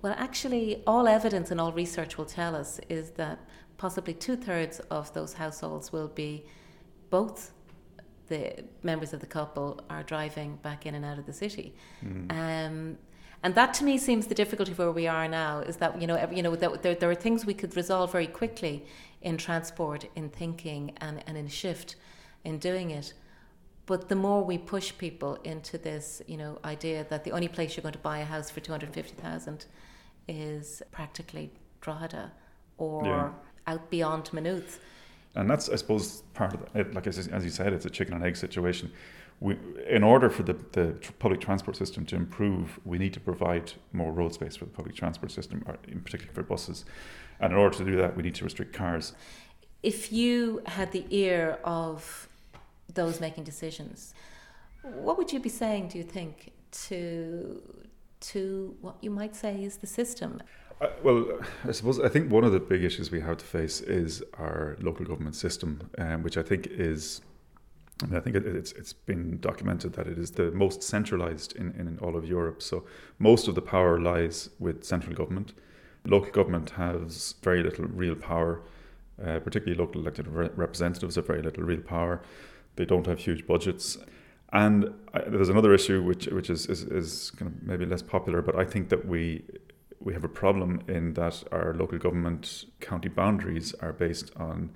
well, 0.06 0.14
actually, 0.20 0.84
all 0.86 1.08
evidence 1.08 1.50
and 1.50 1.60
all 1.60 1.72
research 1.72 2.16
will 2.16 2.28
tell 2.28 2.56
us 2.56 2.80
is 2.90 3.10
that 3.22 3.40
possibly 3.78 4.14
two 4.14 4.36
thirds 4.36 4.80
of 4.92 5.12
those 5.16 5.34
households 5.34 5.92
will 5.92 6.10
be 6.10 6.46
both 7.10 7.52
the 8.28 8.64
members 8.84 9.14
of 9.14 9.20
the 9.20 9.26
couple 9.26 9.82
are 9.90 10.04
driving 10.04 10.58
back 10.58 10.86
in 10.86 10.94
and 10.94 11.04
out 11.04 11.18
of 11.18 11.26
the 11.26 11.34
city. 11.34 11.74
Mm. 12.06 12.32
Um, 12.32 12.98
and 13.42 13.56
that 13.56 13.74
to 13.78 13.84
me 13.84 13.98
seems 13.98 14.28
the 14.28 14.36
difficulty 14.36 14.74
where 14.74 14.92
we 14.92 15.08
are 15.08 15.28
now 15.28 15.62
is 15.62 15.78
that 15.78 16.00
you 16.00 16.06
know 16.06 16.14
every, 16.14 16.38
you 16.38 16.44
know 16.44 16.56
there, 16.56 16.94
there 16.94 17.10
are 17.10 17.16
things 17.16 17.44
we 17.44 17.56
could 17.56 17.76
resolve 17.76 18.12
very 18.12 18.28
quickly 18.28 18.86
in 19.24 19.38
transport, 19.38 20.06
in 20.16 20.30
thinking, 20.30 20.94
and, 20.98 21.24
and 21.26 21.36
in 21.36 21.48
shift 21.48 21.96
in 22.44 22.60
doing 22.60 22.92
it. 22.92 23.14
But 23.88 24.10
the 24.10 24.16
more 24.16 24.44
we 24.44 24.60
push 24.60 24.96
people 25.00 25.40
into 25.44 25.80
this, 25.80 26.22
you 26.28 26.38
know, 26.38 26.60
idea 26.64 27.08
that 27.10 27.24
the 27.24 27.32
only 27.32 27.48
place 27.48 27.76
you're 27.76 27.82
going 27.82 27.94
to 27.94 28.08
buy 28.12 28.20
a 28.20 28.26
house 28.26 28.52
for 28.52 28.60
two 28.60 28.72
hundred 28.72 28.94
fifty 28.94 29.16
thousand 29.16 29.66
is 30.28 30.82
practically 30.92 31.52
Drogheda 31.82 32.32
or 32.78 33.06
yeah. 33.06 33.30
out 33.68 33.90
beyond 33.90 34.32
Maynooth. 34.34 34.80
And 35.36 35.50
that's, 35.50 35.70
I 35.70 35.76
suppose, 35.76 36.24
part 36.34 36.54
of 36.54 36.62
it. 36.74 36.94
Like 36.94 37.08
as, 37.08 37.28
as 37.28 37.44
you 37.44 37.50
said, 37.50 37.74
it's 37.74 37.86
a 37.86 37.90
chicken 37.90 38.14
and 38.14 38.24
egg 38.24 38.38
situation. 38.38 38.92
We, 39.42 39.58
in 39.90 40.02
order 40.02 40.30
for 40.30 40.44
the, 40.44 40.54
the 40.72 40.96
public 41.20 41.42
transport 41.42 41.76
system 41.76 42.06
to 42.06 42.16
improve, 42.16 42.80
we 42.86 42.98
need 42.98 43.14
to 43.14 43.20
provide 43.20 43.74
more 43.92 44.14
road 44.14 44.34
space 44.34 44.56
for 44.56 44.64
the 44.64 44.72
public 44.72 44.96
transport 44.96 45.32
system, 45.32 45.66
in 45.90 46.00
particular 46.00 46.34
for 46.34 46.44
buses. 46.44 46.86
And 47.42 47.52
in 47.52 47.60
order 47.60 47.78
to 47.78 47.84
do 47.84 47.98
that, 47.98 48.16
we 48.16 48.24
need 48.24 48.36
to 48.36 48.46
restrict 48.46 48.72
cars. 48.74 49.14
If 49.84 50.12
you 50.12 50.62
had 50.68 50.94
the 50.94 51.06
ear 51.10 51.60
of 51.66 52.30
those 52.94 53.20
making 53.20 53.44
decisions, 53.44 54.14
what 54.84 55.18
would 55.18 55.34
you 55.34 55.40
be 55.40 55.50
saying, 55.50 55.90
do 55.90 55.98
you 55.98 56.04
think, 56.06 56.54
to 56.88 57.62
to 58.20 58.76
what 58.82 58.98
you 59.02 59.10
might 59.10 59.36
say 59.36 59.64
is 59.64 59.78
the 59.78 59.88
system? 59.88 60.42
Uh, 60.82 60.88
well, 61.04 61.40
I 61.64 61.72
suppose 61.72 62.00
I 62.00 62.10
think 62.10 62.32
one 62.32 62.44
of 62.44 62.52
the 62.52 62.60
big 62.60 62.84
issues 62.84 63.10
we 63.10 63.22
have 63.22 63.38
to 63.38 63.46
face 63.46 63.80
is 63.82 64.24
our 64.38 64.76
local 64.82 65.06
government 65.06 65.36
system, 65.36 65.90
um, 65.98 66.24
which 66.24 66.38
I 66.38 66.44
think 66.44 66.68
is. 66.68 67.22
I, 68.04 68.08
mean, 68.08 68.18
I 68.18 68.20
think 68.20 68.36
it, 68.36 68.46
it's 68.46 68.74
it's 68.74 68.92
been 68.92 69.40
documented 69.40 69.94
that 69.94 70.06
it 70.06 70.18
is 70.18 70.32
the 70.32 70.52
most 70.52 70.84
centralized 70.84 71.56
in, 71.56 71.72
in 71.80 71.98
all 72.02 72.18
of 72.18 72.28
Europe. 72.28 72.62
So 72.62 72.84
most 73.20 73.48
of 73.48 73.56
the 73.56 73.62
power 73.62 74.02
lies 74.02 74.50
with 74.60 74.84
central 74.84 75.16
government. 75.16 75.54
Local 76.06 76.32
government 76.32 76.72
has 76.72 77.36
very 77.42 77.64
little 77.64 77.86
real 77.86 78.16
power, 78.16 78.62
uh, 79.26 79.40
particularly 79.40 79.80
local 79.80 80.02
elected 80.02 80.28
re- 80.28 80.50
representatives 80.56 81.16
have 81.16 81.26
very 81.26 81.42
little 81.42 81.64
real 81.64 81.82
power. 81.82 82.22
They 82.76 82.86
don't 82.86 83.08
have 83.08 83.20
huge 83.20 83.48
budgets. 83.48 83.98
And 84.54 84.94
I, 85.14 85.22
there's 85.28 85.50
another 85.50 85.74
issue 85.74 86.04
which 86.04 86.28
which 86.28 86.50
is, 86.50 86.68
is, 86.68 86.84
is 86.84 87.32
kind 87.32 87.52
of 87.52 87.64
maybe 87.64 87.86
less 87.86 88.02
popular, 88.02 88.42
but 88.42 88.56
I 88.56 88.64
think 88.64 88.90
that 88.90 89.08
we 89.08 89.44
we 90.00 90.14
have 90.14 90.24
a 90.24 90.30
problem 90.30 90.82
in 90.88 91.14
that 91.14 91.44
our 91.52 91.74
local 91.74 91.98
government 91.98 92.66
county 92.80 93.10
boundaries 93.10 93.74
are 93.82 93.92
based 93.92 94.32
on 94.38 94.70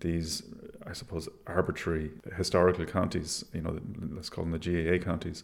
these, 0.00 0.44
I 0.86 0.92
suppose, 0.92 1.28
arbitrary 1.46 2.10
historical 2.36 2.84
counties. 2.84 3.44
You 3.52 3.62
know, 3.62 3.78
let's 4.12 4.30
call 4.30 4.44
them 4.44 4.52
the 4.52 4.58
GAA 4.58 5.04
counties, 5.04 5.42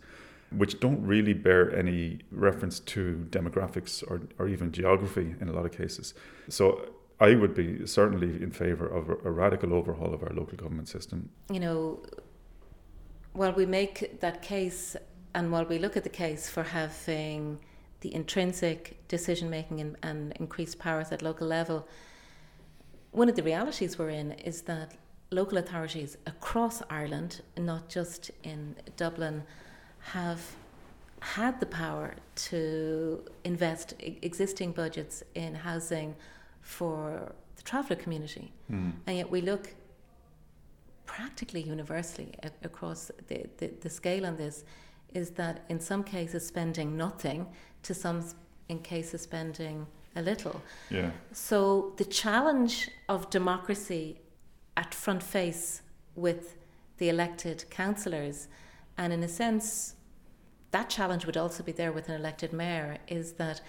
which 0.53 0.79
don't 0.79 1.05
really 1.05 1.33
bear 1.33 1.75
any 1.77 2.21
reference 2.31 2.79
to 2.81 3.27
demographics 3.31 4.05
or, 4.09 4.23
or 4.39 4.49
even 4.49 4.71
geography 4.71 5.35
in 5.41 5.49
a 5.49 5.53
lot 5.53 5.67
of 5.67 5.73
cases. 5.73 6.15
So 6.49 6.91
I 7.21 7.35
would 7.35 7.55
be 7.55 7.87
certainly 7.87 8.43
in 8.43 8.51
favour 8.51 8.87
of 8.87 9.11
a, 9.11 9.15
a 9.25 9.31
radical 9.31 9.75
overhaul 9.75 10.15
of 10.15 10.23
our 10.23 10.33
local 10.33 10.57
government 10.57 10.89
system. 10.89 11.31
You 11.51 11.61
know, 11.61 12.03
while 13.35 13.53
we 13.53 13.66
make 13.66 14.20
that 14.20 14.40
case 14.40 14.97
and 15.35 15.51
while 15.53 15.64
we 15.64 15.79
look 15.79 15.97
at 15.97 16.05
the 16.05 16.09
case 16.09 16.49
for 16.49 16.62
having 16.62 17.59
the 18.01 18.14
intrinsic 18.14 18.97
decision 19.09 19.51
making 19.51 19.81
and, 19.81 19.97
and, 20.03 20.33
increased 20.38 20.79
powers 20.79 21.11
at 21.11 21.20
local 21.20 21.47
level, 21.47 21.87
one 23.11 23.29
of 23.29 23.35
the 23.35 23.42
realities 23.42 23.99
we're 23.99 24.11
in 24.11 24.33
is 24.33 24.62
that 24.62 24.94
local 25.31 25.59
authorities 25.59 26.16
across 26.27 26.83
Ireland, 26.88 27.42
not 27.57 27.88
just 27.88 28.31
in 28.44 28.77
Dublin, 28.97 29.42
have 29.99 30.40
had 31.20 31.59
the 31.59 31.66
power 31.66 32.14
to 32.37 33.25
invest 33.44 33.94
existing 33.99 34.73
budgets 34.73 35.25
in 35.35 35.55
housing 35.55 36.14
for 36.61 37.33
the 37.57 37.62
traveller 37.62 37.97
community. 37.97 38.53
Mm. 38.70 38.92
And 39.07 39.16
yet 39.16 39.31
we 39.31 39.40
look 39.40 39.75
practically 41.07 41.62
universally 41.62 42.35
across 42.62 43.11
the, 43.29 43.47
the, 43.59 43.69
the 43.81 43.90
scale 43.90 44.27
on 44.27 44.37
this 44.37 44.64
is 45.12 45.31
that 45.31 45.64
in 45.69 45.79
some 45.81 46.03
cases 46.03 46.47
spending 46.47 46.97
nothing 46.97 47.47
to 47.83 47.95
some 47.95 48.25
in 48.69 48.79
cases 48.79 49.23
spending 49.23 49.87
a 50.17 50.23
little. 50.23 50.61
Yeah. 50.90 51.11
So 51.33 51.93
the 51.97 52.05
challenge 52.05 52.88
of 53.09 53.31
democracy 53.31 54.21
at 54.77 54.95
front 54.95 55.23
face 55.23 55.83
with 56.14 56.57
the 56.99 57.09
elected 57.09 57.64
councillors, 57.71 58.49
and 58.97 59.12
in 59.12 59.23
a 59.23 59.29
sense, 59.29 59.97
that 60.71 60.88
challenge 60.88 61.27
would 61.27 61.37
also 61.37 61.62
be 61.62 61.73
there 61.73 61.93
with 61.93 62.09
an 62.09 62.14
elected 62.14 62.53
mayor, 62.53 62.99
is 63.09 63.33
that 63.35 63.61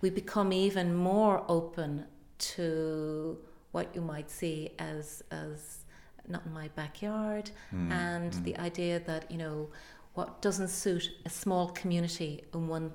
we 0.00 0.10
become 0.10 0.52
even 0.52 0.94
more 0.94 1.44
open 1.48 2.04
to 2.38 3.38
what 3.72 3.94
you 3.94 4.00
might 4.00 4.30
see 4.30 4.70
as 4.78 5.22
as 5.30 5.84
not 6.28 6.44
in 6.46 6.52
my 6.52 6.68
backyard, 6.68 7.50
mm. 7.74 7.90
and 7.90 8.32
mm. 8.32 8.44
the 8.44 8.56
idea 8.58 9.00
that 9.00 9.30
you 9.30 9.38
know 9.38 9.68
what 10.14 10.42
doesn't 10.42 10.68
suit 10.68 11.10
a 11.24 11.30
small 11.30 11.68
community 11.70 12.44
in 12.52 12.68
one 12.68 12.92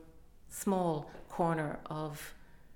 small 0.50 1.10
corner 1.30 1.80
of 1.86 2.34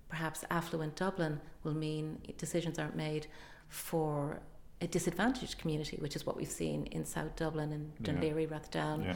perhaps 0.09 0.43
affluent 0.49 0.95
Dublin 0.95 1.39
will 1.63 1.73
mean 1.73 2.17
decisions 2.37 2.79
aren't 2.79 2.95
made 2.95 3.27
for 3.67 4.39
a 4.81 4.87
disadvantaged 4.87 5.57
community, 5.57 5.97
which 5.99 6.15
is 6.15 6.25
what 6.25 6.37
we've 6.37 6.49
seen 6.49 6.85
in 6.87 7.03
South 7.03 7.35
Dublin 7.35 7.71
and 7.71 7.91
Laoghaire, 8.03 8.49
yeah. 8.49 8.57
Rathdown. 8.57 9.05
Yeah. 9.05 9.15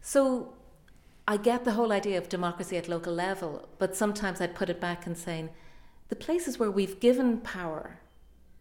So 0.00 0.54
I 1.28 1.36
get 1.36 1.64
the 1.64 1.72
whole 1.72 1.92
idea 1.92 2.18
of 2.18 2.28
democracy 2.28 2.76
at 2.76 2.88
local 2.88 3.12
level, 3.12 3.68
but 3.78 3.96
sometimes 3.96 4.40
I'd 4.40 4.54
put 4.54 4.70
it 4.70 4.80
back 4.80 5.06
and 5.06 5.18
saying 5.18 5.50
the 6.08 6.16
places 6.16 6.58
where 6.58 6.70
we've 6.70 7.00
given 7.00 7.38
power 7.38 7.98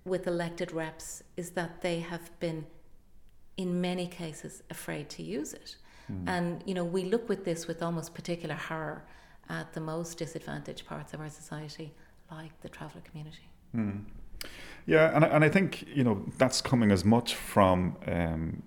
with 0.06 0.28
elected 0.28 0.72
reps 0.72 1.24
is 1.36 1.52
that 1.52 1.82
they 1.82 2.00
have 2.00 2.40
been, 2.40 2.66
in 3.58 3.82
many 3.82 4.08
cases, 4.08 4.64
afraid 4.70 5.10
to 5.10 5.24
use 5.24 5.54
it. 5.54 5.76
Mm. 6.12 6.24
And, 6.28 6.64
you 6.66 6.76
know, 6.76 6.86
we 6.86 7.06
look 7.06 7.28
with 7.28 7.44
this 7.44 7.68
with 7.68 7.82
almost 7.82 8.14
particular 8.14 8.56
horror 8.56 9.04
at 9.50 9.74
the 9.74 9.82
most 9.82 10.18
disadvantaged 10.18 10.86
parts 10.86 11.14
of 11.14 11.20
our 11.20 11.30
society, 11.30 11.92
like 12.32 12.60
the 12.62 12.70
traveller 12.70 13.02
community. 13.02 13.50
Mm. 13.76 14.04
Yeah, 14.86 15.16
and, 15.16 15.24
and 15.26 15.44
I 15.44 15.50
think, 15.50 15.88
you 15.88 16.04
know, 16.04 16.24
that's 16.38 16.62
coming 16.62 16.92
as 16.92 17.04
much 17.04 17.36
from. 17.36 17.98
Um, 18.08 18.64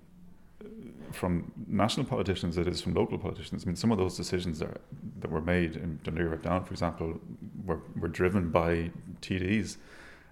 from 1.11 1.51
national 1.67 2.05
politicians 2.05 2.55
as 2.55 2.67
it 2.67 2.71
is 2.71 2.81
from 2.81 2.93
local 2.93 3.17
politicians. 3.17 3.63
I 3.63 3.65
mean, 3.65 3.75
some 3.75 3.91
of 3.91 3.97
those 3.97 4.15
decisions 4.15 4.59
that, 4.59 4.79
that 5.19 5.31
were 5.31 5.41
made 5.41 5.75
in 5.75 5.99
Laoghaire 6.03 6.39
Down, 6.41 6.63
for 6.63 6.71
example, 6.71 7.19
were, 7.65 7.81
were 7.99 8.07
driven 8.07 8.51
by 8.51 8.91
TDs, 9.21 9.77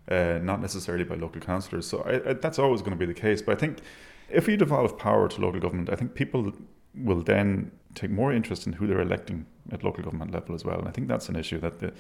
uh, 0.10 0.40
not 0.42 0.62
necessarily 0.62 1.04
by 1.04 1.16
local 1.16 1.42
councillors. 1.42 1.88
So 1.88 2.02
I, 2.02 2.30
I, 2.30 2.34
that's 2.34 2.60
always 2.60 2.82
going 2.82 2.92
to 2.92 2.98
be 2.98 3.06
the 3.06 3.20
case. 3.20 3.42
But 3.42 3.58
I 3.58 3.60
think 3.60 3.80
if 4.30 4.48
we 4.48 4.56
devolve 4.56 4.98
power 4.98 5.28
to 5.28 5.42
local 5.42 5.60
government, 5.60 5.90
I 5.90 5.96
think 5.96 6.14
people 6.14 6.54
will 6.96 7.22
then 7.22 7.72
take 7.94 8.10
more 8.10 8.32
interest 8.32 8.68
in 8.68 8.74
who 8.74 8.88
they're 8.88 9.02
electing 9.02 9.46
at 9.72 9.84
local 9.84 10.04
government 10.04 10.32
level 10.32 10.56
as 10.56 10.64
well. 10.64 10.80
And 10.80 10.88
I 10.88 10.92
think 10.92 11.08
that's 11.08 11.30
an 11.30 11.36
issue 11.36 11.60
that 11.60 11.80
the, 11.80 11.94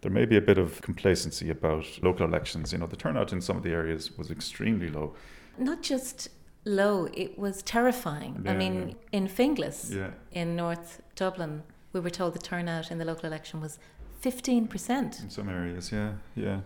there 0.00 0.10
may 0.10 0.24
be 0.24 0.36
a 0.36 0.40
bit 0.40 0.58
of 0.58 0.80
complacency 0.82 1.50
about 1.50 1.86
local 2.02 2.26
elections. 2.26 2.72
You 2.72 2.78
know, 2.78 2.86
the 2.86 2.96
turnout 2.96 3.32
in 3.32 3.40
some 3.40 3.56
of 3.56 3.62
the 3.62 3.70
areas 3.70 4.16
was 4.16 4.30
extremely 4.30 4.88
low. 4.88 5.14
Not 5.58 5.82
just 5.82 6.28
low, 6.64 7.08
it 7.12 7.38
was 7.38 7.62
terrifying. 7.62 8.42
Yeah, 8.44 8.52
I 8.52 8.56
mean, 8.56 8.88
yeah. 8.88 9.18
in 9.18 9.28
Finglas, 9.28 9.94
yeah. 9.94 10.10
in 10.32 10.56
North 10.56 11.02
Dublin, 11.16 11.62
we 11.92 12.00
were 12.00 12.10
told 12.10 12.34
the 12.34 12.38
turnout 12.38 12.90
in 12.90 12.98
the 12.98 13.04
local 13.04 13.26
election 13.26 13.60
was 13.60 13.78
15%. 14.22 15.22
In 15.22 15.30
some 15.30 15.48
areas, 15.48 15.90
yeah, 15.92 16.12
yeah. 16.34 16.60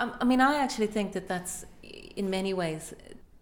Um, 0.00 0.14
I 0.20 0.24
mean, 0.24 0.40
I 0.40 0.56
actually 0.56 0.88
think 0.88 1.12
that 1.12 1.28
that's, 1.28 1.66
in 2.16 2.30
many 2.30 2.52
ways, 2.54 2.94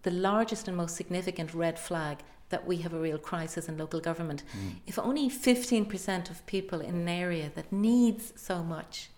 the 0.03 0.11
largest 0.11 0.67
and 0.67 0.77
most 0.77 0.95
significant 0.95 1.53
red 1.53 1.79
flag 1.79 2.19
that 2.49 2.67
we 2.67 2.77
have 2.77 2.93
a 2.93 2.99
real 2.99 3.17
crisis 3.17 3.69
in 3.69 3.77
local 3.77 3.99
government. 3.99 4.43
Mm. 4.57 4.75
If 4.85 4.99
only 4.99 5.29
15% 5.29 6.29
of 6.29 6.45
people 6.45 6.81
in 6.81 6.95
an 6.95 7.07
area 7.07 7.51
that 7.55 7.71
needs 7.71 8.33
so 8.35 8.61
much, 8.61 9.09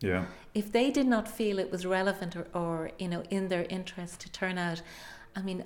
yeah. 0.00 0.24
if 0.54 0.72
they 0.72 0.90
did 0.90 1.06
not 1.06 1.28
feel 1.28 1.58
it 1.58 1.70
was 1.70 1.86
relevant 1.86 2.34
or, 2.34 2.46
or 2.54 2.90
you 2.98 3.08
know 3.08 3.22
in 3.30 3.48
their 3.48 3.66
interest 3.68 4.20
to 4.20 4.32
turn 4.32 4.58
out, 4.58 4.82
I 5.36 5.42
mean, 5.42 5.64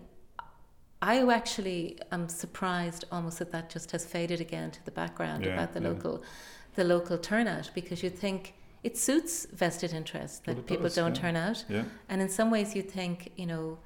I 1.00 1.18
actually 1.32 1.98
am 2.10 2.28
surprised 2.28 3.04
almost 3.10 3.38
that 3.38 3.52
that 3.52 3.70
just 3.70 3.90
has 3.92 4.04
faded 4.04 4.40
again 4.40 4.70
to 4.70 4.84
the 4.84 4.90
background 4.90 5.44
yeah, 5.44 5.54
about 5.54 5.72
the 5.74 5.80
yeah. 5.80 5.88
local, 5.88 6.22
the 6.74 6.84
local 6.84 7.18
turnout 7.18 7.70
because 7.74 8.02
you 8.02 8.10
think 8.10 8.54
it 8.82 8.98
suits 8.98 9.46
vested 9.52 9.92
interests 9.92 10.40
that 10.40 10.56
well, 10.56 10.64
people 10.64 10.84
does, 10.84 10.94
don't 10.94 11.14
yeah. 11.14 11.22
turn 11.22 11.36
out, 11.36 11.64
and 12.08 12.20
in 12.20 12.28
some 12.28 12.50
ways 12.50 12.74
you 12.74 12.82
think 12.82 13.32
you 13.36 13.46
know 13.46 13.78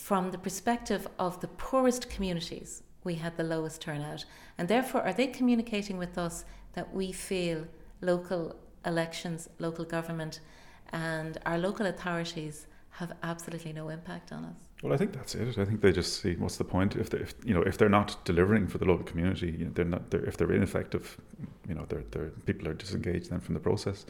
from 0.00 0.30
the 0.30 0.38
perspective 0.38 1.06
of 1.18 1.40
the 1.40 1.48
poorest 1.48 2.08
communities, 2.08 2.82
we 3.04 3.16
had 3.16 3.36
the 3.36 3.44
lowest 3.44 3.82
turnout. 3.82 4.24
And 4.56 4.66
therefore, 4.66 5.02
are 5.02 5.12
they 5.12 5.26
communicating 5.26 5.98
with 5.98 6.16
us 6.16 6.44
that 6.72 6.92
we 6.94 7.12
feel 7.12 7.66
local 8.00 8.56
elections, 8.86 9.48
local 9.58 9.84
government, 9.84 10.40
and 10.90 11.38
our 11.44 11.58
local 11.58 11.86
authorities 11.86 12.66
have 12.92 13.12
absolutely 13.22 13.74
no 13.74 13.90
impact 13.90 14.32
on 14.32 14.44
us? 14.46 14.69
Well, 14.82 14.94
I 14.94 14.96
think 14.96 15.12
that's 15.12 15.34
it. 15.34 15.58
I 15.58 15.64
think 15.64 15.82
they 15.82 15.92
just 15.92 16.22
see 16.22 16.36
what's 16.36 16.56
the 16.56 16.64
point 16.64 16.96
if 16.96 17.10
they, 17.10 17.18
if 17.18 17.34
you 17.44 17.52
know 17.52 17.62
if 17.62 17.76
they're 17.76 17.90
not 17.90 18.24
delivering 18.24 18.66
for 18.66 18.78
the 18.78 18.86
local 18.86 19.04
community, 19.04 19.54
you 19.58 19.66
know, 19.66 19.70
they're 19.74 19.84
not. 19.84 20.10
They're, 20.10 20.24
if 20.24 20.36
they're 20.38 20.52
ineffective, 20.52 21.18
you 21.68 21.74
know, 21.74 21.84
they're, 21.88 22.04
they're 22.10 22.30
people 22.46 22.66
are 22.68 22.74
disengaged 22.74 23.30
then 23.30 23.40
from 23.40 23.54
the 23.54 23.60
process. 23.60 24.06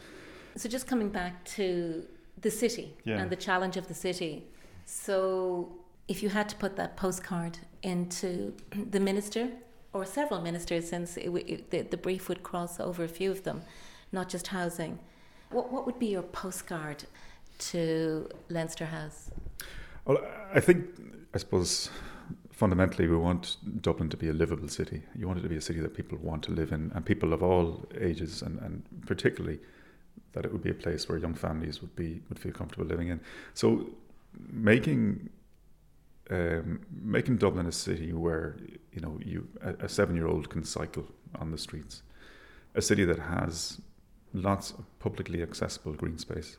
So, 0.57 0.69
just 0.69 0.87
coming 0.87 1.09
back 1.09 1.45
to 1.57 2.07
the 2.41 2.51
city 2.51 2.95
yeah. 3.05 3.19
and 3.19 3.31
the 3.31 3.37
challenge 3.37 3.77
of 3.77 3.89
the 3.89 3.95
city. 3.95 4.47
So, 4.85 5.73
if 6.07 6.23
you 6.23 6.29
had 6.29 6.49
to 6.51 6.57
put 6.57 6.77
that 6.77 6.97
postcard 6.97 7.59
into 7.83 8.55
the 8.91 9.01
minister 9.01 9.49
or 9.93 10.05
several 10.07 10.41
ministers, 10.41 10.89
since 10.89 11.17
it, 11.17 11.31
it, 11.31 11.71
the, 11.71 11.83
the 11.83 11.97
brief 11.97 12.29
would 12.29 12.45
cross 12.45 12.79
over 12.79 13.03
a 13.03 13.09
few 13.09 13.33
of 13.33 13.43
them, 13.43 13.63
not 14.13 14.29
just 14.29 14.49
housing, 14.49 15.01
what, 15.51 15.73
what 15.73 15.85
would 15.85 15.99
be 15.99 16.07
your 16.07 16.23
postcard 16.23 17.05
to 17.59 18.29
Leinster 18.49 18.87
House? 18.87 19.31
Well, 20.05 20.19
I 20.53 20.61
think, 20.61 20.87
I 21.35 21.39
suppose, 21.39 21.91
fundamentally, 22.51 23.07
we 23.07 23.17
want 23.17 23.57
Dublin 23.83 24.09
to 24.11 24.17
be 24.17 24.29
a 24.29 24.33
livable 24.33 24.69
city. 24.69 25.03
You 25.15 25.27
want 25.27 25.39
it 25.39 25.43
to 25.43 25.49
be 25.49 25.57
a 25.57 25.61
city 25.61 25.81
that 25.81 25.95
people 25.95 26.19
want 26.19 26.43
to 26.45 26.53
live 26.53 26.73
in, 26.73 26.91
and 26.95 27.05
people 27.05 27.33
of 27.33 27.43
all 27.43 27.87
ages, 28.01 28.43
and, 28.43 28.59
and 28.61 28.83
particularly 29.07 29.59
that 30.33 30.45
it 30.45 30.53
would 30.53 30.63
be 30.63 30.71
a 30.71 30.75
place 30.75 31.09
where 31.09 31.19
young 31.19 31.35
families 31.35 31.81
would 31.81 31.95
be 31.97 32.23
would 32.29 32.39
feel 32.39 32.53
comfortable 32.53 32.87
living 32.87 33.09
in. 33.09 33.21
So, 33.55 33.91
making 34.51 35.31
um, 36.31 36.81
making 37.03 37.39
Dublin 37.39 37.67
a 37.67 37.73
city 37.73 38.13
where 38.13 38.57
you 38.93 39.01
know 39.01 39.19
you 39.25 39.49
a, 39.63 39.85
a 39.85 39.89
seven-year-old 39.89 40.49
can 40.49 40.65
cycle 40.65 41.05
on 41.39 41.51
the 41.51 41.59
streets, 41.59 42.03
a 42.75 42.83
city 42.83 43.05
that 43.05 43.19
has 43.19 43.81
lots 44.33 44.71
of 44.71 44.85
publicly 45.01 45.43
accessible 45.43 45.93
green 45.93 46.19
space, 46.19 46.57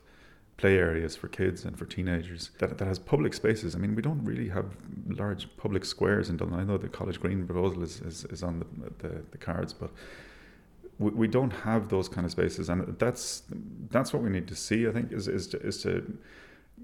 play 0.62 0.78
areas 0.78 1.16
for 1.16 1.28
kids 1.28 1.66
and 1.66 1.78
for 1.78 1.86
teenagers, 1.86 2.52
that, 2.60 2.78
that 2.78 2.88
has 2.88 3.00
public 3.00 3.34
spaces. 3.34 3.76
I 3.76 3.80
mean, 3.80 3.96
we 3.96 4.04
don't 4.04 4.24
really 4.24 4.50
have 4.50 4.68
large 5.08 5.48
public 5.58 5.84
squares 5.84 6.30
in 6.30 6.38
Dublin. 6.38 6.60
I 6.60 6.64
know 6.64 6.78
the 6.78 6.88
College 6.88 7.20
Green 7.20 7.46
proposal 7.46 7.82
is, 7.82 8.00
is, 8.02 8.26
is 8.26 8.44
on 8.44 8.60
the, 8.60 8.68
the, 9.02 9.14
the 9.32 9.38
cards, 9.38 9.74
but 9.74 9.90
we, 11.00 11.10
we 11.22 11.28
don't 11.28 11.52
have 11.52 11.90
those 11.90 12.08
kind 12.08 12.26
of 12.26 12.32
spaces, 12.32 12.70
and 12.70 12.96
that's 13.00 13.44
that's 13.90 14.14
what 14.14 14.22
we 14.22 14.30
need 14.30 14.48
to 14.48 14.56
see. 14.56 14.88
I 14.88 14.92
think 14.92 15.12
is 15.12 15.28
is 15.28 15.48
to, 15.48 15.58
is 15.62 15.82
to 15.82 15.92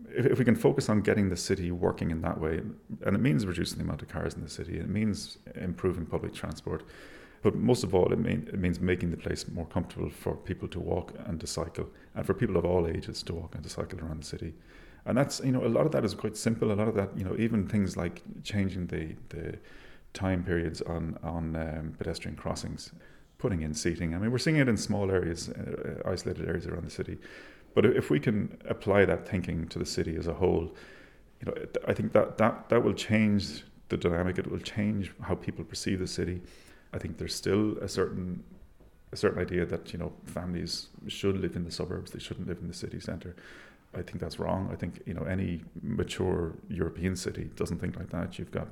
if, 0.09 0.25
if 0.25 0.39
we 0.39 0.45
can 0.45 0.55
focus 0.55 0.89
on 0.89 1.01
getting 1.01 1.29
the 1.29 1.37
city 1.37 1.69
working 1.71 2.09
in 2.09 2.21
that 2.21 2.39
way, 2.39 2.61
and 3.05 3.15
it 3.15 3.19
means 3.19 3.45
reducing 3.45 3.77
the 3.77 3.83
amount 3.83 4.01
of 4.01 4.07
cars 4.07 4.33
in 4.33 4.41
the 4.41 4.49
city, 4.49 4.79
it 4.79 4.89
means 4.89 5.37
improving 5.55 6.05
public 6.05 6.33
transport, 6.33 6.83
but 7.41 7.55
most 7.55 7.83
of 7.83 7.93
all, 7.93 8.11
it, 8.11 8.19
mean, 8.19 8.49
it 8.51 8.59
means 8.59 8.79
making 8.79 9.11
the 9.11 9.17
place 9.17 9.47
more 9.47 9.65
comfortable 9.65 10.09
for 10.09 10.35
people 10.35 10.67
to 10.69 10.79
walk 10.79 11.13
and 11.25 11.39
to 11.39 11.47
cycle, 11.47 11.89
and 12.15 12.25
for 12.25 12.33
people 12.33 12.57
of 12.57 12.65
all 12.65 12.87
ages 12.87 13.23
to 13.23 13.33
walk 13.33 13.55
and 13.55 13.63
to 13.63 13.69
cycle 13.69 13.99
around 13.99 14.21
the 14.21 14.25
city. 14.25 14.53
And 15.05 15.17
that's 15.17 15.39
you 15.39 15.51
know 15.51 15.65
a 15.65 15.69
lot 15.69 15.85
of 15.85 15.91
that 15.93 16.03
is 16.03 16.13
quite 16.13 16.35
simple. 16.35 16.71
A 16.71 16.73
lot 16.73 16.87
of 16.87 16.95
that 16.95 17.17
you 17.17 17.23
know 17.23 17.35
even 17.37 17.67
things 17.67 17.95
like 17.95 18.21
changing 18.43 18.87
the 18.87 19.15
the 19.29 19.57
time 20.13 20.43
periods 20.43 20.81
on 20.81 21.17
on 21.23 21.55
um, 21.55 21.95
pedestrian 21.97 22.35
crossings, 22.35 22.91
putting 23.37 23.61
in 23.61 23.73
seating. 23.73 24.13
I 24.13 24.17
mean 24.17 24.31
we're 24.31 24.37
seeing 24.37 24.57
it 24.57 24.67
in 24.67 24.75
small 24.75 25.09
areas, 25.09 25.49
uh, 25.49 26.01
isolated 26.05 26.47
areas 26.47 26.67
around 26.67 26.85
the 26.85 26.91
city. 26.91 27.17
But 27.77 27.85
if 27.85 28.09
we 28.09 28.19
can 28.19 28.57
apply 28.67 29.05
that 29.05 29.27
thinking 29.27 29.67
to 29.67 29.77
the 29.77 29.85
city 29.85 30.17
as 30.17 30.25
a 30.25 30.33
whole, 30.33 30.73
you 31.39 31.45
know, 31.45 31.53
I 31.87 31.93
think 31.93 32.11
that, 32.13 32.39
that, 32.39 32.69
that 32.69 32.83
will 32.83 32.95
change 32.95 33.63
the 33.89 33.97
dynamic. 33.97 34.39
It 34.39 34.49
will 34.49 34.57
change 34.57 35.13
how 35.21 35.35
people 35.35 35.63
perceive 35.63 35.99
the 35.99 36.07
city. 36.07 36.41
I 36.93 36.97
think 36.97 37.17
there's 37.17 37.35
still 37.35 37.77
a 37.79 37.87
certain 37.87 38.43
a 39.11 39.15
certain 39.15 39.39
idea 39.39 39.65
that 39.65 39.93
you 39.93 39.99
know 39.99 40.11
families 40.25 40.87
should 41.07 41.37
live 41.39 41.55
in 41.55 41.63
the 41.63 41.71
suburbs. 41.71 42.11
They 42.11 42.19
shouldn't 42.19 42.47
live 42.47 42.59
in 42.59 42.67
the 42.67 42.73
city 42.73 42.99
centre. 42.99 43.35
I 43.95 44.01
think 44.01 44.19
that's 44.19 44.37
wrong. 44.37 44.69
I 44.71 44.75
think 44.75 45.01
you 45.05 45.13
know 45.13 45.23
any 45.23 45.61
mature 45.81 46.53
European 46.69 47.15
city 47.15 47.49
doesn't 47.55 47.79
think 47.79 47.97
like 47.97 48.09
that. 48.09 48.37
You've 48.37 48.51
got 48.51 48.67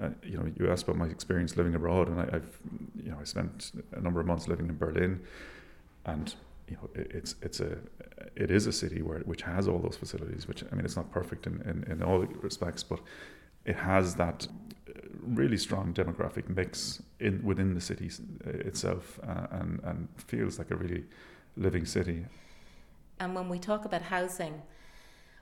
uh, 0.00 0.08
you 0.22 0.36
know, 0.36 0.50
you 0.58 0.70
asked 0.70 0.84
about 0.84 0.96
my 0.96 1.06
experience 1.06 1.56
living 1.56 1.74
abroad, 1.74 2.08
and 2.08 2.20
I, 2.20 2.24
have 2.32 2.46
you 3.02 3.10
know, 3.10 3.18
I 3.20 3.24
spent 3.24 3.72
a 3.92 4.00
number 4.00 4.20
of 4.20 4.26
months 4.26 4.48
living 4.48 4.68
in 4.68 4.78
Berlin, 4.78 5.20
and 6.06 6.34
you 6.68 6.76
know, 6.76 6.88
it's 6.94 7.34
it's 7.42 7.60
a 7.60 7.76
it 8.34 8.50
is 8.50 8.66
a 8.66 8.72
city 8.72 9.02
where 9.02 9.18
which 9.20 9.42
has 9.42 9.68
all 9.68 9.78
those 9.78 9.96
facilities. 9.96 10.48
Which 10.48 10.64
I 10.70 10.74
mean, 10.74 10.84
it's 10.86 10.96
not 10.96 11.10
perfect 11.10 11.46
in, 11.46 11.60
in, 11.62 11.92
in 11.92 12.02
all 12.02 12.20
respects, 12.20 12.82
but 12.82 13.00
it 13.66 13.76
has 13.76 14.14
that 14.14 14.48
really 15.22 15.56
strong 15.56 15.92
demographic 15.92 16.48
mix 16.48 17.02
in 17.18 17.42
within 17.44 17.74
the 17.74 17.80
city 17.80 18.10
uh, 18.46 18.50
itself 18.50 19.18
uh, 19.26 19.46
and, 19.50 19.80
and 19.84 20.08
feels 20.16 20.58
like 20.58 20.70
a 20.70 20.76
really 20.76 21.04
living 21.56 21.84
city. 21.84 22.24
And 23.18 23.34
when 23.34 23.48
we 23.48 23.58
talk 23.58 23.84
about 23.84 24.02
housing, 24.02 24.62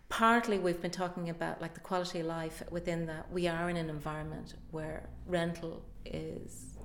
partly 0.09 0.59
we've 0.59 0.80
been 0.80 0.90
talking 0.90 1.28
about 1.28 1.61
like 1.61 1.74
the 1.74 1.80
quality 1.80 2.20
of 2.20 2.26
life 2.26 2.62
within 2.70 3.07
that 3.07 3.30
we 3.30 3.46
are 3.46 3.68
in 3.68 3.76
an 3.76 3.90
environment 3.90 4.55
where 4.70 5.09
rental 5.26 5.82
is 6.05 6.78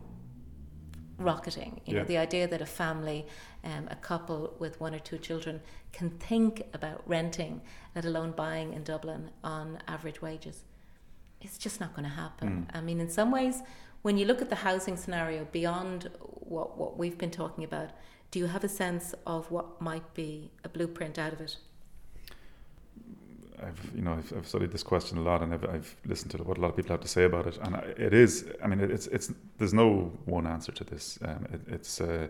rocketing 1.18 1.80
you 1.86 1.94
yeah. 1.94 2.02
know 2.02 2.06
the 2.06 2.18
idea 2.18 2.48
that 2.48 2.62
a 2.62 2.66
family 2.66 3.26
um, 3.64 3.88
a 3.90 3.96
couple 3.96 4.54
with 4.60 4.80
one 4.82 4.94
or 4.94 5.00
two 5.00 5.18
children 5.18 5.62
can 5.94 6.10
think 6.10 6.64
about 6.74 7.02
renting 7.06 7.62
let 7.96 8.04
alone 8.04 8.32
buying 8.32 8.74
in 8.74 8.84
dublin 8.84 9.30
on 9.44 9.80
average 9.88 10.22
wages 10.22 10.64
it's 11.44 11.58
just 11.58 11.80
not 11.80 11.94
going 11.96 12.08
to 12.08 12.16
happen. 12.16 12.68
Mm. 12.72 12.78
I 12.78 12.82
mean, 12.82 13.00
in 13.00 13.10
some 13.10 13.32
ways, 13.32 13.62
when 14.02 14.18
you 14.18 14.26
look 14.26 14.42
at 14.42 14.50
the 14.50 14.56
housing 14.56 14.98
scenario 14.98 15.46
beyond 15.52 16.10
what, 16.20 16.78
what 16.78 16.98
we've 16.98 17.18
been 17.18 17.32
talking 17.32 17.64
about, 17.64 17.92
do 18.32 18.40
you 18.40 18.48
have 18.48 18.64
a 18.64 18.70
sense 18.70 19.14
of 19.26 19.50
what 19.52 19.82
might 19.82 20.14
be 20.14 20.52
a 20.64 20.70
blueprint 20.70 21.20
out 21.20 21.34
of 21.34 21.42
it? 21.42 21.58
I've 23.62 23.92
you 23.96 24.02
know 24.02 24.14
I've, 24.14 24.34
I've, 24.36 24.48
studied 24.48 24.72
this 24.72 24.84
question 24.84 25.18
a 25.18 25.22
lot, 25.22 25.42
and 25.42 25.54
I've, 25.54 25.64
I've, 25.64 25.96
listened 26.06 26.32
to 26.32 26.38
what 26.40 26.58
a 26.58 26.62
lot 26.62 26.70
of 26.70 26.76
people 26.76 26.92
have 26.92 27.02
to 27.02 27.08
say 27.08 27.24
about 27.24 27.48
it, 27.48 27.58
and 27.62 27.76
it 27.98 28.14
is. 28.14 28.46
I 28.62 28.68
mean, 28.68 28.80
it's 28.82 29.08
it's 29.08 29.32
there's 29.58 29.74
no 29.74 30.12
one 30.26 30.46
answer 30.48 30.72
to 30.72 30.84
this. 30.84 31.20
Um, 31.24 31.48
it, 31.54 31.62
it's 31.68 32.02
uh, 32.02 32.28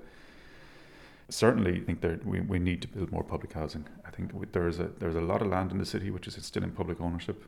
certainly 1.29 1.77
I 1.77 1.79
think 1.79 2.01
that 2.01 2.25
we, 2.25 2.41
we 2.41 2.59
need 2.59 2.81
to 2.83 2.87
build 2.87 3.11
more 3.11 3.23
public 3.23 3.53
housing. 3.53 3.85
I 4.05 4.11
think 4.11 4.31
there's 4.51 4.79
a 4.79 4.89
there's 4.99 5.15
a 5.15 5.21
lot 5.21 5.41
of 5.41 5.47
land 5.47 5.71
in 5.71 5.79
the 5.79 5.85
city 5.85 6.11
which 6.11 6.27
is 6.27 6.35
still 6.45 6.63
in 6.63 6.71
public 6.71 7.01
ownership, 7.01 7.43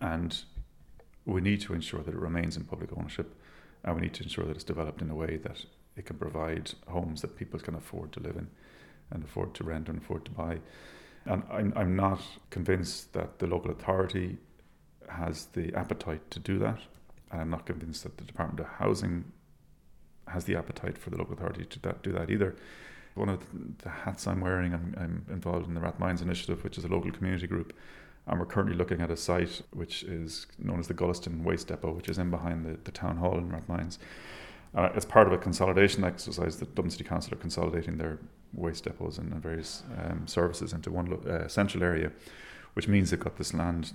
and 0.00 0.42
we 1.32 1.40
need 1.40 1.60
to 1.60 1.74
ensure 1.74 2.02
that 2.02 2.14
it 2.14 2.20
remains 2.20 2.56
in 2.56 2.64
public 2.64 2.90
ownership 2.96 3.34
and 3.84 3.94
we 3.94 4.02
need 4.02 4.14
to 4.14 4.22
ensure 4.22 4.44
that 4.44 4.56
it's 4.56 4.64
developed 4.64 5.02
in 5.02 5.10
a 5.10 5.14
way 5.14 5.36
that 5.36 5.64
it 5.96 6.06
can 6.06 6.16
provide 6.16 6.72
homes 6.88 7.22
that 7.22 7.36
people 7.36 7.60
can 7.60 7.74
afford 7.74 8.12
to 8.12 8.20
live 8.20 8.36
in 8.36 8.48
and 9.10 9.24
afford 9.24 9.54
to 9.54 9.64
rent 9.64 9.88
and 9.88 9.98
afford 9.98 10.24
to 10.24 10.30
buy. 10.30 10.58
And 11.26 11.42
I'm, 11.50 11.72
I'm 11.76 11.96
not 11.96 12.20
convinced 12.50 13.12
that 13.12 13.38
the 13.38 13.46
local 13.46 13.70
authority 13.70 14.38
has 15.08 15.46
the 15.46 15.74
appetite 15.74 16.30
to 16.30 16.38
do 16.38 16.58
that. 16.58 16.78
And 17.30 17.40
I'm 17.40 17.50
not 17.50 17.66
convinced 17.66 18.02
that 18.04 18.16
the 18.16 18.24
Department 18.24 18.60
of 18.60 18.66
Housing 18.66 19.24
has 20.28 20.44
the 20.44 20.56
appetite 20.56 20.98
for 20.98 21.10
the 21.10 21.16
local 21.16 21.34
authority 21.34 21.64
to 21.64 21.78
that, 21.80 22.02
do 22.02 22.12
that 22.12 22.30
either. 22.30 22.56
One 23.14 23.28
of 23.28 23.44
the 23.82 23.88
hats 23.88 24.26
I'm 24.26 24.40
wearing, 24.40 24.74
I'm, 24.74 24.94
I'm 24.98 25.26
involved 25.30 25.68
in 25.68 25.74
the 25.74 25.80
Rathmines 25.80 26.22
Initiative, 26.22 26.62
which 26.62 26.78
is 26.78 26.84
a 26.84 26.88
local 26.88 27.10
community 27.10 27.46
group 27.46 27.72
and 28.28 28.38
we're 28.38 28.46
currently 28.46 28.76
looking 28.76 29.00
at 29.00 29.10
a 29.10 29.16
site 29.16 29.62
which 29.72 30.02
is 30.02 30.46
known 30.58 30.78
as 30.78 30.86
the 30.86 30.94
Gulistan 30.94 31.42
Waste 31.42 31.68
Depot, 31.68 31.92
which 31.92 32.08
is 32.08 32.18
in 32.18 32.30
behind 32.30 32.64
the, 32.64 32.78
the 32.84 32.92
town 32.92 33.16
hall 33.16 33.38
in 33.38 33.50
Rathmines. 33.50 33.98
Uh, 34.74 34.90
it's 34.94 35.06
part 35.06 35.26
of 35.26 35.32
a 35.32 35.38
consolidation 35.38 36.04
exercise 36.04 36.58
the 36.58 36.66
Dublin 36.66 36.90
City 36.90 37.04
Council 37.04 37.32
are 37.32 37.38
consolidating 37.38 37.96
their 37.96 38.18
waste 38.52 38.84
depots 38.84 39.18
and 39.18 39.32
various 39.42 39.82
um, 39.98 40.26
services 40.26 40.74
into 40.74 40.90
one 40.90 41.10
uh, 41.26 41.48
central 41.48 41.82
area, 41.82 42.12
which 42.74 42.86
means 42.86 43.10
they've 43.10 43.18
got 43.18 43.36
this 43.36 43.54
land 43.54 43.92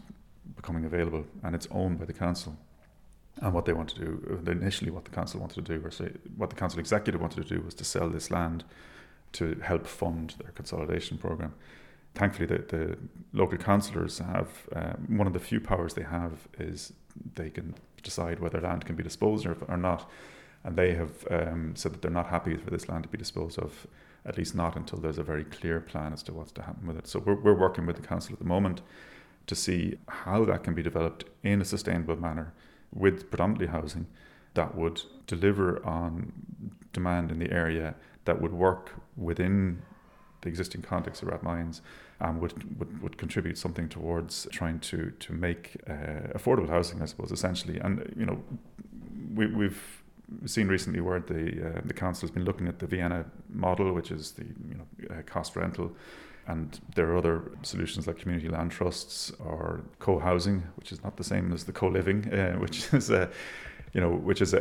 becoming 0.55 0.83
available 0.83 1.25
and 1.43 1.53
it's 1.53 1.67
owned 1.69 1.99
by 1.99 2.05
the 2.05 2.13
council. 2.13 2.57
And 3.37 3.53
what 3.53 3.65
they 3.65 3.73
want 3.73 3.89
to 3.89 3.99
do, 3.99 4.41
uh, 4.47 4.51
initially, 4.51 4.89
what 4.89 5.05
the 5.05 5.11
council 5.11 5.39
wanted 5.39 5.65
to 5.65 5.77
do, 5.77 5.85
or 5.85 5.91
say, 5.91 6.11
what 6.37 6.49
the 6.49 6.55
council 6.55 6.79
executive 6.79 7.21
wanted 7.21 7.47
to 7.47 7.55
do, 7.55 7.61
was 7.61 7.73
to 7.75 7.83
sell 7.83 8.09
this 8.09 8.31
land 8.31 8.63
to 9.33 9.59
help 9.63 9.87
fund 9.87 10.35
their 10.39 10.51
consolidation 10.51 11.17
program 11.17 11.53
thankfully, 12.15 12.45
the, 12.45 12.59
the 12.59 12.97
local 13.31 13.57
councillors 13.57 14.19
have 14.19 14.47
uh, 14.75 14.93
one 15.07 15.27
of 15.27 15.33
the 15.33 15.39
few 15.39 15.59
powers 15.59 15.93
they 15.93 16.03
have 16.03 16.47
is 16.59 16.93
they 17.35 17.49
can 17.49 17.75
decide 18.01 18.39
whether 18.39 18.59
land 18.61 18.85
can 18.85 18.95
be 18.95 19.03
disposed 19.03 19.45
of 19.45 19.63
or 19.67 19.77
not. 19.77 20.09
And 20.63 20.77
they 20.77 20.93
have 20.93 21.27
um, 21.29 21.75
said 21.75 21.93
that 21.93 22.01
they're 22.01 22.11
not 22.11 22.27
happy 22.27 22.55
for 22.55 22.69
this 22.69 22.87
land 22.87 23.03
to 23.03 23.09
be 23.09 23.17
disposed 23.17 23.59
of, 23.59 23.85
at 24.25 24.37
least 24.37 24.55
not 24.55 24.75
until 24.75 24.99
there's 24.99 25.17
a 25.17 25.23
very 25.23 25.43
clear 25.43 25.81
plan 25.81 26.13
as 26.13 26.23
to 26.23 26.33
what's 26.33 26.51
to 26.53 26.61
happen 26.61 26.87
with 26.87 26.97
it. 26.97 27.07
So 27.07 27.19
we're, 27.19 27.35
we're 27.35 27.53
working 27.53 27.85
with 27.85 27.97
the 27.97 28.07
council 28.07 28.33
at 28.33 28.39
the 28.39 28.45
moment 28.45 28.81
to 29.47 29.55
see 29.55 29.97
how 30.07 30.45
that 30.45 30.63
can 30.63 30.73
be 30.73 30.81
developed 30.81 31.25
in 31.43 31.61
a 31.61 31.65
sustainable 31.65 32.15
manner 32.15 32.53
with 32.93 33.29
predominantly 33.29 33.67
housing 33.67 34.07
that 34.53 34.75
would 34.75 35.01
deliver 35.27 35.85
on 35.85 36.31
demand 36.93 37.31
in 37.31 37.39
the 37.39 37.51
area 37.51 37.95
that 38.25 38.41
would 38.41 38.53
work 38.53 38.91
within 39.17 39.81
the 40.43 40.49
existing 40.49 40.81
context 40.81 41.23
of 41.23 41.29
Rathmines 41.29 41.81
um, 42.21 42.39
would, 42.39 42.79
would, 42.79 43.01
would 43.01 43.17
contribute 43.17 43.57
something 43.57 43.89
towards 43.89 44.47
trying 44.51 44.79
to 44.79 45.11
to 45.19 45.33
make 45.33 45.75
uh, 45.87 46.37
affordable 46.37 46.69
housing, 46.69 47.01
I 47.01 47.05
suppose, 47.05 47.31
essentially. 47.31 47.79
And 47.79 48.13
you 48.17 48.25
know, 48.25 48.41
we, 49.33 49.47
we've 49.47 50.03
seen 50.45 50.67
recently 50.67 51.01
where 51.01 51.19
the 51.19 51.67
uh, 51.67 51.81
the 51.85 51.93
council 51.93 52.21
has 52.27 52.31
been 52.31 52.45
looking 52.45 52.67
at 52.67 52.79
the 52.79 52.87
Vienna 52.87 53.25
model, 53.49 53.93
which 53.93 54.11
is 54.11 54.31
the 54.31 54.43
you 54.43 54.75
know 54.77 55.15
uh, 55.15 55.21
cost 55.25 55.55
rental, 55.55 55.91
and 56.47 56.79
there 56.95 57.09
are 57.11 57.17
other 57.17 57.51
solutions 57.61 58.07
like 58.07 58.17
community 58.17 58.49
land 58.49 58.71
trusts 58.71 59.31
or 59.39 59.81
co-housing, 59.99 60.63
which 60.75 60.91
is 60.91 61.03
not 61.03 61.17
the 61.17 61.23
same 61.23 61.51
as 61.53 61.63
the 61.63 61.71
co-living, 61.71 62.33
uh, 62.33 62.53
which 62.63 62.93
is 62.93 63.09
a 63.09 63.29
you 63.93 64.01
know 64.01 64.11
which 64.11 64.41
is 64.41 64.53
a, 64.53 64.59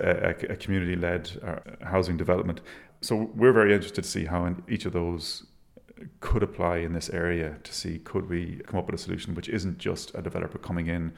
a, 0.49 0.53
a 0.53 0.57
community-led 0.57 1.31
uh, 1.43 1.87
housing 1.87 2.17
development. 2.17 2.61
So 3.01 3.31
we're 3.35 3.53
very 3.53 3.75
interested 3.75 4.03
to 4.03 4.09
see 4.09 4.25
how 4.27 4.45
in 4.45 4.63
each 4.69 4.87
of 4.87 4.93
those 4.93 5.45
could 6.21 6.43
apply 6.43 6.79
in 6.79 6.93
this 6.93 7.11
area 7.11 7.59
to 7.63 7.75
see 7.75 7.99
could 7.99 8.29
we 8.29 8.61
come 8.67 8.79
up 8.79 8.87
with 8.87 8.95
a 8.95 9.03
solution 9.03 9.35
which 9.35 9.49
isn't 9.49 9.79
just 9.79 10.15
a 10.15 10.23
developer 10.23 10.59
coming 10.59 10.87
in, 10.87 11.13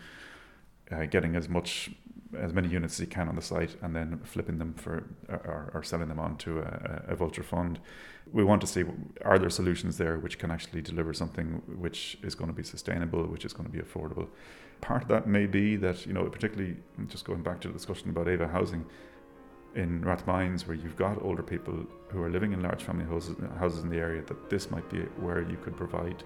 uh, 0.90 1.06
getting 1.06 1.36
as 1.36 1.48
much 1.48 1.90
as 2.38 2.52
many 2.52 2.68
units 2.68 2.94
as 2.94 2.98
he 2.98 3.06
can 3.06 3.28
on 3.28 3.36
the 3.36 3.42
site 3.42 3.76
and 3.82 3.94
then 3.94 4.20
flipping 4.24 4.58
them 4.58 4.74
for 4.74 5.04
or, 5.28 5.70
or 5.74 5.82
selling 5.82 6.08
them 6.08 6.18
on 6.18 6.36
to 6.36 6.60
a, 6.60 7.04
a, 7.08 7.16
vulture 7.16 7.42
fund. 7.42 7.78
We 8.32 8.44
want 8.44 8.60
to 8.62 8.66
see 8.66 8.84
are 9.24 9.38
there 9.38 9.50
solutions 9.50 9.98
there 9.98 10.18
which 10.18 10.38
can 10.38 10.50
actually 10.50 10.82
deliver 10.82 11.12
something 11.12 11.62
which 11.78 12.18
is 12.22 12.34
going 12.34 12.50
to 12.50 12.56
be 12.56 12.64
sustainable, 12.64 13.24
which 13.26 13.44
is 13.44 13.52
going 13.52 13.70
to 13.70 13.72
be 13.72 13.82
affordable. 13.82 14.28
Part 14.80 15.02
of 15.02 15.08
that 15.08 15.26
may 15.26 15.46
be 15.46 15.76
that 15.76 16.06
you 16.06 16.12
know, 16.12 16.24
particularly 16.24 16.76
just 17.08 17.24
going 17.24 17.42
back 17.42 17.60
to 17.60 17.68
the 17.68 17.74
discussion 17.74 18.10
about 18.10 18.28
Ava 18.28 18.48
housing 18.48 18.84
in 19.74 20.00
Rathmines, 20.02 20.66
where 20.66 20.76
you've 20.76 20.96
got 20.96 21.22
older 21.22 21.42
people 21.42 21.74
who 22.08 22.22
are 22.22 22.30
living 22.30 22.52
in 22.52 22.62
large 22.62 22.82
family 22.82 23.04
houses, 23.04 23.36
houses 23.58 23.82
in 23.82 23.90
the 23.90 23.98
area, 23.98 24.22
that 24.22 24.48
this 24.48 24.70
might 24.70 24.88
be 24.88 25.00
where 25.18 25.42
you 25.42 25.56
could 25.56 25.76
provide 25.76 26.22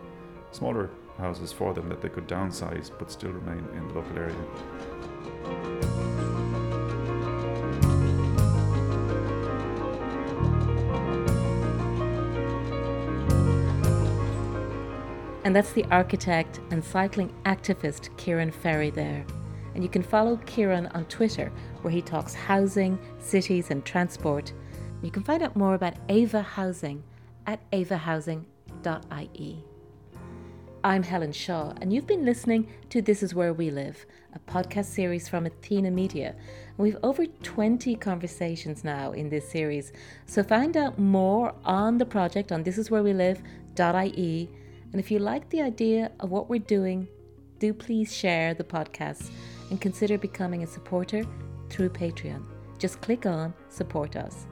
smaller 0.51 0.91
houses 1.19 1.53
for 1.53 1.75
them 1.75 1.89
that 1.89 2.01
they 2.01 2.09
could 2.09 2.27
downsize 2.27 2.91
but 2.99 3.11
still 3.11 3.33
remain 3.33 3.67
in 3.75 3.89
the 3.89 3.95
local 3.95 4.19
area. 4.19 4.37
And 15.45 15.57
that's 15.57 15.73
the 15.73 15.87
architect 15.87 16.61
and 16.71 16.85
cycling 16.85 17.33
activist 17.47 18.15
Kieran 18.19 18.51
Ferry 18.51 18.91
there. 18.91 19.25
And 19.79 19.85
you 19.85 19.89
can 19.89 20.03
follow 20.03 20.37
Kieran 20.39 20.89
on 20.89 21.05
Twitter, 21.05 21.53
where 21.83 21.93
he 21.93 22.03
talks 22.03 22.35
housing, 22.35 22.99
cities, 23.21 23.71
and 23.71 23.85
transport. 23.85 24.53
You 25.03 25.13
can 25.13 25.23
find 25.23 25.41
out 25.41 25.55
more 25.55 25.75
about 25.75 25.95
Ava 26.09 26.43
Housing 26.43 27.05
at 27.47 27.61
avahousing.ie. 27.71 29.65
I'm 30.83 31.03
Helen 31.05 31.31
Shaw, 31.31 31.75
and 31.81 31.93
you've 31.93 32.09
been 32.09 32.25
listening 32.25 32.67
to 32.91 33.01
This 33.01 33.23
Is 33.23 33.37
Where 33.37 33.53
We 33.53 33.71
Live, 33.71 34.05
a 34.35 34.41
podcast 34.51 34.87
series 34.87 35.29
from 35.29 35.47
Athena 35.47 35.93
Media. 35.93 36.35
We've 36.77 36.99
over 37.05 37.25
20 37.27 37.95
conversations 37.95 38.83
now 38.83 39.13
in 39.13 39.29
this 39.29 39.49
series, 39.49 39.93
so 40.27 40.43
find 40.43 40.77
out 40.77 40.99
more 40.99 41.55
on 41.65 41.99
the 41.99 42.05
project 42.05 42.51
on 42.51 42.65
thisiswherewelive.ie. 42.65 44.51
And 44.91 45.01
if 45.01 45.13
you 45.13 45.21
like 45.21 45.49
the 45.51 45.63
idea 45.63 46.11
of 46.19 46.33
what 46.33 46.51
we're 46.51 46.59
doing, 46.59 47.07
do 47.61 47.73
please 47.73 48.13
share 48.13 48.55
the 48.55 48.65
podcast 48.65 49.31
and 49.71 49.81
consider 49.81 50.19
becoming 50.19 50.63
a 50.63 50.67
supporter 50.67 51.25
through 51.71 51.91
Patreon. 51.91 52.43
Just 52.79 53.01
click 53.01 53.27
on 53.27 53.53
Support 53.69 54.17
Us. 54.17 54.47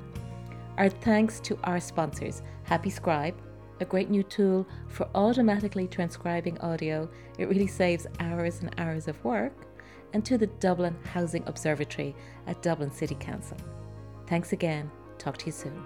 Our 0.78 0.88
thanks 0.88 1.40
to 1.40 1.58
our 1.64 1.80
sponsors 1.80 2.42
Happy 2.64 2.90
Scribe, 2.90 3.34
a 3.80 3.84
great 3.84 4.10
new 4.10 4.22
tool 4.22 4.66
for 4.88 5.08
automatically 5.14 5.86
transcribing 5.86 6.58
audio. 6.58 7.08
It 7.38 7.48
really 7.48 7.66
saves 7.66 8.06
hours 8.20 8.60
and 8.60 8.74
hours 8.78 9.08
of 9.08 9.22
work. 9.24 9.52
And 10.12 10.24
to 10.24 10.38
the 10.38 10.46
Dublin 10.46 10.96
Housing 11.12 11.42
Observatory 11.46 12.14
at 12.46 12.62
Dublin 12.62 12.90
City 12.90 13.16
Council. 13.16 13.58
Thanks 14.26 14.52
again. 14.52 14.90
Talk 15.18 15.36
to 15.38 15.46
you 15.46 15.52
soon. 15.52 15.84